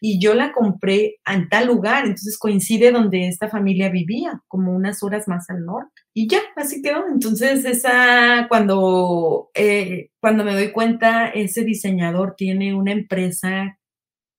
y 0.00 0.18
yo 0.18 0.32
la 0.32 0.52
compré 0.52 1.16
en 1.26 1.50
tal 1.50 1.66
lugar, 1.66 2.04
entonces 2.04 2.38
coincide 2.38 2.90
donde 2.90 3.28
esta 3.28 3.48
familia 3.48 3.90
vivía, 3.90 4.42
como 4.48 4.74
unas 4.74 5.02
horas 5.02 5.28
más 5.28 5.50
al 5.50 5.64
norte. 5.66 6.02
Y 6.14 6.28
ya, 6.28 6.40
así 6.56 6.80
quedó. 6.80 7.04
Entonces, 7.12 7.66
esa, 7.66 8.46
cuando, 8.48 9.50
eh, 9.54 10.08
cuando 10.20 10.42
me 10.44 10.54
doy 10.54 10.72
cuenta, 10.72 11.28
ese 11.28 11.64
diseñador 11.64 12.34
tiene 12.36 12.74
una 12.74 12.92
empresa 12.92 13.78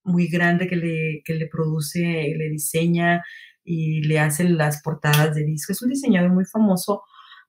muy 0.08 0.28
grande 0.28 0.68
que 0.68 0.76
le, 0.76 1.22
que 1.24 1.36
le 1.36 1.48
produce, 1.48 2.02
le 2.38 2.50
diseña 2.50 3.24
y 3.64 4.02
le 4.02 4.20
hace 4.20 4.46
las 4.46 4.82
portadas 4.82 5.36
de 5.36 5.44
disco. 5.46 5.74
Es 5.74 5.82
un 5.82 5.90
diseñador 5.90 6.32
muy 6.32 6.46
famoso 6.46 7.04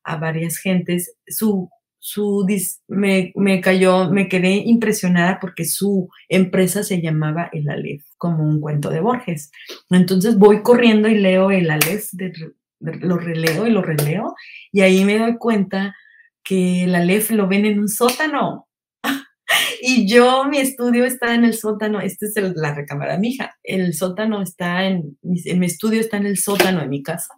a 0.05 0.17
varias 0.17 0.59
gentes. 0.59 1.17
Su 1.27 1.71
su 2.01 2.47
me, 2.87 3.33
me 3.35 3.61
cayó, 3.61 4.11
me 4.11 4.29
quedé 4.29 4.57
impresionada 4.57 5.39
porque 5.41 5.65
su 5.65 6.09
empresa 6.29 6.83
se 6.83 7.03
llamaba 7.03 7.51
El 7.53 7.69
Aleph, 7.69 8.05
como 8.17 8.45
un 8.45 8.61
cuento 8.61 8.91
de 8.91 9.01
Borges. 9.01 9.51
Entonces 9.91 10.39
voy 10.39 10.63
corriendo 10.63 11.09
y 11.09 11.17
leo 11.17 11.51
El 11.51 11.71
Aleph, 11.71 12.11
lo 12.81 13.19
releo 13.19 13.67
y 13.67 13.71
lo 13.71 13.83
releo, 13.83 14.35
y 14.71 14.83
ahí 14.83 15.05
me 15.05 15.19
doy 15.19 15.37
cuenta 15.39 15.97
que 16.45 16.85
el 16.85 16.95
Aleph 16.95 17.31
lo 17.31 17.49
ven 17.49 17.67
en 17.67 17.81
un 17.81 17.89
sótano. 17.89 18.68
Y 19.83 20.09
yo, 20.09 20.45
mi 20.45 20.59
estudio 20.59 21.05
está 21.05 21.35
en 21.35 21.45
el 21.45 21.55
sótano, 21.55 22.01
esta 22.01 22.27
es 22.27 22.35
la 22.57 22.75
recámara 22.75 23.13
de 23.13 23.19
mi 23.19 23.29
hija, 23.29 23.57
el 23.63 23.95
sótano 23.95 24.43
está 24.43 24.87
en, 24.87 25.19
mi 25.23 25.67
estudio 25.67 26.01
está 26.01 26.17
en 26.17 26.27
el 26.27 26.39
sótano 26.39 26.81
de 26.81 26.89
mi 26.89 27.03
casa. 27.03 27.35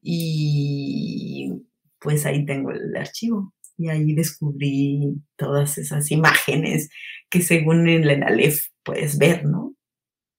Y 0.00 1.50
pues 1.98 2.26
ahí 2.26 2.44
tengo 2.44 2.70
el 2.70 2.94
archivo. 2.96 3.52
Y 3.76 3.88
ahí 3.88 4.14
descubrí 4.14 5.16
todas 5.36 5.78
esas 5.78 6.10
imágenes 6.12 6.90
que 7.28 7.42
según 7.42 7.88
en 7.88 8.04
el 8.04 8.22
Aleph 8.22 8.60
puedes 8.84 9.18
ver, 9.18 9.44
¿no? 9.44 9.74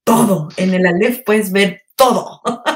Todo, 0.05 0.47
en 0.55 0.73
el 0.73 0.85
Aleph 0.85 1.23
puedes 1.25 1.51
ver 1.51 1.81
todo. 1.97 2.41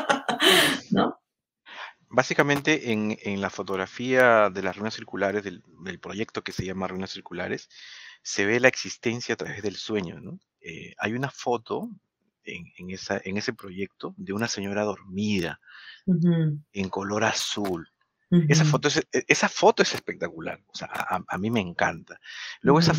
Básicamente 2.09 2.91
en, 2.91 3.41
la 3.41 3.49
fotografía 3.49 4.49
de 4.49 4.63
las 4.63 4.75
ruinas 4.75 4.95
circulares, 4.95 5.43
del, 5.43 5.63
proyecto 5.99 6.43
que 6.43 6.51
se 6.51 6.65
llama 6.65 6.87
Ruinas 6.87 7.11
Circulares, 7.11 7.69
se 8.23 8.45
ve 8.45 8.59
la 8.59 8.67
existencia 8.67 9.33
a 9.33 9.37
través 9.37 9.61
del 9.61 9.75
sueño, 9.75 10.19
¿no? 10.19 10.39
Eh, 10.59 10.93
hay 10.97 11.13
una 11.13 11.29
foto 11.29 11.89
en, 12.43 12.89
esa, 12.89 13.21
en 13.23 13.37
ese 13.37 13.53
proyecto 13.53 14.15
de 14.17 14.33
una 14.33 14.47
señora 14.47 14.83
dormida 14.83 15.59
en 16.73 16.89
color 16.89 17.23
azul. 17.23 17.87
Esa, 18.47 18.63
foto 18.63 18.87
es, 18.87 18.97
e, 18.97 19.25
esa 19.27 19.49
foto 19.49 19.81
es 19.81 19.93
espectacular, 19.93 20.61
o 20.67 20.75
sea, 20.75 20.87
a, 20.91 21.37
mí 21.37 21.49
me 21.49 21.61
encanta. 21.61 22.19
Luego 22.61 22.79
esa, 22.79 22.93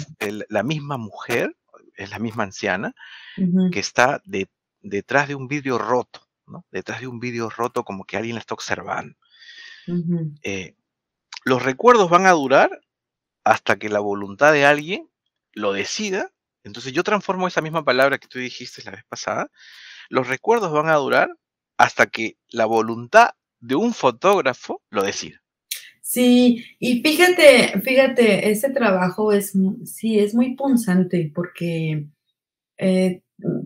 la 0.48 0.62
misma 0.64 0.96
mujer, 0.96 1.56
es 1.94 2.10
la 2.10 2.18
misma 2.18 2.44
anciana, 2.44 2.94
que 3.70 3.80
está 3.80 4.22
detrás 4.80 5.28
de 5.28 5.34
un 5.34 5.46
vidrio 5.46 5.78
roto, 5.78 6.29
¿no? 6.50 6.66
Detrás 6.70 7.00
de 7.00 7.06
un 7.06 7.20
vidrio 7.20 7.48
roto 7.48 7.84
como 7.84 8.04
que 8.04 8.16
alguien 8.16 8.34
la 8.34 8.40
está 8.40 8.54
observando. 8.54 9.16
Eh, 10.42 10.76
los 11.44 11.62
recuerdos 11.62 12.10
van 12.10 12.26
a 12.26 12.32
durar 12.32 12.80
hasta 13.44 13.78
que 13.78 13.88
la 13.88 14.00
voluntad 14.00 14.52
de 14.52 14.64
alguien 14.64 15.08
lo 15.52 15.72
decida. 15.72 16.30
Entonces 16.62 16.92
yo 16.92 17.02
transformo 17.02 17.48
esa 17.48 17.62
misma 17.62 17.84
palabra 17.84 18.18
que 18.18 18.28
tú 18.28 18.38
dijiste 18.38 18.82
la 18.84 18.92
vez 18.92 19.04
pasada. 19.08 19.50
Los 20.08 20.28
recuerdos 20.28 20.72
van 20.72 20.88
a 20.88 20.96
durar 20.96 21.30
hasta 21.76 22.06
que 22.06 22.36
la 22.48 22.66
voluntad 22.66 23.30
de 23.60 23.74
un 23.74 23.94
fotógrafo 23.94 24.82
lo 24.90 25.02
decida. 25.02 25.42
Sí, 26.02 26.64
y 26.78 27.02
fíjate, 27.02 27.80
fíjate, 27.82 28.50
ese 28.50 28.70
trabajo 28.70 29.32
es, 29.32 29.52
sí, 29.84 30.18
es 30.18 30.34
muy 30.34 30.56
punzante 30.56 31.30
porque 31.34 32.06
eh, 32.78 33.22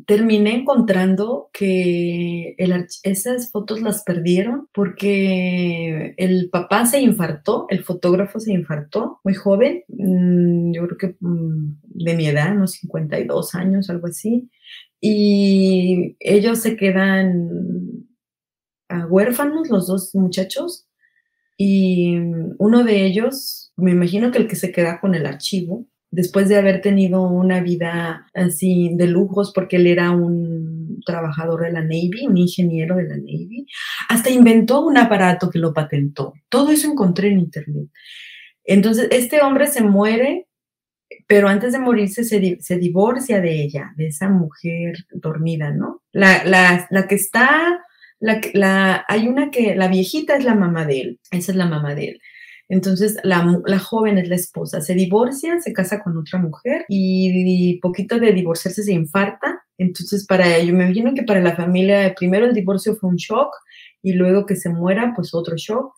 terminé 0.07 0.55
encontrando 0.55 1.51
que 1.53 2.57
esas 3.03 3.51
fotos 3.51 3.81
las 3.81 4.03
perdieron 4.05 4.69
porque 4.73 6.15
el 6.17 6.51
papá 6.51 6.87
se 6.87 7.01
infartó, 7.01 7.67
el 7.71 7.83
fotógrafo 7.83 8.41
se 8.41 8.53
infartó 8.53 9.21
muy 9.25 9.35
joven, 9.35 9.85
mm, 9.89 10.73
yo 10.73 10.87
creo 10.87 10.99
que 10.99 11.17
mm, 11.21 11.79
de 11.83 12.15
mi 12.15 12.27
edad, 12.27 12.55
unos 12.57 12.73
52 12.73 13.55
años, 13.55 13.91
algo 13.91 14.09
así, 14.09 14.51
y 15.01 16.17
ellos 16.21 16.61
se 16.61 16.77
quedan 16.77 17.49
huérfanos, 19.09 19.71
los 19.71 19.87
dos 19.87 20.15
muchachos, 20.15 20.87
y 21.57 22.17
uno 22.59 22.85
de 22.85 23.07
ellos, 23.07 23.73
me 23.77 23.93
imagino 23.93 24.31
que 24.31 24.39
el 24.39 24.49
que 24.49 24.57
se 24.57 24.73
queda 24.73 25.01
con 25.01 25.15
el 25.15 25.27
archivo, 25.27 25.87
después 26.15 26.49
de 26.49 26.57
haber 26.57 26.81
tenido 26.81 27.23
una 27.23 27.61
vida 27.61 28.27
así 28.35 28.91
de 28.95 29.07
lujos, 29.09 29.53
porque 29.53 29.77
él 29.77 29.87
era 29.87 30.11
un 30.13 31.01
trabajador 31.05 31.63
de 31.63 31.73
la 31.73 31.83
Navy, 31.83 32.27
un 32.27 32.39
ingeniero 32.39 32.97
de 32.97 33.05
la 33.05 33.17
Navy, 33.17 33.67
hasta 34.09 34.31
inventó 34.31 34.81
un 34.81 34.97
aparato 34.97 35.51
que 35.51 35.59
lo 35.59 35.75
patentó. 35.75 36.35
Todo 36.49 36.71
eso 36.71 36.91
encontré 36.91 37.29
en 37.29 37.41
internet. 37.41 37.89
Entonces, 38.65 39.09
este 39.11 39.43
hombre 39.43 39.67
se 39.67 39.83
muere, 39.83 40.47
pero 41.27 41.49
antes 41.49 41.73
de 41.73 41.81
morirse 41.81 42.25
se, 42.25 42.79
divorcia 42.79 43.41
de 43.41 43.63
ella, 43.63 43.93
de 43.97 44.07
esa 44.07 44.29
mujer 44.29 44.95
dormida, 45.13 45.73
¿no? 45.73 46.03
La, 46.13 46.45
la, 46.45 46.87
la 46.91 47.07
que 47.09 47.17
está 47.17 47.81
la, 48.21 49.05
hay 49.09 49.29
una 49.29 49.51
que, 49.51 49.75
la 49.75 49.89
viejita 49.89 50.37
es 50.37 50.45
la 50.45 50.55
mamá 50.55 50.87
de 50.87 51.01
él, 51.01 51.21
esa 51.31 51.53
es 51.53 51.57
la 51.57 51.67
mamá 51.67 51.95
de 51.95 52.05
él. 52.09 52.21
Entonces, 52.69 53.17
la, 53.25 53.61
la, 53.67 53.79
joven 53.79 54.19
es 54.19 54.29
la 54.29 54.37
esposa. 54.37 54.81
Se 54.81 54.95
divorcia, 54.95 55.61
se 55.61 55.73
casa 55.73 56.03
con 56.03 56.17
otra 56.17 56.39
mujer 56.39 56.85
y, 56.89 57.79
poquito 57.81 58.19
de 58.19 58.33
divorciarse 58.33 58.83
se 58.83 58.93
infarta. 58.93 59.63
Entonces, 59.79 60.27
para 60.27 60.57
ello, 60.57 60.75
me 60.75 60.85
imagino 60.85 61.15
que 61.15 61.25
para 61.25 61.41
la 61.41 61.57
familia, 61.57 62.15
primero 62.17 62.47
el 62.47 62.55
divorcio 62.55 62.95
fue 62.97 63.11
un 63.11 63.17
shock 63.17 63.55
y 64.03 64.13
luego 64.13 64.47
que 64.47 64.57
se 64.57 64.71
muera, 64.71 65.13
pues 65.15 65.35
otro 65.35 65.57
shock. 65.57 65.93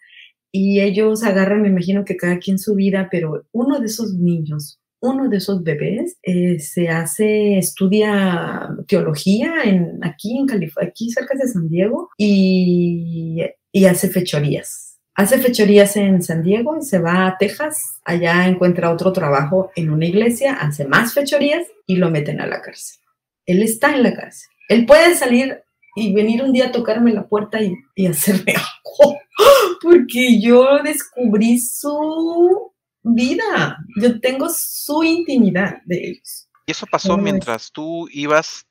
Y 0.53 0.81
ellos 0.81 1.23
agarran, 1.23 1.63
me 1.63 1.69
imagino 1.69 2.05
que 2.05 2.17
cada 2.17 2.39
quien 2.39 2.59
su 2.59 2.75
vida, 2.75 3.09
pero 3.11 3.45
uno 3.53 3.79
de 3.79 3.87
esos 3.87 4.15
niños, 4.15 4.81
uno 5.01 5.29
de 5.29 5.37
esos 5.37 5.63
bebés 5.63 6.17
eh, 6.23 6.59
se 6.59 6.89
hace, 6.89 7.59
estudia 7.59 8.71
teología 8.89 9.53
en, 9.65 9.99
aquí 10.03 10.39
en 10.39 10.47
California, 10.47 10.91
aquí 10.91 11.11
cerca 11.11 11.37
de 11.37 11.47
San 11.47 11.69
Diego 11.69 12.09
y, 12.17 13.43
y 13.73 13.85
hace 13.85 14.09
fechorías. 14.09 14.86
Hace 15.17 15.39
fechorías 15.39 15.97
en 15.97 16.23
San 16.23 16.43
Diego 16.43 16.77
y 16.79 16.85
se 16.85 16.99
va 16.99 17.27
a 17.27 17.39
Texas. 17.39 18.01
Allá 18.05 18.47
encuentra 18.47 18.93
otro 18.93 19.15
trabajo 19.15 19.73
en 19.75 19.89
una 19.89 20.05
iglesia, 20.05 20.53
hace 20.55 20.85
más 20.85 21.15
fechorías 21.15 21.67
y 21.87 21.97
lo 21.97 22.11
meten 22.11 22.39
a 22.39 22.47
la 22.47 22.61
cárcel. 22.61 22.99
Él 23.47 23.63
está 23.63 23.95
en 23.95 24.03
la 24.03 24.15
cárcel. 24.15 24.51
Él 24.69 24.85
puede 24.85 25.15
salir 25.15 25.63
y 25.95 26.13
venir 26.13 26.43
un 26.43 26.53
día 26.53 26.67
a 26.67 26.73
tocarme 26.73 27.15
la 27.15 27.27
puerta 27.27 27.63
y, 27.63 27.75
y 27.95 28.07
hacerme 28.07 28.53
algo, 28.53 29.19
porque 29.81 30.39
yo 30.39 30.83
descubrí 30.83 31.59
su 31.61 32.73
vida, 33.03 33.79
yo 33.99 34.21
tengo 34.21 34.49
su 34.51 35.03
intimidad 35.03 35.79
de 35.87 36.09
ellos. 36.09 36.47
Y 36.67 36.73
eso 36.73 36.85
pasó 36.91 37.17
mientras 37.17 37.73
tú 37.73 38.07
ibas 38.11 38.67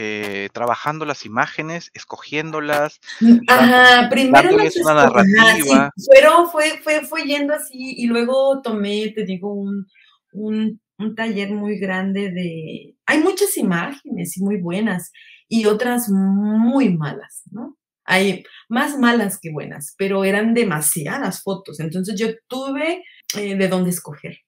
eh, 0.00 0.48
trabajando 0.52 1.04
las 1.04 1.26
imágenes, 1.26 1.90
escogiéndolas. 1.92 3.00
Ajá, 3.48 4.08
primero 4.08 4.56
las 4.56 4.76
una 4.76 4.94
narrativa. 4.94 5.90
pero 6.14 6.46
fue, 6.46 6.78
fue, 6.84 7.04
fue 7.04 7.24
yendo 7.24 7.52
así 7.52 7.94
y 7.96 8.06
luego 8.06 8.62
tomé, 8.62 9.12
te 9.12 9.24
digo, 9.24 9.52
un, 9.52 9.88
un, 10.32 10.80
un 10.98 11.14
taller 11.16 11.50
muy 11.50 11.80
grande 11.80 12.30
de... 12.30 12.94
Hay 13.06 13.18
muchas 13.18 13.56
imágenes 13.56 14.36
y 14.36 14.42
muy 14.44 14.60
buenas 14.60 15.10
y 15.48 15.66
otras 15.66 16.08
muy 16.08 16.96
malas, 16.96 17.42
¿no? 17.50 17.76
Hay 18.04 18.44
más 18.68 18.96
malas 18.98 19.40
que 19.40 19.50
buenas, 19.50 19.94
pero 19.98 20.24
eran 20.24 20.54
demasiadas 20.54 21.42
fotos. 21.42 21.80
Entonces 21.80 22.14
yo 22.16 22.28
tuve 22.46 23.02
eh, 23.36 23.56
de 23.56 23.68
dónde 23.68 23.90
escoger, 23.90 24.38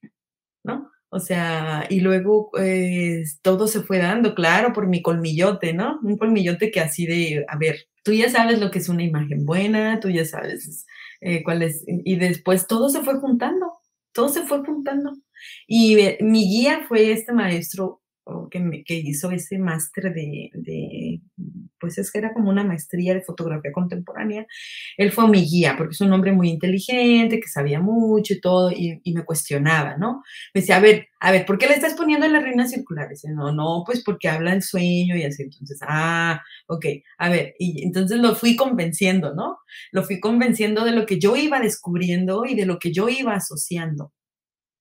¿no? 0.62 0.89
O 1.10 1.18
sea, 1.18 1.86
y 1.90 2.00
luego 2.00 2.50
eh, 2.58 3.24
todo 3.42 3.66
se 3.66 3.82
fue 3.82 3.98
dando, 3.98 4.34
claro, 4.34 4.72
por 4.72 4.86
mi 4.86 5.02
colmillote, 5.02 5.72
¿no? 5.72 5.98
Un 6.02 6.16
colmillote 6.16 6.70
que 6.70 6.80
así 6.80 7.04
de, 7.06 7.44
a 7.48 7.56
ver, 7.58 7.88
tú 8.04 8.12
ya 8.12 8.30
sabes 8.30 8.60
lo 8.60 8.70
que 8.70 8.78
es 8.78 8.88
una 8.88 9.02
imagen 9.02 9.44
buena, 9.44 9.98
tú 10.00 10.08
ya 10.08 10.24
sabes 10.24 10.86
eh, 11.20 11.42
cuál 11.42 11.62
es, 11.62 11.84
y 11.86 12.16
después 12.16 12.68
todo 12.68 12.88
se 12.88 13.02
fue 13.02 13.18
juntando, 13.18 13.72
todo 14.12 14.28
se 14.28 14.42
fue 14.42 14.64
juntando. 14.64 15.12
Y 15.66 15.96
mi 16.20 16.48
guía 16.48 16.84
fue 16.88 17.12
este 17.12 17.32
maestro 17.32 18.00
que, 18.50 18.84
que 18.84 18.94
hizo 18.94 19.30
ese 19.30 19.58
máster 19.58 20.14
de, 20.14 20.50
de, 20.54 21.20
pues 21.80 21.98
es 21.98 22.10
que 22.12 22.18
era 22.18 22.32
como 22.32 22.50
una 22.50 22.64
maestría 22.64 23.14
de 23.14 23.22
fotografía 23.22 23.72
contemporánea. 23.72 24.46
Él 24.96 25.12
fue 25.12 25.28
mi 25.28 25.42
guía, 25.44 25.74
porque 25.76 25.92
es 25.92 26.00
un 26.00 26.12
hombre 26.12 26.32
muy 26.32 26.50
inteligente, 26.50 27.40
que 27.40 27.48
sabía 27.48 27.80
mucho 27.80 28.34
y 28.34 28.40
todo, 28.40 28.70
y, 28.70 29.00
me 29.12 29.24
cuestionaba, 29.24 29.96
¿no? 29.96 30.22
Me 30.54 30.60
decía, 30.60 30.76
a 30.76 30.80
ver, 30.80 31.08
a 31.20 31.32
ver, 31.32 31.44
¿por 31.46 31.58
qué 31.58 31.66
le 31.66 31.74
estás 31.74 31.94
poniendo 31.94 32.26
en 32.26 32.32
las 32.32 32.42
reinas 32.42 32.70
circulares? 32.70 33.24
No, 33.24 33.52
no, 33.52 33.82
pues 33.84 34.02
porque 34.04 34.28
habla 34.28 34.52
el 34.52 34.62
sueño 34.62 35.16
y 35.16 35.24
así. 35.24 35.42
Entonces, 35.42 35.80
ah, 35.82 36.42
ok, 36.66 36.86
a 37.18 37.28
ver, 37.28 37.54
y 37.58 37.84
entonces 37.84 38.18
lo 38.18 38.34
fui 38.34 38.56
convenciendo, 38.56 39.34
¿no? 39.34 39.58
Lo 39.92 40.04
fui 40.04 40.20
convenciendo 40.20 40.84
de 40.84 40.92
lo 40.92 41.06
que 41.06 41.18
yo 41.18 41.36
iba 41.36 41.60
descubriendo 41.60 42.44
y 42.46 42.54
de 42.54 42.66
lo 42.66 42.78
que 42.78 42.92
yo 42.92 43.08
iba 43.08 43.34
asociando. 43.34 44.12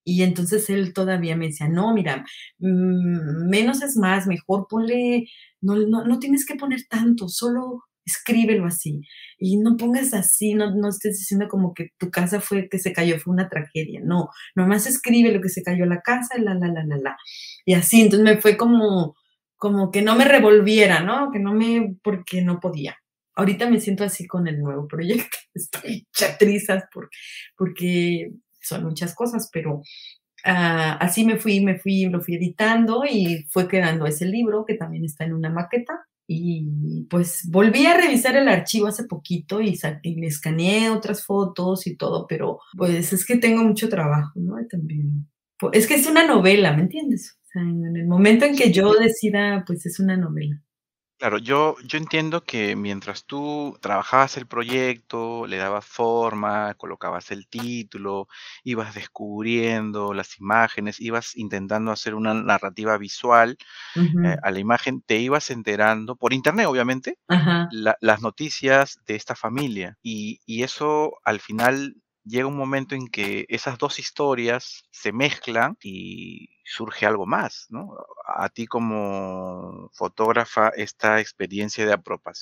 Y 0.10 0.24
entonces 0.24 0.70
él 0.72 0.92
todavía 0.92 1.38
me 1.38 1.48
decía, 1.48 1.68
no, 1.70 1.94
mira, 1.94 2.26
mm, 2.58 3.48
menos 3.48 3.84
es 3.84 3.96
más, 3.96 4.26
mejor 4.26 4.66
ponle, 4.68 5.28
no, 5.62 5.76
no, 5.76 6.04
no, 6.04 6.18
tienes 6.18 6.48
que 6.48 6.56
poner 6.56 6.82
tanto, 6.90 7.30
solo 7.30 7.84
escríbelo 8.04 8.66
así. 8.66 9.02
Y 9.38 9.58
no 9.58 9.78
pongas 9.78 10.16
así, 10.16 10.56
no, 10.56 10.76
no 10.76 10.90
estés 10.90 11.20
diciendo 11.20 11.48
como 11.48 11.76
que 11.76 11.90
tu 12.00 12.10
casa 12.10 12.42
fue 12.42 12.68
que 12.70 12.80
se 12.80 12.92
cayó, 12.92 13.20
fue 13.20 13.34
una 13.34 13.50
tragedia. 13.50 14.02
No, 14.04 14.30
nomás 14.56 14.88
escribe 14.88 15.32
lo 15.32 15.42
que 15.42 15.50
se 15.50 15.62
cayó 15.62 15.86
la 15.86 16.02
casa, 16.02 16.40
la, 16.40 16.56
la, 16.56 16.70
la, 16.70 16.84
la, 16.86 16.98
la. 16.98 17.18
Y 17.66 17.76
así, 17.76 18.02
entonces 18.02 18.26
me 18.26 18.42
fue 18.42 18.58
como, 18.58 19.16
como 19.58 19.92
que 19.92 20.02
no 20.02 20.16
me 20.16 20.26
revolviera, 20.26 21.02
¿no? 21.02 21.32
Que 21.32 21.38
no 21.40 21.54
me, 21.54 21.98
porque 22.04 22.42
no 22.42 22.60
podía. 22.60 22.98
Ahorita 23.36 23.70
me 23.70 23.80
siento 23.80 24.04
así 24.04 24.26
con 24.26 24.48
el 24.48 24.60
nuevo 24.60 24.88
proyecto. 24.88 25.38
Estoy 25.54 26.08
chatrizas 26.12 26.86
porque, 26.92 27.18
porque 27.56 28.32
son 28.62 28.84
muchas 28.84 29.16
cosas, 29.16 29.50
pero 29.52 29.82
ah, 30.46 30.98
así 31.00 31.26
me 31.26 31.38
fui, 31.38 31.60
me 31.62 31.80
fui, 31.80 32.06
lo 32.06 32.22
fui 32.22 32.36
editando 32.36 33.04
y 33.10 33.46
fue 33.52 33.68
quedando 33.68 34.06
ese 34.06 34.26
libro 34.26 34.66
que 34.66 34.76
también 34.76 35.06
está 35.06 35.26
en 35.26 35.34
una 35.34 35.50
maqueta. 35.50 36.06
Y 36.32 37.08
pues 37.10 37.50
volví 37.50 37.88
a 37.88 37.98
revisar 37.98 38.36
el 38.36 38.48
archivo 38.48 38.86
hace 38.86 39.06
poquito 39.06 39.62
y, 39.62 39.80
y 40.04 40.26
escaneé 40.26 40.92
otras 40.92 41.26
fotos 41.26 41.88
y 41.88 41.96
todo, 41.96 42.28
pero 42.28 42.60
pues 42.78 43.12
es 43.14 43.26
que 43.26 43.38
tengo 43.38 43.64
mucho 43.64 43.90
trabajo, 43.90 44.34
¿no? 44.36 44.56
también, 44.70 45.28
pues, 45.58 45.72
es 45.76 45.88
que 45.88 45.96
es 45.96 46.06
una 46.06 46.28
novela, 46.28 46.72
¿me 46.74 46.84
entiendes? 46.84 47.40
En 47.56 47.96
el 47.96 48.08
momento 48.08 48.46
en 48.46 48.56
que 48.56 48.72
yo 48.72 48.94
decida, 48.94 49.64
pues 49.66 49.88
es 49.88 50.00
una 50.00 50.18
novela. 50.18 50.62
Claro, 51.20 51.38
yo, 51.38 51.76
yo 51.84 51.98
entiendo 51.98 52.46
que 52.46 52.78
mientras 52.78 53.26
tú 53.26 53.78
trabajabas 53.82 54.38
el 54.38 54.48
proyecto, 54.48 55.46
le 55.48 55.58
dabas 55.58 55.86
forma, 55.86 56.74
colocabas 56.76 57.32
el 57.32 57.50
título, 57.50 58.30
ibas 58.64 58.96
descubriendo 58.96 60.14
las 60.14 60.40
imágenes, 60.40 61.02
ibas 61.02 61.36
intentando 61.36 61.92
hacer 61.92 62.16
una 62.16 62.34
narrativa 62.34 62.98
visual 62.98 63.58
eh, 64.22 64.36
a 64.44 64.52
la 64.52 64.60
imagen, 64.60 65.02
te 65.02 65.18
ibas 65.20 65.50
enterando, 65.52 66.16
por 66.16 66.34
internet 66.34 66.68
obviamente, 66.68 67.18
las 68.02 68.22
noticias 68.22 69.00
de 69.06 69.16
esta 69.16 69.36
familia. 69.36 69.98
Y, 70.02 70.42
y 70.46 70.64
eso 70.64 71.14
al 71.26 71.40
final 71.42 71.96
llega 72.24 72.48
un 72.48 72.58
momento 72.58 72.96
en 72.96 73.08
que 73.08 73.46
esas 73.50 73.78
dos 73.78 74.00
historias 74.00 74.84
se 74.92 75.12
mezclan 75.12 75.78
y 75.82 76.50
surge 76.64 77.06
algo 77.06 77.26
más, 77.26 77.68
¿no? 77.70 77.96
A 78.26 78.50
ti 78.50 78.68
como 78.68 79.90
fotógrafa, 79.94 80.70
esta 80.70 81.20
experiencia 81.20 81.86
de, 81.86 81.98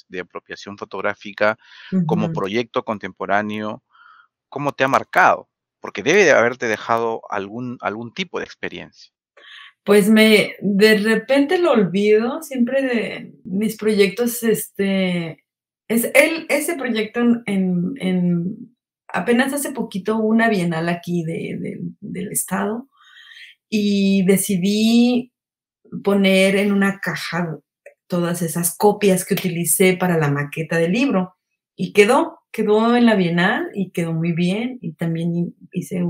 de 0.10 0.20
apropiación 0.20 0.78
fotográfica 0.78 1.58
como 2.06 2.34
proyecto 2.34 2.84
contemporáneo, 2.84 3.84
¿cómo 4.50 4.74
te 4.74 4.84
ha 4.84 4.88
marcado? 4.88 5.50
Porque 5.80 6.04
debe 6.04 6.26
de 6.26 6.32
haberte 6.32 6.68
dejado 6.68 7.22
algún, 7.30 7.78
algún 7.82 8.14
tipo 8.14 8.40
de 8.40 8.46
experiencia. 8.46 9.12
Pues 9.84 10.10
me, 10.10 10.56
de 10.60 10.98
repente 10.98 11.60
lo 11.60 11.72
olvido, 11.72 12.42
siempre 12.44 12.82
de 12.82 13.34
mis 13.46 13.78
proyectos, 13.78 14.44
este, 14.44 15.46
es 15.88 16.12
el, 16.14 16.46
ese 16.50 16.76
proyecto 16.76 17.22
en, 17.46 17.94
en 17.96 18.77
apenas 19.18 19.54
hace 19.54 19.72
poquito 19.72 20.18
una 20.18 20.50
bienal 20.50 20.90
aquí 20.90 21.24
del 21.24 22.32
estado 22.32 22.88
y 23.70 24.24
decidí 24.26 25.34
poner 26.04 26.56
en 26.56 26.72
una 26.72 27.00
caja 27.00 27.58
todas 28.08 28.42
esas 28.42 28.76
copias 28.78 29.26
que 29.26 29.34
utilicé 29.34 29.98
para 29.98 30.18
la 30.18 30.30
maqueta 30.30 30.78
del 30.78 30.94
libro. 30.94 31.36
Y 31.76 31.94
quedó, 31.94 32.40
quedó 32.52 32.96
en 32.96 33.06
la 33.06 33.16
bienal 33.16 33.70
y 33.74 33.92
quedó 33.92 34.14
muy 34.14 34.32
bien. 34.32 34.80
Y 34.82 34.94
también 34.94 35.56
hice 35.72 36.04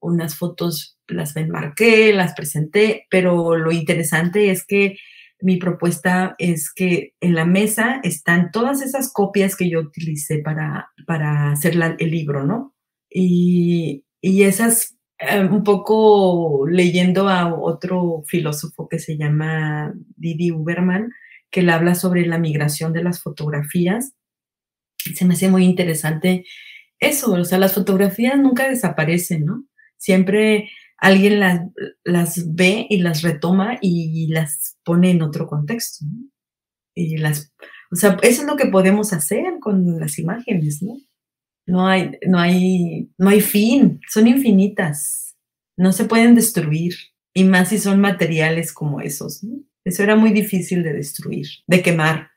unas 0.00 0.36
fotos, 0.36 0.98
las 1.06 1.36
enmarqué, 1.36 2.12
las 2.12 2.34
presenté, 2.34 3.06
pero 3.10 3.56
lo 3.56 3.72
interesante 3.72 4.50
es 4.50 4.66
que 4.66 4.96
mi 5.40 5.56
propuesta 5.56 6.34
es 6.38 6.72
que 6.72 7.14
en 7.20 7.34
la 7.34 7.44
mesa 7.44 8.00
están 8.02 8.50
todas 8.50 8.82
esas 8.82 9.12
copias 9.12 9.56
que 9.56 9.68
yo 9.68 9.80
utilicé 9.80 10.38
para, 10.38 10.88
para 11.06 11.52
hacer 11.52 11.74
el 11.98 12.10
libro, 12.10 12.44
¿no? 12.44 12.74
Y, 13.10 14.04
y 14.20 14.42
esas, 14.44 14.96
eh, 15.18 15.40
un 15.40 15.62
poco 15.64 16.66
leyendo 16.68 17.28
a 17.28 17.54
otro 17.54 18.22
filósofo 18.26 18.88
que 18.88 18.98
se 18.98 19.16
llama 19.16 19.92
Didi 20.16 20.50
Uberman, 20.50 21.10
que 21.50 21.62
le 21.62 21.72
habla 21.72 21.94
sobre 21.94 22.26
la 22.26 22.38
migración 22.38 22.92
de 22.92 23.04
las 23.04 23.22
fotografías, 23.22 24.14
se 24.96 25.24
me 25.24 25.34
hace 25.34 25.48
muy 25.48 25.64
interesante 25.64 26.44
eso, 26.98 27.32
o 27.32 27.44
sea, 27.44 27.58
las 27.58 27.74
fotografías 27.74 28.38
nunca 28.38 28.68
desaparecen, 28.68 29.44
¿no? 29.44 29.64
Siempre 29.98 30.70
alguien 31.04 31.38
las, 31.38 31.60
las 32.02 32.54
ve 32.54 32.86
y 32.88 32.98
las 32.98 33.20
retoma 33.20 33.78
y 33.82 34.26
las 34.28 34.78
pone 34.84 35.10
en 35.10 35.20
otro 35.20 35.46
contexto. 35.46 36.06
Y 36.94 37.18
las, 37.18 37.52
o 37.92 37.96
sea, 37.96 38.16
eso 38.22 38.42
es 38.42 38.46
lo 38.46 38.56
que 38.56 38.66
podemos 38.66 39.12
hacer 39.12 39.44
con 39.60 40.00
las 40.00 40.18
imágenes, 40.18 40.82
¿no? 40.82 40.96
No 41.66 41.86
hay, 41.86 42.12
no 42.26 42.38
hay, 42.38 43.10
no 43.18 43.28
hay 43.28 43.40
fin, 43.40 44.00
son 44.08 44.28
infinitas, 44.28 45.36
no 45.76 45.92
se 45.92 46.04
pueden 46.04 46.34
destruir, 46.34 46.94
y 47.34 47.44
más 47.44 47.68
si 47.68 47.78
son 47.78 48.00
materiales 48.00 48.72
como 48.72 49.00
esos, 49.00 49.44
¿no? 49.44 49.62
Eso 49.84 50.02
era 50.02 50.16
muy 50.16 50.32
difícil 50.32 50.82
de 50.82 50.94
destruir, 50.94 51.46
de 51.66 51.82
quemar. 51.82 52.30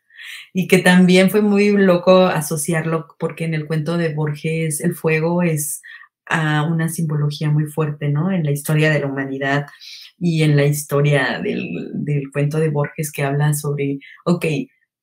Y 0.54 0.68
que 0.68 0.80
también 0.80 1.30
fue 1.30 1.42
muy 1.42 1.70
loco 1.72 2.26
asociarlo, 2.26 3.08
porque 3.18 3.46
en 3.46 3.54
el 3.54 3.66
cuento 3.66 3.98
de 3.98 4.14
Borges 4.14 4.82
el 4.82 4.96
fuego 4.96 5.42
es 5.42 5.82
a 6.30 6.64
una 6.64 6.90
simbología 6.90 7.50
muy 7.50 7.66
fuerte, 7.66 8.10
¿no? 8.10 8.32
En 8.32 8.44
la 8.44 8.52
historia 8.52 8.92
de 8.92 9.00
la 9.00 9.08
humanidad 9.08 9.68
y 10.20 10.44
en 10.44 10.56
la 10.56 10.66
historia 10.66 11.42
del, 11.42 12.24
cuento 12.32 12.60
de 12.60 12.70
Borges 12.70 13.12
que 13.12 13.24
habla 13.24 13.54
sobre, 13.54 14.00
ok, 14.26 14.46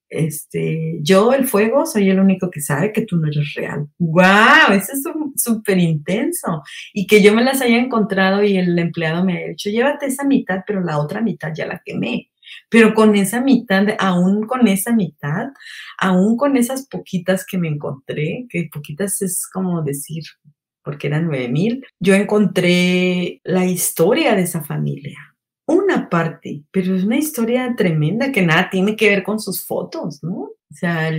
este, 0.08 0.98
yo, 1.02 1.32
el 1.32 1.46
fuego, 1.46 1.86
soy 1.86 2.08
el 2.10 2.20
único 2.20 2.50
que 2.50 2.60
sabe 2.60 2.92
que 2.92 3.02
tú 3.02 3.16
no 3.16 3.26
eres 3.28 3.54
real. 3.54 3.88
¡Wow! 3.98 4.74
Eso 4.74 4.92
es 4.92 5.02
súper 5.36 5.78
intenso. 5.78 6.62
Y 6.92 7.06
que 7.06 7.22
yo 7.22 7.34
me 7.34 7.42
las 7.42 7.60
haya 7.62 7.78
encontrado 7.78 8.44
y 8.44 8.56
el 8.56 8.78
empleado 8.78 9.24
me 9.24 9.42
ha 9.42 9.48
dicho, 9.48 9.70
llévate 9.70 10.06
esa 10.06 10.24
mitad, 10.24 10.60
pero 10.66 10.80
la 10.82 10.98
otra 10.98 11.20
mitad 11.20 11.52
ya 11.54 11.66
la 11.66 11.82
quemé. 11.84 12.30
Pero 12.68 12.94
con 12.94 13.14
esa 13.16 13.40
mitad, 13.40 13.86
aún 13.98 14.46
con 14.46 14.68
esa 14.68 14.92
mitad, 14.92 15.48
aún 15.98 16.36
con 16.36 16.56
esas 16.56 16.86
poquitas 16.86 17.44
que 17.46 17.58
me 17.58 17.68
encontré, 17.68 18.46
que 18.48 18.68
poquitas 18.72 19.22
es 19.22 19.48
como 19.52 19.82
decir, 19.82 20.22
porque 20.84 21.06
eran 21.08 21.26
nueve 21.26 21.48
mil, 21.48 21.84
yo 21.98 22.14
encontré 22.14 23.40
la 23.44 23.64
historia 23.64 24.34
de 24.34 24.42
esa 24.42 24.62
familia 24.62 25.18
una 25.66 26.10
parte, 26.10 26.62
pero 26.70 26.94
es 26.94 27.04
una 27.04 27.16
historia 27.16 27.74
tremenda 27.76 28.32
que 28.32 28.42
nada 28.42 28.68
tiene 28.70 28.96
que 28.96 29.08
ver 29.08 29.22
con 29.22 29.40
sus 29.40 29.64
fotos, 29.66 30.22
¿no? 30.22 30.50
O 30.74 30.76
sea, 30.76 31.10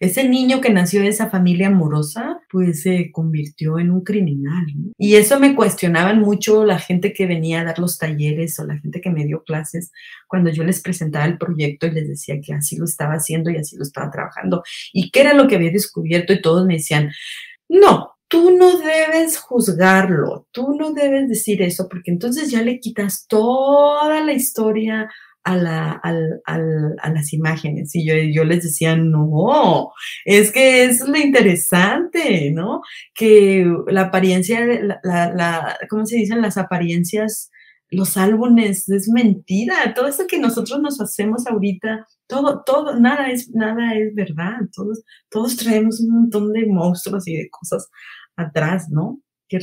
ese 0.00 0.28
niño 0.28 0.60
que 0.60 0.68
nació 0.70 1.00
de 1.00 1.08
esa 1.08 1.30
familia 1.30 1.68
amorosa, 1.68 2.40
pues 2.50 2.82
se 2.82 3.10
convirtió 3.10 3.78
en 3.78 3.90
un 3.90 4.02
criminal. 4.02 4.66
Y 4.98 5.14
eso 5.14 5.40
me 5.40 5.54
cuestionaban 5.54 6.20
mucho 6.20 6.64
la 6.64 6.78
gente 6.78 7.14
que 7.14 7.26
venía 7.26 7.62
a 7.62 7.64
dar 7.64 7.78
los 7.78 7.96
talleres 7.96 8.58
o 8.58 8.66
la 8.66 8.78
gente 8.78 9.00
que 9.00 9.08
me 9.08 9.24
dio 9.24 9.42
clases 9.44 9.92
cuando 10.28 10.50
yo 10.50 10.62
les 10.62 10.82
presentaba 10.82 11.24
el 11.24 11.38
proyecto 11.38 11.86
y 11.86 11.92
les 11.92 12.06
decía 12.06 12.38
que 12.42 12.52
así 12.52 12.76
lo 12.76 12.84
estaba 12.84 13.14
haciendo 13.14 13.50
y 13.50 13.56
así 13.56 13.76
lo 13.76 13.82
estaba 13.82 14.10
trabajando 14.10 14.62
y 14.92 15.10
qué 15.10 15.22
era 15.22 15.32
lo 15.32 15.48
que 15.48 15.56
había 15.56 15.70
descubierto 15.70 16.34
y 16.34 16.42
todos 16.42 16.66
me 16.66 16.74
decían, 16.74 17.10
no, 17.68 18.13
tú 18.34 18.50
no 18.50 18.78
debes 18.78 19.38
juzgarlo, 19.38 20.48
tú 20.50 20.74
no 20.74 20.92
debes 20.92 21.28
decir 21.28 21.62
eso, 21.62 21.88
porque 21.88 22.10
entonces 22.10 22.50
ya 22.50 22.62
le 22.62 22.80
quitas 22.80 23.28
toda 23.28 24.24
la 24.24 24.32
historia 24.32 25.08
a, 25.44 25.56
la, 25.56 26.00
a 26.02 27.10
las 27.10 27.32
imágenes. 27.32 27.94
Y 27.94 28.04
yo, 28.04 28.14
yo, 28.16 28.42
les 28.44 28.64
decía, 28.64 28.96
no, 28.96 29.92
es 30.24 30.50
que 30.50 30.84
es 30.84 31.06
lo 31.06 31.16
interesante, 31.16 32.50
¿no? 32.50 32.80
Que 33.14 33.72
la 33.86 34.02
apariencia, 34.02 34.66
la, 35.04 35.32
la, 35.32 35.78
¿cómo 35.88 36.04
se 36.04 36.16
dicen? 36.16 36.42
Las 36.42 36.56
apariencias, 36.56 37.52
los 37.90 38.16
álbumes, 38.16 38.88
es 38.88 39.08
mentira. 39.08 39.94
Todo 39.94 40.08
eso 40.08 40.26
que 40.26 40.40
nosotros 40.40 40.80
nos 40.80 41.00
hacemos 41.00 41.46
ahorita, 41.46 42.04
todo, 42.26 42.64
todo, 42.66 42.98
nada 42.98 43.30
es, 43.30 43.50
nada 43.50 43.94
es 43.94 44.12
verdad. 44.12 44.56
Todos, 44.74 45.04
todos 45.30 45.56
traemos 45.56 46.00
un 46.00 46.10
montón 46.22 46.52
de 46.52 46.66
monstruos 46.66 47.28
y 47.28 47.36
de 47.36 47.48
cosas 47.48 47.88
atrás, 48.36 48.88
¿no? 48.90 49.20
Que, 49.48 49.60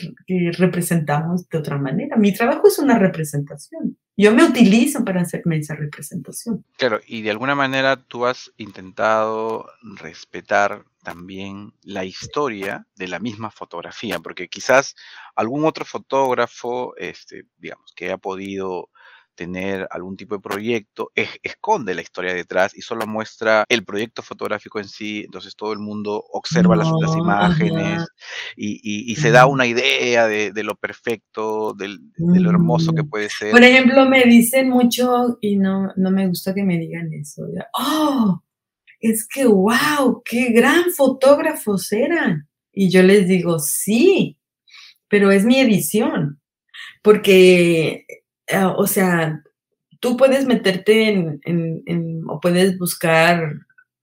representamos 0.57 1.49
de 1.49 1.57
otra 1.57 1.77
manera. 1.77 2.15
Mi 2.15 2.33
trabajo 2.33 2.67
es 2.67 2.79
una 2.79 2.97
representación. 2.97 3.97
Yo 4.15 4.33
me 4.33 4.43
utilizo 4.43 5.03
para 5.03 5.21
hacerme 5.21 5.57
esa 5.57 5.75
representación. 5.75 6.63
Claro, 6.77 6.99
y 7.05 7.23
de 7.23 7.31
alguna 7.31 7.55
manera 7.55 7.97
tú 7.97 8.25
has 8.25 8.53
intentado 8.57 9.67
respetar 9.81 10.85
también 11.03 11.73
la 11.81 12.05
historia 12.05 12.85
de 12.95 13.07
la 13.07 13.19
misma 13.19 13.49
fotografía, 13.51 14.19
porque 14.19 14.47
quizás 14.47 14.95
algún 15.35 15.65
otro 15.65 15.83
fotógrafo, 15.83 16.95
este, 16.97 17.45
digamos, 17.57 17.91
que 17.95 18.11
ha 18.11 18.17
podido 18.17 18.89
tener 19.35 19.87
algún 19.91 20.17
tipo 20.17 20.35
de 20.35 20.41
proyecto, 20.41 21.11
esconde 21.15 21.95
la 21.95 22.01
historia 22.01 22.33
detrás 22.33 22.75
y 22.75 22.81
solo 22.81 23.07
muestra 23.07 23.65
el 23.69 23.83
proyecto 23.83 24.21
fotográfico 24.21 24.79
en 24.79 24.87
sí, 24.87 25.23
entonces 25.25 25.55
todo 25.55 25.73
el 25.73 25.79
mundo 25.79 26.23
observa 26.31 26.75
las, 26.75 26.87
imágenes 27.17 28.05
y, 28.55 29.15
se 29.15 29.31
da 29.31 29.45
una 29.45 29.65
idea 29.65 30.27
de, 30.27 30.63
lo 30.63 30.75
perfecto, 30.75 31.73
de 31.73 31.99
lo 32.17 32.49
hermoso 32.49 32.93
que 32.93 33.03
mm. 33.03 33.09
puede 33.09 33.29
ser. 33.29 33.51
Por 33.51 33.63
ejemplo, 33.63 34.05
me 34.07 34.23
dicen 34.23 34.69
mucho, 34.69 35.37
y 35.41 35.57
no, 35.57 35.91
no 35.95 36.11
me 36.11 36.27
gusta 36.27 36.53
que 36.53 36.63
me 36.63 36.77
digan 36.77 37.11
eso, 37.13 37.43
oh, 37.73 38.41
es 38.99 39.27
que, 39.27 39.45
wow, 39.45 40.21
qué 40.23 40.51
gran 40.51 40.91
fotógrafos 40.91 41.91
eran. 41.91 42.47
Y 42.71 42.89
yo 42.89 43.03
les 43.03 43.27
digo, 43.27 43.59
sí, 43.59 44.37
pero 45.07 45.31
es 45.31 45.43
mi 45.43 45.59
edición, 45.59 46.39
porque 47.01 48.05
eh, 48.51 48.63
o 48.75 48.87
sea, 48.87 49.43
tú 49.99 50.17
puedes 50.17 50.45
meterte 50.45 51.09
en, 51.43 52.23
o 52.27 52.39
puedes 52.39 52.77
buscar, 52.77 53.53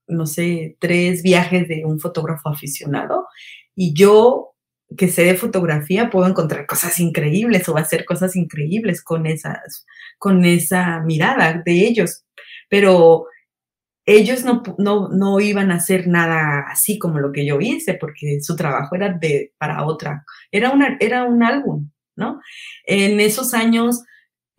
no 0.07 0.25
sé, 0.25 0.77
tres 0.79 1.21
viajes 1.21 1.67
de 1.67 1.85
un 1.85 1.99
fotógrafo 1.99 2.49
aficionado 2.49 3.27
y 3.75 3.93
yo 3.93 4.55
que 4.97 5.07
sé 5.07 5.23
de 5.23 5.35
fotografía 5.35 6.09
puedo 6.09 6.27
encontrar 6.27 6.65
cosas 6.65 6.99
increíbles 6.99 7.69
o 7.69 7.77
hacer 7.77 8.05
cosas 8.05 8.35
increíbles 8.35 9.03
con 9.03 9.27
esas, 9.27 9.85
con 10.17 10.45
esa 10.45 11.01
mirada 11.01 11.61
de 11.63 11.85
ellos, 11.85 12.23
pero 12.69 13.27
ellos 14.05 14.43
no, 14.43 14.63
no, 14.79 15.39
iban 15.39 15.69
a 15.69 15.75
hacer 15.75 16.07
nada 16.07 16.65
así 16.67 16.97
como 16.97 17.19
lo 17.19 17.31
que 17.31 17.45
yo 17.45 17.59
hice, 17.61 17.93
porque 17.93 18.39
su 18.41 18.55
trabajo 18.55 18.95
era 18.95 19.09
de, 19.13 19.53
para 19.59 19.85
otra, 19.85 20.25
era, 20.51 20.71
una, 20.71 20.97
era 20.99 21.25
un 21.25 21.43
álbum, 21.43 21.91
¿no? 22.15 22.41
En 22.85 23.19
esos 23.19 23.53
años 23.53 24.01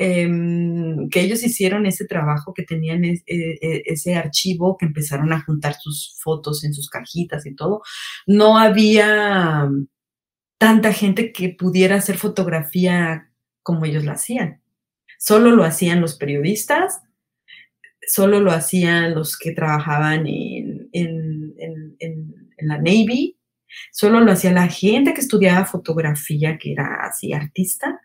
Em, 0.02 1.10
que 1.10 1.20
ellos 1.20 1.42
hicieron 1.42 1.84
ese 1.84 2.06
trabajo, 2.06 2.54
que 2.54 2.62
tenían 2.62 3.04
e, 3.04 3.22
e, 3.26 3.82
ese 3.84 4.14
archivo, 4.14 4.78
que 4.78 4.86
empezaron 4.86 5.30
a 5.30 5.42
juntar 5.42 5.74
sus 5.74 6.16
fotos 6.22 6.64
en 6.64 6.72
sus 6.72 6.88
cajitas 6.88 7.44
y 7.44 7.54
todo, 7.54 7.82
no 8.26 8.56
había 8.56 9.68
tanta 10.56 10.94
gente 10.94 11.32
que 11.32 11.50
pudiera 11.50 11.96
hacer 11.96 12.16
fotografía 12.16 13.30
como 13.62 13.84
ellos 13.84 14.06
la 14.06 14.12
hacían. 14.12 14.62
Solo 15.18 15.50
lo 15.50 15.64
hacían 15.64 16.00
los 16.00 16.16
periodistas, 16.16 17.02
solo 18.00 18.40
lo 18.40 18.52
hacían 18.52 19.14
los 19.14 19.36
que 19.36 19.52
trabajaban 19.52 20.26
en 20.26 21.54
la 22.62 22.78
Navy, 22.78 23.36
solo 23.92 24.20
lo 24.20 24.32
hacía 24.32 24.52
la 24.52 24.68
gente 24.68 25.12
que 25.12 25.20
estudiaba 25.20 25.66
fotografía, 25.66 26.56
que 26.56 26.72
era 26.72 27.00
así 27.02 27.34
artista, 27.34 28.00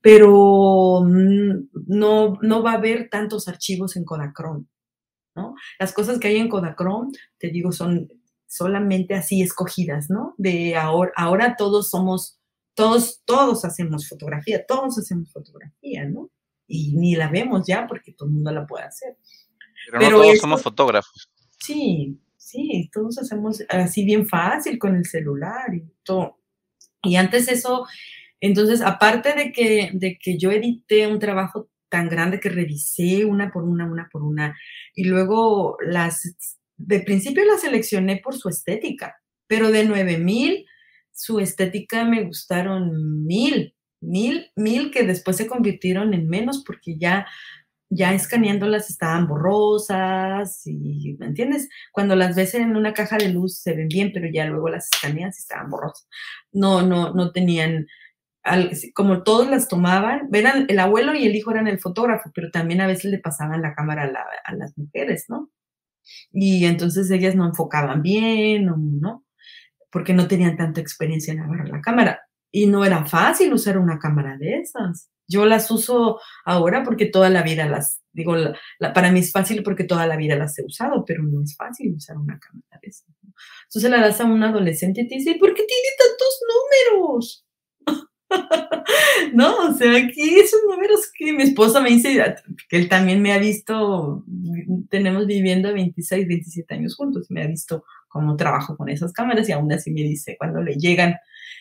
pero 0.00 1.02
mm, 1.04 1.68
no, 1.86 2.38
no 2.40 2.62
va 2.62 2.72
a 2.72 2.76
haber 2.76 3.08
tantos 3.10 3.48
archivos 3.48 3.96
en 3.96 4.04
Kodachrome, 4.04 4.66
¿no? 5.34 5.54
Las 5.78 5.92
cosas 5.92 6.18
que 6.18 6.28
hay 6.28 6.36
en 6.36 6.48
Kodachrome, 6.48 7.10
te 7.38 7.48
digo, 7.48 7.72
son 7.72 8.08
solamente 8.46 9.14
así 9.14 9.42
escogidas, 9.42 10.10
¿no? 10.10 10.34
De 10.36 10.76
ahora, 10.76 11.12
ahora 11.16 11.56
todos 11.56 11.90
somos, 11.90 12.40
todos, 12.74 13.22
todos 13.24 13.64
hacemos 13.64 14.08
fotografía, 14.08 14.64
todos 14.66 14.98
hacemos 14.98 15.30
fotografía, 15.32 16.04
¿no? 16.04 16.30
Y 16.66 16.96
ni 16.96 17.14
la 17.14 17.28
vemos 17.30 17.66
ya 17.66 17.86
porque 17.86 18.12
todo 18.12 18.28
el 18.28 18.34
mundo 18.34 18.52
la 18.52 18.66
puede 18.66 18.84
hacer. 18.84 19.16
Pero, 19.90 20.18
no 20.18 20.22
todos 20.22 20.38
somos 20.38 20.62
fotógrafos. 20.62 21.30
Sí, 21.58 22.18
sí, 22.36 22.90
todos 22.92 23.18
hacemos 23.18 23.62
así 23.68 24.04
bien 24.04 24.26
fácil 24.26 24.78
con 24.78 24.96
el 24.96 25.04
celular 25.04 25.74
y 25.74 25.84
todo. 26.02 26.38
Y 27.02 27.16
antes 27.16 27.48
eso 27.48 27.86
entonces, 28.40 28.80
aparte 28.80 29.34
de 29.34 29.52
que, 29.52 29.90
de 29.94 30.18
que 30.18 30.38
yo 30.38 30.50
edité 30.50 31.06
un 31.06 31.18
trabajo 31.18 31.70
tan 31.88 32.08
grande 32.08 32.40
que 32.40 32.48
revisé 32.48 33.24
una 33.24 33.50
por 33.50 33.64
una, 33.64 33.86
una 33.86 34.08
por 34.10 34.22
una, 34.22 34.56
y 34.94 35.04
luego 35.04 35.76
las, 35.80 36.56
de 36.76 37.00
principio 37.00 37.44
las 37.44 37.62
seleccioné 37.62 38.18
por 38.18 38.36
su 38.36 38.48
estética, 38.48 39.16
pero 39.46 39.70
de 39.70 39.84
9000, 39.84 40.66
su 41.12 41.40
estética 41.40 42.04
me 42.04 42.24
gustaron 42.24 43.26
mil, 43.26 43.74
mil, 44.00 44.50
mil 44.56 44.90
que 44.90 45.02
después 45.02 45.36
se 45.36 45.46
convirtieron 45.46 46.14
en 46.14 46.28
menos 46.28 46.62
porque 46.64 46.96
ya 46.96 47.26
ya 47.90 48.14
escaneándolas 48.14 48.88
estaban 48.88 49.26
borrosas 49.26 50.62
y, 50.64 51.16
¿me 51.18 51.26
entiendes? 51.26 51.68
Cuando 51.90 52.14
las 52.14 52.36
ves 52.36 52.54
en 52.54 52.76
una 52.76 52.94
caja 52.94 53.18
de 53.18 53.30
luz 53.30 53.58
se 53.58 53.74
ven 53.74 53.88
bien, 53.88 54.12
pero 54.14 54.28
ya 54.32 54.46
luego 54.46 54.68
las 54.68 54.88
escaneas 54.92 55.36
y 55.36 55.40
estaban 55.40 55.68
borrosas. 55.68 56.08
No, 56.52 56.82
no, 56.82 57.12
no 57.12 57.32
tenían 57.32 57.88
como 58.94 59.22
todos 59.22 59.48
las 59.48 59.68
tomaban, 59.68 60.28
eran, 60.32 60.66
el 60.68 60.78
abuelo 60.78 61.14
y 61.14 61.26
el 61.26 61.36
hijo 61.36 61.50
eran 61.50 61.66
el 61.66 61.78
fotógrafo, 61.78 62.30
pero 62.34 62.50
también 62.50 62.80
a 62.80 62.86
veces 62.86 63.10
le 63.10 63.18
pasaban 63.18 63.62
la 63.62 63.74
cámara 63.74 64.10
a, 64.44 64.54
las 64.54 64.76
mujeres, 64.78 65.26
¿no? 65.28 65.50
Y 66.32 66.64
entonces 66.64 67.10
ellas 67.10 67.34
no 67.34 67.46
enfocaban 67.46 68.02
bien, 68.02 68.66
¿no? 69.00 69.24
Porque 69.90 70.14
no 70.14 70.28
tenían 70.28 70.56
tanta 70.56 70.80
experiencia 70.80 71.32
en 71.32 71.40
agarrar 71.40 71.68
la 71.68 71.80
cámara. 71.80 72.20
Y 72.50 72.66
no 72.66 72.84
era 72.84 73.04
fácil 73.06 73.52
usar 73.52 73.78
una 73.78 73.98
cámara 73.98 74.36
de 74.38 74.58
esas. 74.58 75.10
Yo 75.28 75.44
las 75.44 75.70
uso 75.70 76.18
ahora 76.44 76.82
porque 76.82 77.06
toda 77.06 77.30
la 77.30 77.42
vida 77.42 77.66
las, 77.66 78.02
digo, 78.12 78.34
para 78.94 79.12
mí 79.12 79.20
es 79.20 79.30
fácil 79.30 79.62
porque 79.62 79.84
toda 79.84 80.06
la 80.06 80.16
vida 80.16 80.34
las 80.34 80.58
he 80.58 80.64
usado, 80.64 81.04
pero 81.04 81.22
no 81.22 81.42
es 81.42 81.54
fácil 81.56 81.94
usar 81.94 82.16
una 82.16 82.38
cámara 82.40 82.80
de 82.82 82.88
esas. 82.88 83.06
Entonces 83.64 83.90
la 83.90 84.00
das 84.00 84.20
a 84.20 84.24
un 84.24 84.42
adolescente 84.42 85.02
y 85.02 85.08
te 85.08 85.14
dice, 85.16 85.36
¿por 85.38 85.50
qué 85.54 85.62
tiene 85.62 85.88
tantos 85.98 86.40
números? 86.98 87.46
no, 89.34 89.70
o 89.70 89.74
sea, 89.74 89.96
aquí 89.96 90.38
esos 90.38 90.60
números 90.68 91.10
que 91.14 91.32
mi 91.32 91.42
esposa 91.42 91.80
me 91.80 91.90
dice, 91.90 92.36
que 92.68 92.76
él 92.76 92.88
también 92.88 93.22
me 93.22 93.32
ha 93.32 93.38
visto, 93.38 94.24
tenemos 94.88 95.26
viviendo 95.26 95.72
26, 95.72 96.28
27 96.28 96.74
años 96.74 96.96
juntos, 96.96 97.30
me 97.30 97.42
ha 97.42 97.46
visto 97.46 97.84
cómo 98.08 98.36
trabajo 98.36 98.76
con 98.76 98.88
esas 98.88 99.12
cámaras 99.12 99.48
y 99.48 99.52
aún 99.52 99.72
así 99.72 99.90
me 99.90 100.02
dice 100.02 100.36
cuando 100.38 100.62
le 100.62 100.74
llegan, 100.74 101.16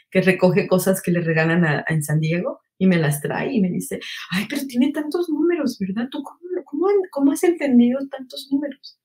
que 0.09 0.21
recoge 0.21 0.67
cosas 0.67 1.01
que 1.01 1.11
le 1.11 1.21
regalan 1.21 1.63
a, 1.65 1.85
en 1.87 2.03
San 2.03 2.19
Diego 2.19 2.61
y 2.77 2.87
me 2.87 2.97
las 2.97 3.21
trae 3.21 3.53
y 3.53 3.61
me 3.61 3.69
dice, 3.69 3.99
ay, 4.31 4.45
pero 4.49 4.65
tiene 4.65 4.91
tantos 4.91 5.29
números, 5.29 5.77
¿verdad? 5.79 6.07
¿Tú 6.09 6.23
cómo, 6.23 6.39
cómo, 6.65 6.87
cómo 7.11 7.31
has 7.31 7.43
entendido 7.43 7.99
tantos 8.09 8.47
números? 8.51 8.99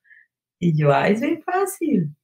Y 0.58 0.76
yo, 0.76 0.94
ay, 0.94 1.14
es 1.14 1.20
bien 1.20 1.42
fácil, 1.42 2.14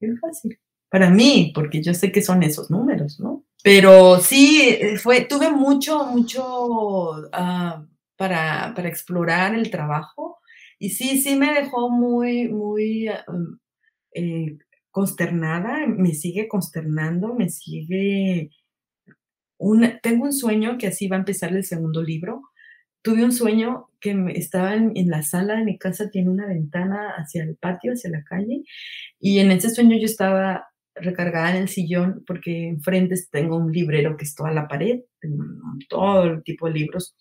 bien 0.00 0.18
fácil. 0.18 0.58
Para 0.88 1.08
mí, 1.08 1.52
porque 1.54 1.82
yo 1.82 1.94
sé 1.94 2.10
que 2.10 2.22
son 2.22 2.42
esos 2.42 2.70
números, 2.70 3.20
¿no? 3.20 3.44
Pero 3.62 4.20
sí, 4.20 4.62
eh, 4.62 4.96
fue, 4.96 5.22
tuve 5.26 5.50
mucho, 5.50 6.06
mucho 6.06 7.28
ah, 7.32 7.84
para, 8.16 8.72
para, 8.74 8.88
explorar 8.88 9.54
el 9.54 9.70
trabajo 9.70 10.38
y 10.78 10.90
sí, 10.90 11.20
sí 11.20 11.36
me 11.36 11.52
dejó 11.54 11.90
muy, 11.90 12.48
muy 12.48 13.08
ah, 13.08 13.24
mm, 13.28 13.58
eh, 14.14 14.58
consternada, 14.90 15.86
me 15.86 16.14
sigue 16.14 16.48
consternando, 16.48 17.34
me 17.34 17.48
sigue... 17.50 18.50
Una, 19.58 20.00
tengo 20.00 20.24
un 20.24 20.32
sueño 20.32 20.78
que 20.78 20.86
así 20.88 21.06
va 21.08 21.16
a 21.16 21.18
empezar 21.20 21.52
el 21.52 21.64
segundo 21.64 22.02
libro. 22.02 22.42
Tuve 23.02 23.24
un 23.24 23.32
sueño 23.32 23.90
que 24.00 24.14
estaba 24.34 24.74
en, 24.74 24.92
en, 24.96 25.10
la 25.10 25.22
sala 25.22 25.56
de 25.56 25.64
mi 25.64 25.78
casa, 25.78 26.10
tiene 26.10 26.30
una 26.30 26.46
ventana 26.46 27.10
hacia 27.18 27.42
el 27.44 27.56
patio, 27.56 27.92
hacia 27.92 28.10
la 28.10 28.24
calle, 28.24 28.62
y 29.20 29.38
en 29.40 29.50
ese 29.52 29.70
sueño 29.70 29.96
yo 29.98 30.06
estaba 30.06 30.69
recargada 31.00 31.50
en 31.50 31.62
el 31.62 31.68
sillón 31.68 32.22
porque 32.26 32.68
enfrente 32.68 33.16
tengo 33.30 33.56
un 33.56 33.72
librero 33.72 34.16
que 34.16 34.24
es 34.24 34.34
toda 34.34 34.52
la 34.52 34.68
pared, 34.68 35.00
todo 35.88 36.24
el 36.24 36.42
tipo 36.42 36.66
de 36.66 36.72
libros 36.74 37.16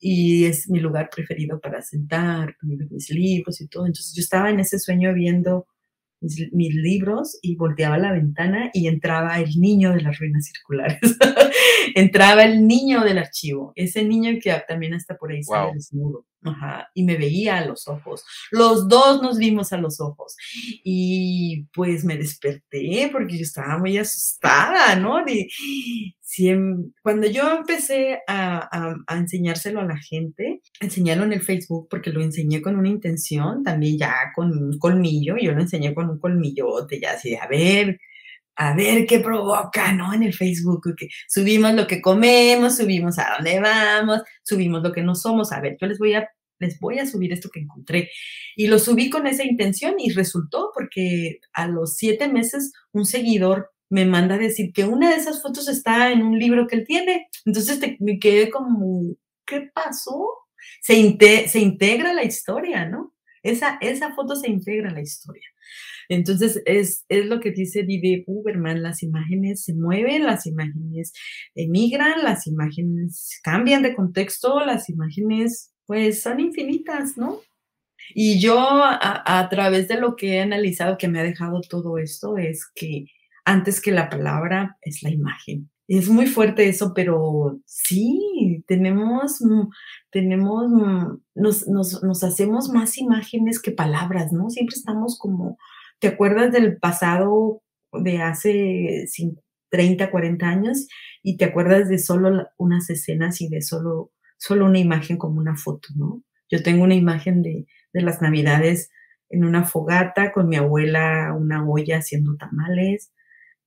y 0.00 0.44
es 0.44 0.68
mi 0.70 0.80
lugar 0.80 1.10
preferido 1.14 1.60
para 1.60 1.82
sentar, 1.82 2.56
mis 2.62 3.10
libros 3.10 3.60
y 3.60 3.68
todo. 3.68 3.86
Entonces 3.86 4.14
yo 4.14 4.20
estaba 4.20 4.50
en 4.50 4.60
ese 4.60 4.78
sueño 4.78 5.12
viendo 5.12 5.66
mis, 6.20 6.74
libros 6.74 7.38
y 7.42 7.56
volteaba 7.56 7.98
la 7.98 8.12
ventana 8.12 8.70
y 8.72 8.88
entraba 8.88 9.38
el 9.40 9.50
niño 9.58 9.92
de 9.92 10.02
las 10.02 10.18
ruinas 10.18 10.46
circulares. 10.46 10.98
entraba 11.94 12.44
el 12.44 12.66
niño 12.66 13.02
del 13.02 13.18
archivo, 13.18 13.72
ese 13.76 14.04
niño 14.04 14.32
que 14.42 14.54
también 14.66 14.94
está 14.94 15.16
por 15.16 15.32
ahí 15.32 15.40
wow. 15.46 15.72
desnudo. 15.74 16.26
Y 16.94 17.04
me 17.04 17.16
veía 17.16 17.58
a 17.58 17.66
los 17.66 17.88
ojos. 17.88 18.24
Los 18.50 18.88
dos 18.88 19.22
nos 19.22 19.38
vimos 19.38 19.72
a 19.72 19.78
los 19.78 20.00
ojos. 20.00 20.36
Y 20.84 21.66
pues 21.72 22.04
me 22.04 22.16
desperté 22.16 23.08
porque 23.12 23.36
yo 23.36 23.42
estaba 23.42 23.78
muy 23.78 23.98
asustada, 23.98 24.96
¿no? 24.96 25.24
De, 25.24 25.48
cuando 27.02 27.26
yo 27.26 27.56
empecé 27.56 28.20
a, 28.26 28.96
a, 29.06 29.16
enseñárselo 29.16 29.80
a 29.80 29.84
la 29.84 29.96
gente, 29.96 30.60
enseñarlo 30.80 31.24
en 31.24 31.32
el 31.32 31.42
Facebook 31.42 31.88
porque 31.90 32.10
lo 32.10 32.22
enseñé 32.22 32.60
con 32.62 32.76
una 32.76 32.88
intención, 32.88 33.64
también 33.64 33.98
ya 33.98 34.14
con 34.34 34.50
un 34.52 34.78
colmillo, 34.78 35.36
yo 35.36 35.52
lo 35.52 35.60
enseñé 35.60 35.94
con 35.94 36.10
un 36.10 36.18
colmillote, 36.18 37.00
ya 37.00 37.12
así 37.12 37.30
de, 37.30 37.38
a 37.38 37.48
ver, 37.48 38.00
a 38.56 38.74
ver 38.74 39.06
qué 39.06 39.20
provoca, 39.20 39.92
¿no? 39.92 40.12
En 40.12 40.22
el 40.22 40.34
Facebook, 40.34 40.94
que 40.96 41.08
subimos 41.28 41.74
lo 41.74 41.86
que 41.86 42.02
comemos, 42.02 42.76
subimos 42.76 43.18
a 43.18 43.36
dónde 43.36 43.60
vamos, 43.60 44.22
subimos 44.42 44.82
lo 44.82 44.92
que 44.92 45.02
no 45.02 45.14
somos. 45.14 45.52
A 45.52 45.60
ver, 45.60 45.76
yo 45.80 45.86
les 45.86 45.98
voy 45.98 46.14
a 46.14 46.28
les 46.58 46.78
voy 46.80 46.98
a 46.98 47.06
subir 47.06 47.32
esto 47.32 47.50
que 47.50 47.60
encontré. 47.60 48.10
Y 48.56 48.66
lo 48.66 48.78
subí 48.78 49.10
con 49.10 49.26
esa 49.26 49.44
intención 49.44 49.94
y 49.98 50.12
resultó 50.12 50.70
porque 50.74 51.40
a 51.52 51.66
los 51.68 51.96
siete 51.96 52.28
meses 52.28 52.72
un 52.92 53.04
seguidor 53.04 53.70
me 53.90 54.04
manda 54.04 54.34
a 54.34 54.38
decir 54.38 54.72
que 54.72 54.84
una 54.84 55.10
de 55.10 55.16
esas 55.16 55.42
fotos 55.42 55.68
está 55.68 56.12
en 56.12 56.22
un 56.22 56.38
libro 56.38 56.66
que 56.66 56.76
él 56.76 56.84
tiene. 56.86 57.28
Entonces 57.44 57.80
me 58.00 58.18
quedé 58.18 58.50
como, 58.50 59.16
¿qué 59.46 59.70
pasó? 59.72 60.28
Se, 60.82 61.48
se 61.48 61.58
integra 61.60 62.12
la 62.12 62.24
historia, 62.24 62.86
¿no? 62.86 63.14
Esa, 63.42 63.78
esa 63.80 64.14
foto 64.14 64.36
se 64.36 64.50
integra 64.50 64.88
en 64.88 64.94
la 64.94 65.00
historia. 65.00 65.48
Entonces, 66.08 66.62
es, 66.64 67.04
es 67.08 67.26
lo 67.26 67.38
que 67.40 67.50
dice 67.50 67.82
Vive 67.82 68.24
Uberman, 68.26 68.82
las 68.82 69.02
imágenes 69.02 69.64
se 69.64 69.74
mueven, 69.74 70.24
las 70.24 70.46
imágenes 70.46 71.12
emigran, 71.54 72.24
las 72.24 72.46
imágenes 72.46 73.38
cambian 73.42 73.82
de 73.82 73.94
contexto, 73.94 74.64
las 74.64 74.88
imágenes 74.88 75.72
pues 75.88 76.22
son 76.22 76.38
infinitas, 76.38 77.16
¿no? 77.16 77.40
Y 78.14 78.38
yo 78.38 78.58
a, 78.60 79.48
través 79.50 79.88
de 79.88 79.98
lo 79.98 80.16
que 80.16 80.34
he 80.34 80.40
analizado 80.40 80.98
que 80.98 81.08
me 81.08 81.18
ha 81.18 81.22
dejado 81.22 81.62
todo 81.62 81.96
esto 81.96 82.36
es 82.36 82.70
que 82.74 83.06
antes 83.46 83.80
que 83.80 83.90
la 83.90 84.10
palabra 84.10 84.76
es 84.82 85.02
la 85.02 85.08
imagen. 85.08 85.70
Es 85.88 86.10
muy 86.10 86.26
fuerte 86.26 86.68
eso, 86.68 86.92
pero 86.94 87.58
sí, 87.64 88.62
tenemos, 88.66 89.38
tenemos, 90.10 90.70
nos, 91.34 91.66
nos, 91.66 92.02
nos 92.02 92.22
hacemos 92.22 92.68
más 92.68 92.98
imágenes 92.98 93.58
que 93.58 93.70
palabras, 93.70 94.30
¿no? 94.30 94.50
Siempre 94.50 94.74
estamos 94.76 95.18
como, 95.18 95.56
¿te 96.00 96.08
acuerdas 96.08 96.52
del 96.52 96.76
pasado 96.76 97.62
de 97.92 98.20
hace 98.20 99.06
30, 99.70 100.10
40 100.10 100.46
años? 100.46 100.86
Y 101.22 101.38
te 101.38 101.46
acuerdas 101.46 101.88
de 101.88 101.98
solo 101.98 102.46
unas 102.58 102.90
escenas 102.90 103.40
y 103.40 103.48
de 103.48 103.62
solo 103.62 104.12
solo 104.38 104.64
una 104.66 104.78
imagen 104.78 105.18
como 105.18 105.38
una 105.38 105.56
foto, 105.56 105.88
¿no? 105.94 106.22
Yo 106.50 106.62
tengo 106.62 106.84
una 106.84 106.94
imagen 106.94 107.42
de, 107.42 107.66
de 107.92 108.02
las 108.02 108.22
navidades 108.22 108.90
en 109.28 109.44
una 109.44 109.64
fogata 109.64 110.32
con 110.32 110.48
mi 110.48 110.56
abuela, 110.56 111.34
una 111.38 111.68
olla 111.68 111.98
haciendo 111.98 112.36
tamales 112.36 113.12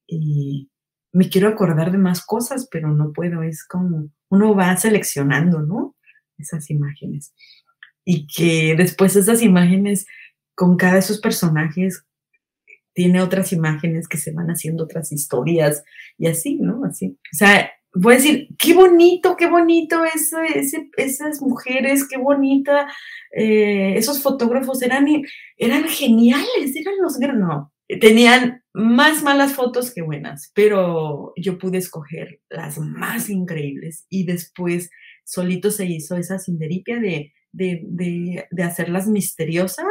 y 0.07 0.69
me 1.13 1.29
quiero 1.29 1.49
acordar 1.49 1.91
de 1.91 1.97
más 1.97 2.25
cosas, 2.25 2.67
pero 2.71 2.89
no 2.89 3.11
puedo, 3.13 3.43
es 3.43 3.65
como 3.65 4.09
uno 4.29 4.55
va 4.55 4.75
seleccionando, 4.77 5.61
¿no? 5.61 5.95
Esas 6.37 6.69
imágenes. 6.69 7.33
Y 8.05 8.27
que 8.27 8.75
después 8.75 9.15
esas 9.15 9.41
imágenes, 9.41 10.07
con 10.55 10.77
cada 10.77 10.93
de 10.93 10.99
esos 10.99 11.19
personajes, 11.19 12.05
tiene 12.93 13.21
otras 13.21 13.53
imágenes 13.53 14.07
que 14.07 14.17
se 14.17 14.31
van 14.31 14.47
haciendo 14.47 14.83
otras 14.83 15.11
historias 15.11 15.83
y 16.17 16.27
así, 16.27 16.55
¿no? 16.55 16.83
Así. 16.85 17.17
O 17.33 17.35
sea, 17.35 17.71
voy 17.93 18.13
a 18.13 18.17
decir, 18.17 18.47
qué 18.57 18.73
bonito, 18.73 19.35
qué 19.35 19.47
bonito 19.47 20.03
ese, 20.05 20.89
esas 20.97 21.41
mujeres, 21.41 22.07
qué 22.07 22.17
bonita, 22.17 22.87
eh, 23.35 23.93
esos 23.97 24.21
fotógrafos 24.21 24.81
eran, 24.81 25.07
eran 25.57 25.83
geniales, 25.87 26.75
eran 26.75 26.95
los 27.01 27.19
no, 27.19 27.71
tenían 27.99 28.63
más 28.73 29.23
malas 29.23 29.53
fotos 29.53 29.93
que 29.93 30.01
buenas, 30.01 30.51
pero 30.55 31.33
yo 31.35 31.57
pude 31.57 31.77
escoger 31.79 32.39
las 32.49 32.77
más 32.79 33.29
increíbles 33.29 34.05
y 34.09 34.25
después 34.25 34.89
solito 35.25 35.71
se 35.71 35.85
hizo 35.85 36.15
esa 36.15 36.39
sinderipia 36.39 36.99
de, 36.99 37.33
de, 37.51 37.81
de, 37.83 38.47
de 38.49 38.63
hacerlas 38.63 39.07
misteriosas, 39.07 39.85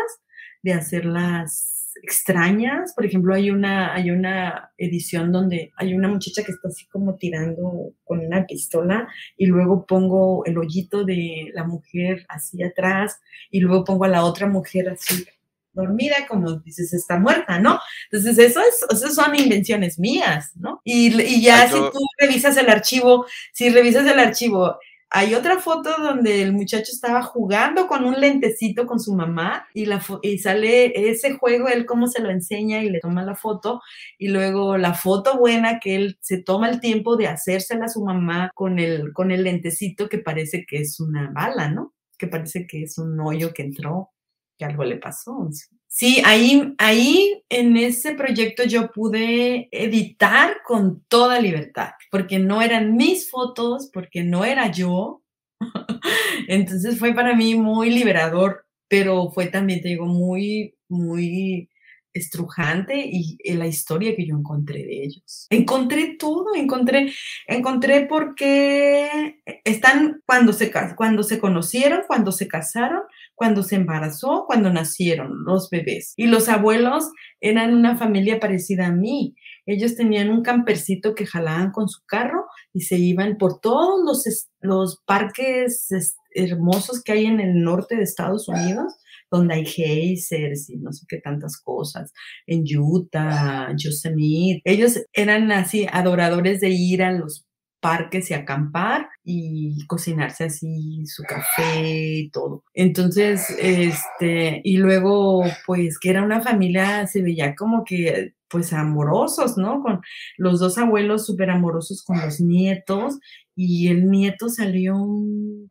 de 0.63 0.73
hacerlas 0.73 1.80
extrañas. 2.03 2.95
Por 2.95 3.05
ejemplo, 3.07 3.35
hay 3.35 3.51
una, 3.51 3.95
hay 3.95 4.11
una 4.11 4.73
edición 4.79 5.33
donde 5.33 5.73
hay 5.77 5.95
una 5.95 6.09
muchacha 6.09 6.43
que 6.43 6.53
está 6.53 6.69
así 6.69 6.87
como 6.87 7.17
tirando 7.17 7.93
con 8.05 8.21
una 8.21 8.47
pistola 8.47 9.09
y 9.37 9.47
luego 9.47 9.87
pongo 9.87 10.45
el 10.47 10.59
hoyito 10.59 11.05
de 11.05 11.51
la 11.55 11.65
mujer 11.65 12.25
así 12.29 12.63
atrás 12.63 13.21
y 13.51 13.61
luego 13.61 13.85
pongo 13.85 14.05
a 14.05 14.09
la 14.09 14.25
otra 14.25 14.47
mujer 14.47 14.89
así 14.89 15.25
dormida, 15.73 16.27
como 16.29 16.57
dices, 16.61 16.93
está 16.93 17.19
muerta, 17.19 17.59
¿no? 17.59 17.79
Entonces, 18.11 18.39
eso, 18.39 18.61
es, 18.61 19.15
son 19.15 19.35
invenciones 19.37 19.99
mías, 19.99 20.51
¿no? 20.57 20.81
Y, 20.85 21.21
y 21.23 21.43
ya 21.43 21.69
si 21.69 21.75
tú 21.75 21.99
revisas 22.19 22.57
el 22.57 22.69
archivo, 22.69 23.27
si 23.53 23.71
revisas 23.71 24.07
el 24.07 24.19
archivo 24.19 24.77
hay 25.13 25.35
otra 25.35 25.59
foto 25.59 25.91
donde 26.01 26.41
el 26.41 26.53
muchacho 26.53 26.93
estaba 26.93 27.23
jugando 27.23 27.89
con 27.89 28.05
un 28.05 28.21
lentecito 28.21 28.87
con 28.87 29.01
su 29.01 29.13
mamá 29.15 29.67
y, 29.75 29.87
la 29.87 30.01
y 30.23 30.39
sale 30.39 31.11
ese 31.11 31.33
juego, 31.37 31.67
él 31.69 31.85
cómo 31.85 32.07
se 32.07 32.23
lo 32.23 32.31
enseña 32.31 32.83
y 32.85 32.91
le 32.91 33.01
toma 33.01 33.25
la 33.25 33.35
foto 33.35 33.81
y 34.19 34.29
luego 34.29 34.79
la 34.79 34.95
foto 34.95 35.37
buena 35.37 35.81
que 35.81 35.97
él 35.97 36.19
se 36.21 36.39
toma 36.39 36.71
el 36.71 36.81
tiempo 36.81 37.17
de 37.17 37.27
hacérsela 37.27 37.87
a 37.87 37.89
su 37.89 38.05
mamá 38.05 38.53
con 38.55 38.79
el, 38.79 39.13
con 39.13 39.33
el 39.33 39.43
lentecito 39.43 40.09
que 40.09 40.19
parece 40.19 40.65
que 40.65 40.79
es 40.79 41.01
una 41.01 41.31
bala, 41.33 41.69
¿no? 41.71 41.93
Que 42.17 42.29
parece 42.29 42.67
que 42.69 42.85
es 42.85 42.97
un 42.97 43.19
hoyo 43.19 43.53
que 43.53 43.63
entró, 43.63 44.11
que 44.57 44.65
algo 44.65 44.85
le 44.85 44.97
pasó. 44.97 45.49
Sí, 45.93 46.22
ahí, 46.24 46.72
ahí 46.78 47.43
en 47.49 47.76
ese 47.76 48.14
proyecto 48.14 48.62
yo 48.62 48.93
pude 48.93 49.68
editar 49.72 50.59
con 50.64 51.03
toda 51.09 51.41
libertad, 51.41 51.91
porque 52.12 52.38
no 52.38 52.62
eran 52.62 52.97
mis 52.97 53.28
fotos, 53.28 53.91
porque 53.93 54.22
no 54.22 54.45
era 54.45 54.70
yo. 54.70 55.22
Entonces 56.49 56.99
fue 56.99 57.14
para 57.14 57.34
mí 57.34 57.55
muy 57.57 57.91
liberador, 57.91 58.66
pero 58.88 59.30
fue 59.30 59.47
también, 59.49 59.82
te 59.82 59.88
digo, 59.88 60.07
muy, 60.07 60.76
muy 60.88 61.68
estrujante 62.13 62.95
y, 62.99 63.39
la 63.55 63.67
historia 63.67 64.15
que 64.17 64.27
yo 64.27 64.37
encontré 64.37 64.85
de 64.85 65.05
ellos. 65.05 65.47
Encontré 65.51 66.17
todo, 66.19 66.55
encontré, 66.55 67.13
encontré 67.47 68.07
porque 68.07 69.39
están 69.65 70.23
cuando 70.27 70.53
se, 70.53 70.73
cuando 70.97 71.23
se 71.23 71.39
conocieron, 71.39 72.03
cuando 72.07 72.33
se 72.33 72.49
casaron, 72.49 73.03
cuando 73.35 73.63
se 73.63 73.77
embarazó, 73.77 74.45
cuando 74.47 74.73
nacieron 74.73 75.45
los 75.45 75.69
bebés. 75.71 76.15
Y 76.17 76.27
los 76.27 76.49
abuelos 76.49 77.11
eran 77.41 77.75
una 77.75 77.97
familia 77.97 78.41
parecida 78.41 78.87
a 78.87 78.93
mí. 78.93 79.35
Ellos 79.67 79.95
tenían 79.95 80.31
un 80.31 80.43
campercito 80.43 81.15
que 81.15 81.27
jalaban 81.27 81.71
con 81.71 81.89
su 81.89 82.05
carro 82.07 82.47
y 82.73 82.83
se 82.83 82.97
iban 82.97 83.37
por 83.37 83.61
todos 83.61 84.01
los, 84.05 84.49
los 84.61 85.01
parques 85.07 85.89
hermosos 86.33 87.03
que 87.03 87.13
hay 87.13 87.27
en 87.27 87.41
el 87.41 87.63
norte 87.63 87.97
de 87.97 88.03
Estados 88.03 88.49
Unidos 88.49 88.95
donde 89.31 89.55
hay 89.55 89.64
geysers 89.66 90.70
y 90.70 90.76
no 90.78 90.93
sé 90.93 91.07
qué 91.09 91.18
tantas 91.18 91.61
cosas, 91.61 92.12
en 92.47 92.64
Utah, 92.78 93.74
Yosemite. 93.76 94.62
Ellos 94.64 95.01
eran 95.12 95.53
así 95.53 95.87
adoradores 95.91 96.61
de 96.61 96.70
ir 96.70 97.03
a 97.03 97.12
los 97.12 97.47
parques 97.81 98.31
y 98.31 98.35
acampar 98.35 99.09
y 99.24 99.87
cocinarse 99.87 100.45
así 100.45 101.05
su 101.07 101.22
café 101.24 102.18
y 102.18 102.31
todo. 102.31 102.64
Entonces, 102.74 103.49
este, 103.59 104.61
y 104.64 104.76
luego, 104.76 105.45
pues 105.66 105.99
que 105.99 106.11
era 106.11 106.22
una 106.22 106.43
familia, 106.43 107.07
se 107.07 107.22
veía 107.22 107.55
como 107.55 107.85
que 107.85 108.35
pues 108.49 108.72
amorosos, 108.72 109.57
¿no? 109.57 109.81
Con 109.81 110.01
los 110.37 110.59
dos 110.59 110.76
abuelos 110.76 111.24
súper 111.24 111.51
amorosos 111.51 112.03
con 112.03 112.20
los 112.20 112.41
nietos 112.41 113.18
y 113.55 113.89
el 113.89 114.11
nieto 114.11 114.49
salió 114.49 114.97
un, 114.97 115.68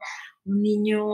un 0.50 0.62
niño, 0.62 1.06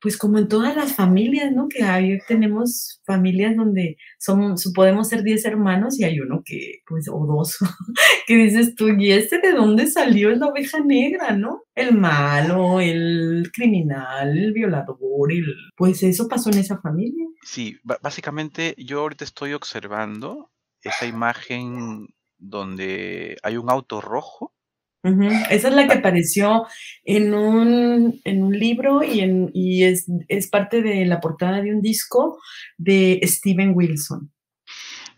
pues 0.00 0.16
como 0.16 0.38
en 0.38 0.48
todas 0.48 0.74
las 0.74 0.94
familias, 0.94 1.52
¿no? 1.52 1.68
Que 1.68 1.82
hay, 1.84 2.18
tenemos 2.26 3.00
familias 3.04 3.56
donde 3.56 3.96
somos, 4.18 4.72
podemos 4.74 5.08
ser 5.08 5.22
10 5.22 5.44
hermanos 5.44 5.98
y 5.98 6.04
hay 6.04 6.20
uno 6.20 6.42
que, 6.44 6.80
pues, 6.86 7.08
o 7.08 7.26
dos, 7.26 7.58
que 8.26 8.36
dices 8.36 8.74
tú, 8.74 8.88
¿y 8.88 9.12
este 9.12 9.38
de 9.38 9.52
dónde 9.52 9.86
salió? 9.86 10.30
Es 10.30 10.38
la 10.38 10.48
oveja 10.48 10.80
negra, 10.80 11.36
¿no? 11.36 11.62
El 11.74 11.96
malo, 11.98 12.80
el 12.80 13.50
criminal, 13.54 14.36
el 14.36 14.52
violador, 14.52 14.98
el... 15.30 15.44
pues 15.76 16.02
eso 16.02 16.28
pasó 16.28 16.50
en 16.50 16.58
esa 16.58 16.80
familia. 16.80 17.26
Sí, 17.42 17.78
básicamente 17.82 18.74
yo 18.78 19.00
ahorita 19.00 19.24
estoy 19.24 19.52
observando 19.52 20.50
esa 20.82 21.06
imagen 21.06 22.08
donde 22.38 23.36
hay 23.42 23.56
un 23.56 23.70
auto 23.70 24.00
rojo 24.00 24.54
esa 25.02 25.68
es 25.68 25.74
la 25.74 25.88
que 25.88 25.98
apareció 25.98 26.66
en 27.04 27.34
un, 27.34 28.20
en 28.24 28.42
un 28.42 28.58
libro 28.58 29.02
y, 29.02 29.20
en, 29.20 29.50
y 29.52 29.84
es, 29.84 30.06
es, 30.28 30.48
parte 30.48 30.80
de 30.80 31.04
la 31.06 31.20
portada 31.20 31.60
de 31.60 31.74
un 31.74 31.82
disco 31.82 32.38
de 32.78 33.20
Steven 33.24 33.72
Wilson. 33.74 34.32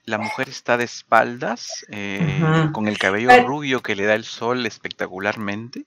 La 0.07 0.19
mujer 0.19 0.49
está 0.49 0.77
de 0.77 0.85
espaldas, 0.85 1.85
eh, 1.89 2.41
con 2.73 2.89
el 2.89 2.99
cabello 2.99 3.31
rubio 3.47 3.81
que 3.81 3.97
le 3.97 4.05
da 4.05 4.15
el 4.15 4.25
sol 4.25 4.67
espectacularmente. 4.67 5.87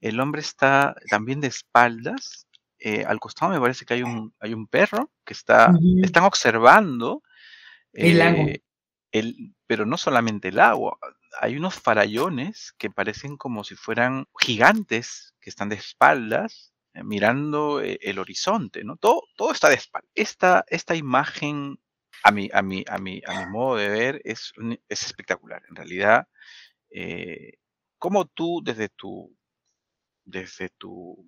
El 0.00 0.20
hombre 0.20 0.40
está 0.40 0.94
también 1.08 1.40
de 1.40 1.48
espaldas. 1.48 2.46
Eh, 2.78 3.04
al 3.06 3.18
costado 3.18 3.52
me 3.52 3.60
parece 3.60 3.84
que 3.84 3.94
hay 3.94 4.02
un, 4.02 4.34
hay 4.38 4.54
un 4.54 4.66
perro 4.66 5.10
que 5.24 5.32
está, 5.32 5.72
están 6.02 6.24
observando 6.24 7.22
el 7.92 8.18
lago. 8.18 8.42
Eh, 8.42 8.62
el, 9.10 9.54
pero 9.66 9.86
no 9.86 9.96
solamente 9.96 10.48
el 10.48 10.60
agua, 10.60 10.98
hay 11.40 11.56
unos 11.56 11.74
farallones 11.74 12.72
que 12.78 12.90
parecen 12.90 13.36
como 13.36 13.64
si 13.64 13.74
fueran 13.74 14.26
gigantes 14.38 15.34
que 15.40 15.50
están 15.50 15.68
de 15.68 15.76
espaldas 15.76 16.74
eh, 16.94 17.02
mirando 17.04 17.80
eh, 17.80 17.98
el 18.02 18.18
horizonte, 18.18 18.84
¿no? 18.84 18.96
Todo, 18.96 19.22
todo 19.36 19.52
está 19.52 19.68
de 19.68 19.74
espaldas. 19.76 20.10
Esta, 20.14 20.64
esta 20.68 20.94
imagen, 20.94 21.78
a 22.22 22.30
mi, 22.30 22.48
a, 22.52 22.62
mi, 22.62 22.84
a, 22.88 22.98
mi, 22.98 23.22
a 23.26 23.40
mi 23.40 23.50
modo 23.50 23.76
de 23.76 23.88
ver, 23.88 24.20
es, 24.24 24.52
es 24.88 25.02
espectacular. 25.04 25.62
En 25.68 25.76
realidad, 25.76 26.28
eh, 26.90 27.54
como 27.98 28.26
tú 28.26 28.62
desde 28.64 28.88
tu, 28.88 29.36
desde 30.24 30.68
tu 30.70 31.26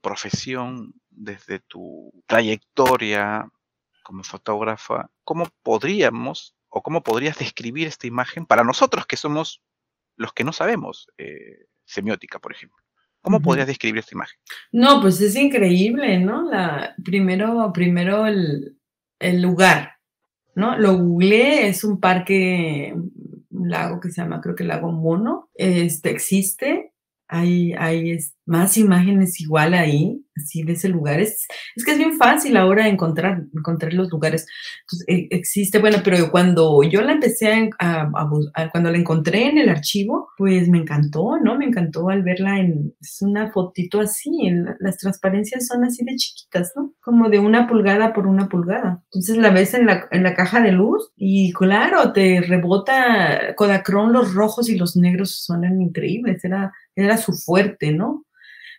profesión, 0.00 0.94
desde 1.10 1.60
tu 1.60 2.12
trayectoria 2.26 3.48
como 4.02 4.24
fotógrafa, 4.24 5.10
¿cómo 5.24 5.48
podríamos 5.62 6.54
o 6.72 6.82
cómo 6.82 7.02
podrías 7.02 7.38
describir 7.38 7.86
esta 7.86 8.06
imagen 8.06 8.46
para 8.46 8.64
nosotros 8.64 9.06
que 9.06 9.18
somos 9.18 9.62
los 10.16 10.32
que 10.32 10.42
no 10.42 10.52
sabemos 10.52 11.08
eh, 11.18 11.66
semiótica, 11.84 12.38
por 12.38 12.52
ejemplo? 12.52 12.78
¿Cómo 13.20 13.40
podrías 13.40 13.68
describir 13.68 14.00
esta 14.00 14.16
imagen? 14.16 14.36
No, 14.72 15.00
pues 15.00 15.20
es 15.20 15.36
increíble, 15.36 16.18
¿no? 16.18 16.50
La, 16.50 16.96
primero, 17.04 17.70
primero 17.72 18.26
el, 18.26 18.76
lugar, 19.40 19.98
¿no? 20.56 20.76
Lo 20.76 20.96
googleé, 20.96 21.68
es 21.68 21.84
un 21.84 22.00
parque, 22.00 22.92
un 22.94 23.70
lago 23.70 24.00
que 24.00 24.10
se 24.10 24.22
llama, 24.22 24.40
creo 24.40 24.56
que 24.56 24.64
el 24.64 24.70
lago 24.70 24.90
Mono, 24.90 25.50
este 25.54 26.10
existe, 26.10 26.94
hay, 27.28 27.74
hay 27.74 28.18
más 28.44 28.76
imágenes 28.76 29.40
igual 29.40 29.74
ahí, 29.74 30.20
así 30.36 30.62
de 30.62 30.72
ese 30.72 30.88
lugar. 30.88 31.20
Es, 31.20 31.46
es 31.76 31.84
que 31.84 31.92
es 31.92 31.98
bien 31.98 32.14
fácil 32.14 32.56
ahora 32.56 32.88
encontrar, 32.88 33.44
encontrar 33.54 33.92
los 33.94 34.10
lugares. 34.10 34.46
Entonces, 34.82 35.06
e, 35.08 35.28
existe, 35.30 35.78
bueno, 35.78 35.98
pero 36.04 36.30
cuando 36.30 36.82
yo 36.82 37.02
la 37.02 37.12
empecé 37.12 37.70
a, 37.78 38.10
cuando 38.70 38.90
la 38.90 38.98
encontré 38.98 39.48
en 39.48 39.58
el 39.58 39.68
archivo, 39.68 40.28
pues 40.36 40.68
me 40.68 40.78
encantó, 40.78 41.38
¿no? 41.38 41.56
Me 41.56 41.66
encantó 41.66 42.08
al 42.08 42.22
verla 42.22 42.58
en, 42.58 42.94
es 43.00 43.22
una 43.22 43.52
fotito 43.52 44.00
así, 44.00 44.30
las 44.80 44.98
transparencias 44.98 45.66
son 45.66 45.84
así 45.84 46.04
de 46.04 46.16
chiquitas, 46.16 46.72
¿no? 46.76 46.92
Como 47.00 47.28
de 47.28 47.38
una 47.38 47.68
pulgada 47.68 48.12
por 48.12 48.26
una 48.26 48.48
pulgada. 48.48 49.02
Entonces 49.06 49.36
la 49.36 49.50
ves 49.50 49.74
en 49.74 49.86
la, 49.86 50.08
en 50.10 50.22
la 50.22 50.34
caja 50.34 50.60
de 50.60 50.72
luz 50.72 51.10
y 51.16 51.52
claro, 51.52 52.12
te 52.12 52.40
rebota 52.40 53.54
Kodachrome, 53.56 54.12
los 54.12 54.34
rojos 54.34 54.68
y 54.68 54.76
los 54.76 54.96
negros 54.96 55.44
suenan 55.44 55.80
increíbles, 55.80 56.44
era, 56.44 56.72
era 56.96 57.16
su 57.18 57.32
fuerte, 57.32 57.92
¿no? 57.92 58.24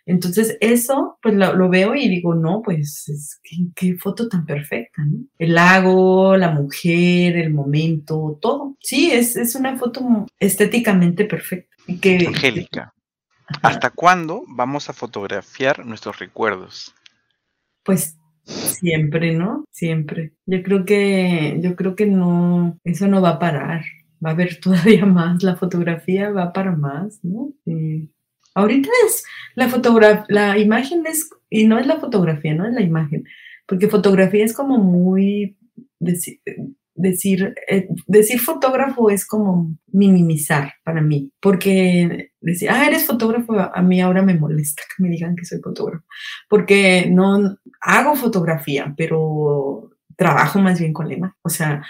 Entonces 0.06 0.58
eso, 0.60 1.18
pues 1.22 1.34
lo, 1.34 1.68
veo 1.68 1.94
y 1.94 2.08
digo, 2.08 2.34
no, 2.34 2.60
pues 2.62 3.08
es, 3.08 3.40
¿qué, 3.74 3.96
foto 3.96 4.28
tan 4.28 4.44
perfecta, 4.44 5.02
¿no? 5.04 5.24
El 5.38 5.54
lago, 5.54 6.36
la 6.36 6.50
mujer, 6.50 7.36
el 7.36 7.52
momento, 7.52 8.38
todo. 8.40 8.76
Sí, 8.80 9.10
es, 9.10 9.36
es 9.36 9.54
una 9.54 9.76
foto 9.78 10.26
estéticamente 10.38 11.24
perfecta. 11.24 11.74
Que, 12.00 12.26
Angélica, 12.26 12.92
¿hasta 13.62 13.90
cuándo 13.90 14.44
vamos 14.48 14.88
a 14.90 14.92
fotografiar 14.92 15.84
nuestros 15.86 16.18
recuerdos? 16.18 16.94
Pues 17.82 18.16
siempre, 18.44 19.32
¿no? 19.32 19.64
Siempre. 19.70 20.32
Yo 20.46 20.62
creo 20.62 20.84
que, 20.84 21.58
yo 21.62 21.76
creo 21.76 21.96
que 21.96 22.06
no, 22.06 22.78
eso 22.84 23.08
no 23.08 23.22
va 23.22 23.30
a 23.30 23.38
parar. 23.38 23.84
Va 24.24 24.30
a 24.30 24.32
haber 24.32 24.60
todavía 24.60 25.06
más, 25.06 25.42
la 25.42 25.56
fotografía 25.56 26.30
va 26.30 26.52
para 26.52 26.72
más, 26.72 27.20
¿no? 27.22 27.52
Ahorita 28.54 28.88
es 29.06 29.24
la 29.54 29.68
fotografía, 29.68 30.24
la 30.28 30.58
imagen 30.58 31.04
es, 31.06 31.30
y 31.50 31.66
no 31.66 31.78
es 31.78 31.86
la 31.86 31.98
fotografía, 31.98 32.54
no 32.54 32.66
es 32.66 32.72
la 32.72 32.82
imagen, 32.82 33.24
porque 33.66 33.88
fotografía 33.88 34.44
es 34.44 34.52
como 34.52 34.78
muy, 34.78 35.56
decir, 35.98 36.40
decir, 36.94 37.54
eh, 37.68 37.88
decir 38.06 38.40
fotógrafo 38.40 39.10
es 39.10 39.26
como 39.26 39.76
minimizar 39.92 40.74
para 40.84 41.00
mí, 41.00 41.32
porque 41.40 42.30
decir, 42.40 42.70
ah, 42.70 42.86
eres 42.86 43.04
fotógrafo, 43.06 43.58
a 43.58 43.82
mí 43.82 44.00
ahora 44.00 44.22
me 44.22 44.34
molesta 44.34 44.82
que 44.96 45.02
me 45.02 45.10
digan 45.10 45.36
que 45.36 45.44
soy 45.44 45.60
fotógrafo, 45.60 46.04
porque 46.48 47.06
no 47.10 47.58
hago 47.80 48.16
fotografía, 48.16 48.94
pero 48.96 49.90
trabajo 50.16 50.60
más 50.60 50.78
bien 50.78 50.92
con 50.92 51.08
la 51.08 51.14
imagen, 51.14 51.36
o 51.42 51.48
sea, 51.48 51.82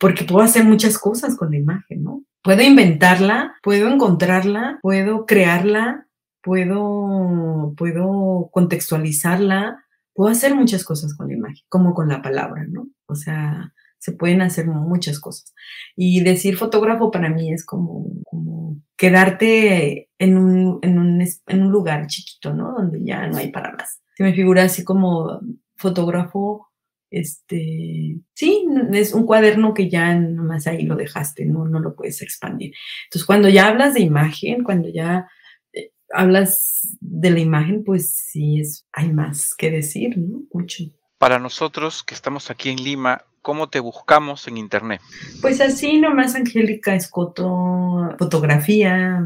porque 0.00 0.24
puedo 0.24 0.44
hacer 0.44 0.64
muchas 0.64 0.98
cosas 0.98 1.36
con 1.36 1.50
la 1.50 1.58
imagen, 1.58 2.02
¿no? 2.02 2.13
Puedo 2.44 2.60
inventarla, 2.60 3.54
puedo 3.62 3.88
encontrarla, 3.88 4.78
puedo 4.82 5.24
crearla, 5.24 6.06
puedo, 6.42 7.72
puedo 7.74 8.50
contextualizarla, 8.52 9.82
puedo 10.12 10.30
hacer 10.30 10.54
muchas 10.54 10.84
cosas 10.84 11.16
con 11.16 11.28
la 11.28 11.34
imagen, 11.34 11.64
como 11.70 11.94
con 11.94 12.10
la 12.10 12.20
palabra, 12.20 12.66
¿no? 12.68 12.88
O 13.06 13.14
sea, 13.14 13.72
se 13.98 14.12
pueden 14.12 14.42
hacer 14.42 14.66
muchas 14.66 15.20
cosas. 15.20 15.54
Y 15.96 16.20
decir 16.22 16.58
fotógrafo 16.58 17.10
para 17.10 17.30
mí 17.30 17.50
es 17.50 17.64
como, 17.64 18.08
como 18.26 18.76
quedarte 18.98 20.10
en 20.18 20.36
un, 20.36 20.80
en, 20.82 20.98
un, 20.98 21.22
en 21.22 21.62
un 21.62 21.72
lugar 21.72 22.06
chiquito, 22.08 22.52
¿no? 22.52 22.74
Donde 22.74 23.02
ya 23.02 23.26
no 23.26 23.38
hay 23.38 23.52
para 23.52 23.72
más. 23.72 24.02
Se 24.18 24.22
me 24.22 24.34
figura 24.34 24.64
así 24.64 24.84
como 24.84 25.40
fotógrafo 25.76 26.68
este, 27.14 28.18
sí, 28.34 28.66
es 28.92 29.14
un 29.14 29.24
cuaderno 29.24 29.72
que 29.72 29.88
ya 29.88 30.14
nomás 30.16 30.66
ahí 30.66 30.82
lo 30.82 30.96
dejaste, 30.96 31.44
no, 31.44 31.64
no 31.64 31.78
lo 31.78 31.94
puedes 31.94 32.20
expandir. 32.22 32.74
Entonces, 33.04 33.24
cuando 33.24 33.48
ya 33.48 33.68
hablas 33.68 33.94
de 33.94 34.00
imagen, 34.00 34.64
cuando 34.64 34.88
ya 34.88 35.28
eh, 35.72 35.92
hablas 36.12 36.96
de 37.00 37.30
la 37.30 37.38
imagen, 37.38 37.84
pues 37.84 38.10
sí, 38.10 38.58
es, 38.58 38.86
hay 38.92 39.12
más 39.12 39.54
que 39.54 39.70
decir, 39.70 40.18
¿no? 40.18 40.42
Mucho. 40.52 40.82
Para 41.16 41.38
nosotros 41.38 42.02
que 42.02 42.14
estamos 42.14 42.50
aquí 42.50 42.70
en 42.70 42.82
Lima, 42.82 43.22
¿cómo 43.42 43.68
te 43.68 43.78
buscamos 43.78 44.48
en 44.48 44.56
Internet? 44.56 45.00
Pues 45.40 45.60
así 45.60 46.00
nomás 46.00 46.34
Angélica 46.34 46.96
Escoto, 46.96 48.10
fotografía, 48.18 49.24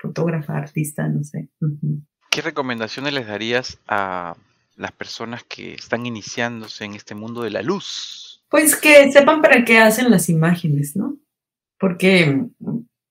fotógrafa, 0.00 0.56
artista, 0.56 1.08
no 1.08 1.24
sé. 1.24 1.48
¿Qué 2.30 2.42
recomendaciones 2.42 3.12
les 3.12 3.26
darías 3.26 3.80
a 3.88 4.36
las 4.76 4.92
personas 4.92 5.44
que 5.44 5.74
están 5.74 6.06
iniciándose 6.06 6.84
en 6.84 6.94
este 6.94 7.14
mundo 7.14 7.42
de 7.42 7.50
la 7.50 7.62
luz? 7.62 8.44
Pues 8.48 8.76
que 8.76 9.10
sepan 9.12 9.42
para 9.42 9.64
qué 9.64 9.78
hacen 9.78 10.10
las 10.10 10.28
imágenes, 10.28 10.96
¿no? 10.96 11.16
Porque 11.78 12.44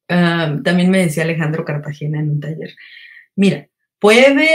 ah, 0.09 0.57
también 0.63 0.89
me 0.89 0.99
decía 0.99 1.23
Alejandro 1.23 1.65
Cartagena 1.65 2.19
en 2.19 2.31
un 2.31 2.39
taller, 2.39 2.73
mira, 3.35 3.67
puede, 3.99 4.49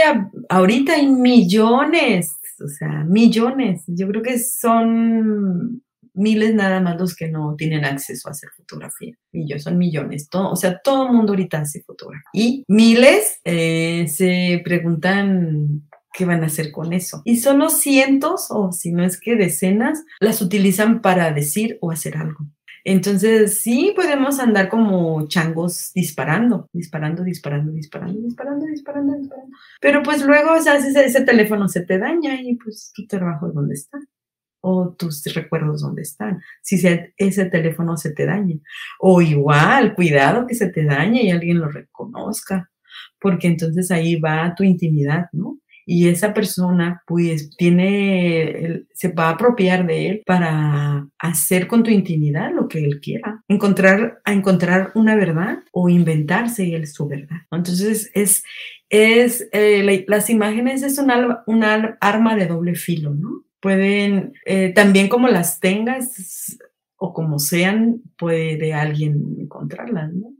ahorita 0.49 0.93
hay 0.93 1.07
millones, 1.07 2.37
o 2.63 2.67
sea, 2.67 3.03
millones, 3.05 3.83
yo 3.87 4.07
creo 4.07 4.21
que 4.21 4.39
son 4.39 5.81
miles 6.13 6.53
nada 6.53 6.81
más 6.81 6.99
los 6.99 7.15
que 7.15 7.29
no 7.29 7.55
tienen 7.55 7.85
acceso 7.85 8.27
a 8.27 8.31
hacer 8.31 8.49
fotografía. 8.55 9.15
Y 9.31 9.57
son 9.59 9.77
millones. 9.77 10.29
Todo, 10.29 10.51
o 10.51 10.55
sea, 10.55 10.79
todo 10.83 11.07
el 11.07 11.13
mundo 11.13 11.31
ahorita 11.31 11.59
hace 11.61 11.81
fotografía. 11.81 12.29
Y 12.33 12.63
miles 12.67 13.39
eh, 13.43 14.05
se 14.07 14.61
preguntan 14.63 15.88
qué 16.13 16.25
van 16.25 16.43
a 16.43 16.47
hacer 16.47 16.71
con 16.71 16.93
eso. 16.93 17.21
Y 17.25 17.37
solo 17.37 17.69
cientos, 17.69 18.47
o 18.49 18.71
si 18.71 18.91
no 18.91 19.03
es 19.03 19.19
que 19.19 19.35
decenas, 19.35 20.03
las 20.19 20.41
utilizan 20.41 21.01
para 21.01 21.31
decir 21.31 21.77
o 21.81 21.91
hacer 21.91 22.17
algo. 22.17 22.45
Entonces, 22.85 23.59
sí 23.59 23.93
podemos 23.95 24.39
andar 24.39 24.69
como 24.69 25.27
changos 25.27 25.91
disparando, 25.93 26.69
disparando, 26.73 27.23
disparando, 27.23 27.71
disparando, 27.71 28.21
disparando, 28.21 28.65
disparando, 28.65 29.17
disparando. 29.17 29.51
Pero 29.81 30.01
pues 30.01 30.25
luego, 30.25 30.53
o 30.53 30.61
sea, 30.61 30.77
ese, 30.77 31.05
ese 31.05 31.21
teléfono 31.21 31.67
se 31.67 31.81
te 31.81 31.99
daña 31.99 32.41
y 32.41 32.55
pues 32.55 32.91
tu 32.95 33.05
trabajo 33.05 33.49
dónde 33.49 33.75
está 33.75 33.99
o 34.61 34.93
tus 34.97 35.23
recuerdos 35.33 35.81
dónde 35.81 36.01
están, 36.01 36.41
si 36.61 36.75
ese 37.17 37.45
teléfono 37.45 37.97
se 37.97 38.11
te 38.11 38.25
daña. 38.25 38.57
O 38.99 39.21
igual, 39.21 39.95
cuidado 39.95 40.47
que 40.47 40.55
se 40.55 40.69
te 40.69 40.83
dañe 40.83 41.23
y 41.23 41.31
alguien 41.31 41.59
lo 41.59 41.69
reconozca, 41.69 42.69
porque 43.19 43.47
entonces 43.47 43.91
ahí 43.91 44.19
va 44.19 44.55
tu 44.55 44.63
intimidad, 44.63 45.27
¿no? 45.31 45.59
Y 45.91 46.07
esa 46.07 46.35
persona 46.35 47.01
pues 47.07 47.49
tiene, 47.57 48.83
se 48.93 49.07
va 49.07 49.29
a 49.29 49.31
apropiar 49.31 49.87
de 49.87 50.09
él 50.09 50.23
para 50.23 51.07
hacer 51.17 51.65
con 51.65 51.81
tu 51.81 51.89
intimidad 51.89 52.51
lo 52.53 52.67
que 52.67 52.83
él 52.83 52.99
quiera, 53.01 53.43
encontrar, 53.47 54.21
a 54.23 54.33
encontrar 54.33 54.91
una 54.93 55.15
verdad 55.15 55.59
o 55.71 55.89
inventarse 55.89 56.75
él 56.75 56.85
su 56.85 57.07
verdad. 57.07 57.37
Entonces 57.51 58.11
es, 58.13 58.43
es 58.89 59.49
eh, 59.51 60.05
las 60.07 60.29
imágenes 60.29 60.83
es 60.83 60.99
un, 60.99 61.11
un 61.47 61.63
arma 61.63 62.35
de 62.35 62.45
doble 62.45 62.75
filo, 62.75 63.15
¿no? 63.15 63.45
pueden, 63.59 64.33
eh, 64.45 64.73
también 64.73 65.09
como 65.09 65.27
las 65.27 65.59
tengas 65.59 66.57
o 66.97 67.13
como 67.13 67.39
sean, 67.39 68.01
puede 68.17 68.73
alguien 68.73 69.37
encontrarlas, 69.39 70.13
¿no? 70.13 70.33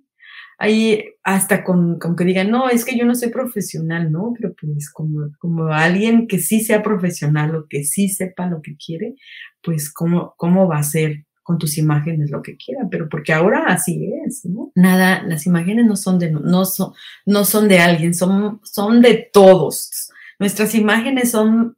Ahí 0.60 1.04
hasta 1.24 1.64
con, 1.64 1.98
con, 1.98 2.16
que 2.16 2.26
digan, 2.26 2.52
no, 2.52 2.70
es 2.70 2.86
que 2.86 2.98
yo 2.98 3.06
no 3.06 3.16
soy 3.16 3.30
profesional, 3.30 4.12
¿no? 4.12 4.34
Pero 4.38 4.54
pues 4.60 4.92
como, 4.92 5.32
como 5.40 5.68
alguien 5.68 6.28
que 6.28 6.40
sí 6.40 6.60
sea 6.60 6.84
profesional 6.84 7.56
o 7.56 7.68
que 7.68 7.84
sí 7.84 8.10
sepa 8.10 8.48
lo 8.48 8.62
que 8.62 8.76
quiere, 8.76 9.16
pues 9.64 9.92
cómo, 9.92 10.34
cómo 10.38 10.68
va 10.68 10.80
a 10.80 10.84
ser 10.84 11.26
con 11.42 11.58
tus 11.58 11.80
imágenes 11.80 12.30
lo 12.30 12.44
que 12.44 12.58
quiera, 12.58 12.82
pero 12.92 13.10
porque 13.10 13.34
ahora 13.34 13.64
así 13.68 14.12
es, 14.26 14.46
¿no? 14.46 14.72
Nada, 14.76 15.24
las 15.24 15.48
imágenes 15.48 15.88
no 15.88 15.96
son 15.96 16.20
de, 16.20 16.30
no 16.30 16.66
son, 16.66 16.94
no 17.26 17.44
son 17.46 17.68
de 17.68 17.80
alguien, 17.80 18.14
son, 18.14 18.62
son 18.64 19.02
de 19.02 19.30
todos 19.34 20.12
Nuestras 20.40 20.74
imágenes 20.74 21.32
son, 21.32 21.76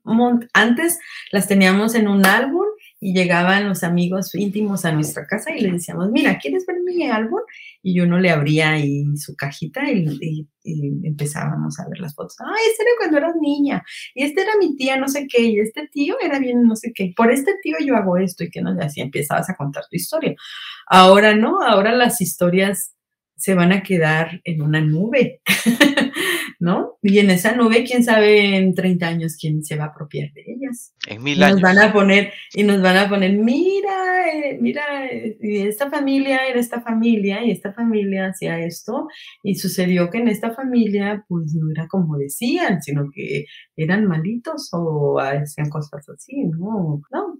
antes 0.54 1.00
las 1.32 1.48
teníamos 1.48 1.96
en 1.96 2.08
un 2.08 2.28
álbum 2.28 2.66
y 3.04 3.16
llegaban 3.16 3.68
los 3.68 3.84
amigos 3.84 4.34
íntimos 4.36 4.86
a 4.86 4.92
nuestra 4.92 5.26
casa 5.26 5.54
y 5.56 5.62
le 5.62 5.72
decíamos, 5.72 6.12
mira, 6.12 6.38
¿quieres 6.38 6.68
ver 6.68 6.78
mi 6.82 7.10
álbum? 7.10 7.42
Y 7.82 8.00
uno 8.00 8.20
le 8.20 8.30
abría 8.30 8.74
ahí 8.74 9.04
su 9.18 9.36
cajita 9.36 9.92
y, 9.92 10.48
empezábamos 10.64 11.80
a 11.80 11.90
ver 11.90 12.00
las 12.00 12.14
fotos. 12.14 12.36
Ay, 12.40 12.64
este 12.70 12.84
era 12.84 12.92
cuando 13.00 13.18
eras 13.18 13.36
niña, 13.42 13.84
y 14.14 14.24
este 14.24 14.44
era 14.44 14.52
mi 14.60 14.76
tía, 14.76 14.98
no 14.98 15.08
sé 15.08 15.26
qué, 15.28 15.42
y 15.42 15.60
este 15.60 15.88
tío 15.88 16.16
era 16.22 16.38
bien, 16.38 16.62
no 16.62 16.76
sé 16.76 16.94
qué, 16.94 17.12
por 17.18 17.32
este 17.32 17.56
tío 17.64 17.76
yo 17.84 17.96
hago 17.96 18.18
esto, 18.18 18.44
y 18.44 18.52
que 18.52 18.62
no, 18.62 18.78
así 18.80 19.02
empezabas 19.02 19.50
a 19.50 19.56
contar 19.56 19.86
tu 19.90 19.96
historia. 19.96 20.36
Ahora 20.86 21.34
no, 21.34 21.60
ahora 21.64 21.94
las 21.94 22.22
historias 22.22 22.94
se 23.36 23.56
van 23.56 23.72
a 23.72 23.82
quedar 23.82 24.40
en 24.44 24.62
una 24.62 24.80
nube, 24.80 25.42
¿no? 26.62 27.00
Y 27.02 27.18
en 27.18 27.32
esa 27.32 27.56
nube, 27.56 27.84
quién 27.84 28.04
sabe 28.04 28.56
en 28.56 28.76
30 28.76 29.08
años 29.08 29.36
quién 29.36 29.64
se 29.64 29.76
va 29.76 29.86
a 29.86 29.88
apropiar 29.88 30.32
de 30.34 30.44
ellas. 30.46 30.94
En 31.08 31.24
mil 31.24 31.42
años. 31.42 31.60
Nos 31.60 31.62
van 31.64 31.80
a 31.80 31.92
poner, 31.92 32.32
y 32.54 32.64
nos 32.64 32.82
van 32.84 32.98
a 32.98 33.10
poner, 33.10 33.34
mira, 33.34 34.30
eh, 34.32 34.60
mira, 34.62 34.84
esta 35.10 35.90
familia 35.90 36.48
era 36.48 36.60
esta 36.60 36.80
familia, 36.82 37.44
y 37.44 37.50
esta 37.50 37.74
familia 37.74 38.28
hacía 38.28 38.60
esto, 38.60 39.08
y 39.42 39.56
sucedió 39.56 40.12
que 40.12 40.20
en 40.20 40.28
esta 40.28 40.54
familia, 40.54 41.26
pues 41.28 41.56
no 41.56 41.72
era 41.72 41.88
como 41.88 42.16
decían, 42.16 42.80
sino 42.84 43.10
que 43.12 43.46
eran 43.76 44.06
malitos 44.06 44.70
o 44.72 45.20
hacían 45.20 45.70
cosas 45.70 46.08
así, 46.10 46.44
¿no? 46.44 47.02
No, 47.12 47.40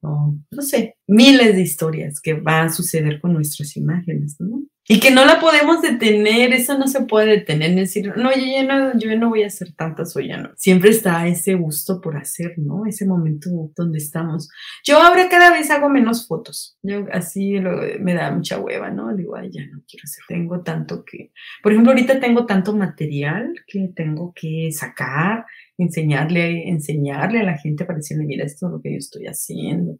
no, 0.00 0.42
no 0.50 0.62
sé, 0.62 0.96
miles 1.06 1.54
de 1.54 1.60
historias 1.60 2.20
que 2.22 2.32
van 2.32 2.68
a 2.68 2.72
suceder 2.72 3.20
con 3.20 3.34
nuestras 3.34 3.76
imágenes, 3.76 4.36
¿no? 4.38 4.62
Y 4.88 4.98
que 4.98 5.12
no 5.12 5.24
la 5.24 5.38
podemos 5.38 5.80
detener, 5.80 6.52
eso 6.52 6.76
no 6.76 6.88
se 6.88 7.02
puede 7.02 7.28
detener, 7.28 7.74
decir, 7.76 8.12
no, 8.16 8.32
yo 8.32 8.44
ya 8.44 8.64
no, 8.64 8.98
yo 8.98 9.16
no 9.16 9.28
voy 9.28 9.44
a 9.44 9.46
hacer 9.46 9.72
tantas 9.74 10.16
o 10.16 10.20
ya 10.20 10.38
no. 10.38 10.50
Siempre 10.56 10.90
está 10.90 11.28
ese 11.28 11.54
gusto 11.54 12.00
por 12.00 12.16
hacer, 12.16 12.54
¿no? 12.56 12.84
Ese 12.86 13.06
momento 13.06 13.48
donde 13.76 13.98
estamos. 13.98 14.48
Yo 14.84 14.98
ahora 14.98 15.28
cada 15.28 15.52
vez 15.52 15.70
hago 15.70 15.88
menos 15.88 16.26
fotos. 16.26 16.76
Yo 16.82 17.06
así 17.12 17.60
me 18.00 18.14
da 18.14 18.32
mucha 18.32 18.58
hueva, 18.58 18.90
¿no? 18.90 19.14
Digo, 19.14 19.36
ay, 19.36 19.50
ya 19.52 19.62
no 19.66 19.82
quiero 19.88 20.02
hacer. 20.02 20.24
Tengo 20.26 20.62
tanto 20.62 21.04
que, 21.04 21.30
por 21.62 21.70
ejemplo, 21.70 21.92
ahorita 21.92 22.18
tengo 22.18 22.44
tanto 22.44 22.74
material 22.74 23.54
que 23.68 23.88
tengo 23.94 24.32
que 24.34 24.70
sacar, 24.72 25.46
enseñarle, 25.78 26.68
enseñarle 26.68 27.40
a 27.40 27.44
la 27.44 27.58
gente 27.58 27.84
para 27.84 27.98
decirle, 27.98 28.24
mira, 28.24 28.44
esto 28.44 28.66
es 28.66 28.72
lo 28.72 28.80
que 28.80 28.92
yo 28.92 28.98
estoy 28.98 29.26
haciendo. 29.26 29.98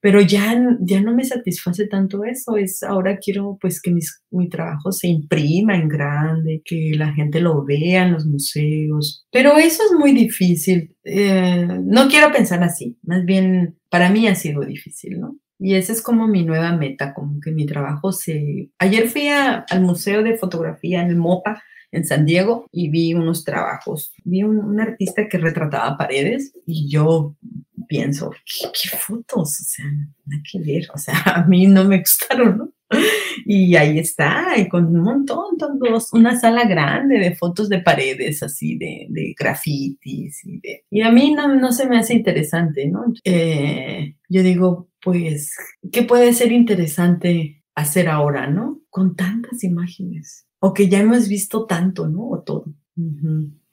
Pero 0.00 0.20
ya, 0.20 0.54
ya 0.80 1.00
no 1.00 1.14
me 1.14 1.24
satisface 1.24 1.86
tanto 1.86 2.24
eso, 2.24 2.56
es 2.56 2.82
ahora 2.82 3.18
quiero 3.18 3.56
pues 3.60 3.80
que 3.80 3.94
mi 4.30 4.48
trabajo 4.48 4.92
se 4.92 5.08
imprima 5.08 5.76
en 5.76 5.88
grande, 5.88 6.62
que 6.64 6.92
la 6.96 7.12
gente 7.14 7.40
lo 7.40 7.64
vea 7.64 8.04
en 8.04 8.12
los 8.12 8.26
museos, 8.26 9.26
pero 9.32 9.56
eso 9.56 9.82
es 9.84 9.98
muy 9.98 10.12
difícil. 10.12 10.94
Eh, 11.04 11.66
no 11.84 12.08
quiero 12.08 12.30
pensar 12.32 12.62
así, 12.62 12.98
más 13.02 13.24
bien 13.24 13.78
para 13.88 14.10
mí 14.10 14.28
ha 14.28 14.34
sido 14.34 14.60
difícil, 14.62 15.20
¿no? 15.20 15.38
Y 15.58 15.76
esa 15.76 15.92
es 15.92 16.02
como 16.02 16.26
mi 16.26 16.44
nueva 16.44 16.76
meta, 16.76 17.14
como 17.14 17.40
que 17.40 17.52
mi 17.52 17.64
trabajo 17.64 18.12
se... 18.12 18.70
Ayer 18.78 19.08
fui 19.08 19.28
al 19.28 19.80
Museo 19.82 20.22
de 20.22 20.36
Fotografía 20.36 21.00
en 21.00 21.08
el 21.08 21.16
MOPA 21.16 21.62
en 21.94 22.04
San 22.04 22.26
Diego 22.26 22.66
y 22.72 22.88
vi 22.88 23.14
unos 23.14 23.44
trabajos. 23.44 24.12
Vi 24.24 24.42
un, 24.42 24.80
artista 24.80 25.28
que 25.28 25.38
retrataba 25.38 25.96
paredes 25.96 26.52
y 26.66 26.88
yo 26.90 27.36
pienso, 27.88 28.32
¿qué, 28.44 28.96
fotos? 28.98 29.60
O 29.60 29.64
sea, 29.64 29.84
nada 29.84 30.42
que 30.50 30.58
ver. 30.58 30.88
O 30.92 30.98
sea, 30.98 31.14
a 31.24 31.44
mí 31.46 31.66
no 31.66 31.84
me 31.84 32.00
gustaron, 32.00 32.58
¿no? 32.58 32.72
Y 33.46 33.74
ahí 33.76 33.98
está, 33.98 34.56
y 34.56 34.68
con 34.68 34.86
un 34.86 35.02
montón, 35.02 35.56
todos, 35.58 36.12
una 36.12 36.38
sala 36.38 36.64
grande 36.64 37.18
de 37.18 37.34
fotos 37.34 37.68
de 37.68 37.80
paredes, 37.80 38.42
así, 38.42 38.76
de, 38.76 39.06
de 39.08 39.34
grafitis. 39.38 40.44
Y, 40.44 40.60
de, 40.60 40.84
y 40.90 41.00
a 41.00 41.10
mí 41.10 41.32
no, 41.32 41.54
no 41.54 41.72
se 41.72 41.88
me 41.88 41.98
hace 41.98 42.14
interesante, 42.14 42.86
¿no? 42.86 43.04
Eh, 43.24 44.16
yo 44.28 44.42
digo, 44.42 44.88
pues, 45.02 45.56
¿qué 45.90 46.02
puede 46.02 46.32
ser 46.32 46.52
interesante 46.52 47.62
hacer 47.74 48.08
ahora, 48.08 48.48
¿no? 48.48 48.80
Con 48.90 49.16
tantas 49.16 49.64
imágenes 49.64 50.46
o 50.66 50.72
que 50.72 50.88
ya 50.88 50.98
hemos 51.00 51.28
visto 51.28 51.66
tanto, 51.66 52.08
¿no? 52.08 52.30
O 52.30 52.42
todo. 52.42 52.64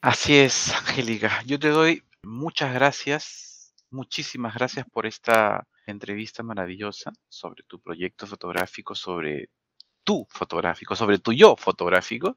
Así 0.02 0.34
es, 0.34 0.74
Angélica. 0.74 1.42
Yo 1.46 1.58
te 1.58 1.68
doy 1.68 2.02
muchas 2.22 2.74
gracias, 2.74 3.72
muchísimas 3.90 4.54
gracias 4.54 4.84
por 4.92 5.06
esta 5.06 5.66
entrevista 5.86 6.42
maravillosa 6.42 7.10
sobre 7.30 7.62
tu 7.66 7.80
proyecto 7.80 8.26
fotográfico, 8.26 8.94
sobre 8.94 9.48
tu 10.04 10.26
fotográfico, 10.28 10.94
sobre 10.94 11.18
tu 11.18 11.32
yo 11.32 11.56
fotográfico. 11.56 12.36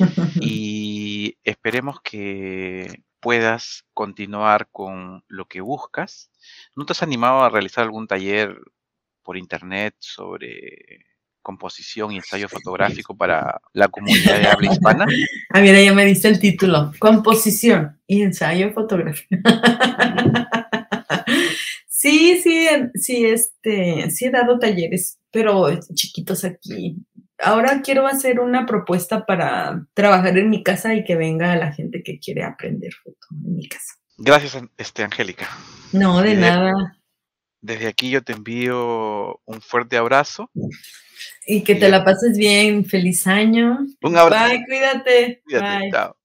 y 0.40 1.38
esperemos 1.44 2.00
que 2.00 3.04
puedas 3.20 3.84
continuar 3.94 4.68
con 4.72 5.22
lo 5.28 5.44
que 5.44 5.60
buscas. 5.60 6.32
¿No 6.74 6.86
te 6.86 6.92
has 6.92 7.04
animado 7.04 7.44
a 7.44 7.50
realizar 7.50 7.84
algún 7.84 8.08
taller 8.08 8.58
por 9.22 9.36
internet 9.36 9.94
sobre 10.00 11.06
composición 11.46 12.10
y 12.10 12.16
ensayo 12.16 12.48
fotográfico 12.48 13.16
para 13.16 13.60
la 13.72 13.86
comunidad 13.86 14.40
de 14.40 14.48
habla 14.48 14.72
hispana. 14.72 15.06
Ah, 15.50 15.60
mira, 15.60 15.80
ya 15.80 15.94
me 15.94 16.04
diste 16.04 16.26
el 16.26 16.40
título, 16.40 16.92
composición 16.98 18.00
y 18.06 18.22
ensayo 18.22 18.72
fotográfico. 18.72 19.36
sí, 21.88 22.40
sí, 22.42 22.66
sí, 22.94 23.24
este, 23.24 24.10
sí 24.10 24.24
he 24.24 24.30
dado 24.30 24.58
talleres, 24.58 25.20
pero 25.30 25.68
chiquitos 25.94 26.44
aquí. 26.44 26.96
Ahora 27.38 27.80
quiero 27.80 28.08
hacer 28.08 28.40
una 28.40 28.66
propuesta 28.66 29.24
para 29.24 29.86
trabajar 29.94 30.36
en 30.36 30.50
mi 30.50 30.64
casa 30.64 30.94
y 30.94 31.04
que 31.04 31.14
venga 31.14 31.54
la 31.54 31.72
gente 31.72 32.02
que 32.02 32.18
quiere 32.18 32.42
aprender 32.42 32.92
foto 32.92 33.28
en 33.30 33.54
mi 33.54 33.68
casa. 33.68 33.94
Gracias, 34.18 34.58
este, 34.76 35.04
Angélica. 35.04 35.48
No, 35.92 36.20
de 36.20 36.34
nada. 36.34 36.72
Desde 37.60 37.86
aquí 37.86 38.10
yo 38.10 38.22
te 38.22 38.32
envío 38.32 39.40
un 39.44 39.60
fuerte 39.60 39.96
abrazo 39.96 40.50
y 41.46 41.62
que 41.62 41.74
te 41.76 41.88
la 41.88 42.04
pases 42.04 42.36
bien. 42.36 42.84
Feliz 42.84 43.26
año. 43.26 43.78
Un 44.02 44.16
abrazo. 44.16 44.52
Bye, 44.52 44.64
cuídate. 44.66 45.42
Bye. 45.46 45.90
Chao. 45.90 46.16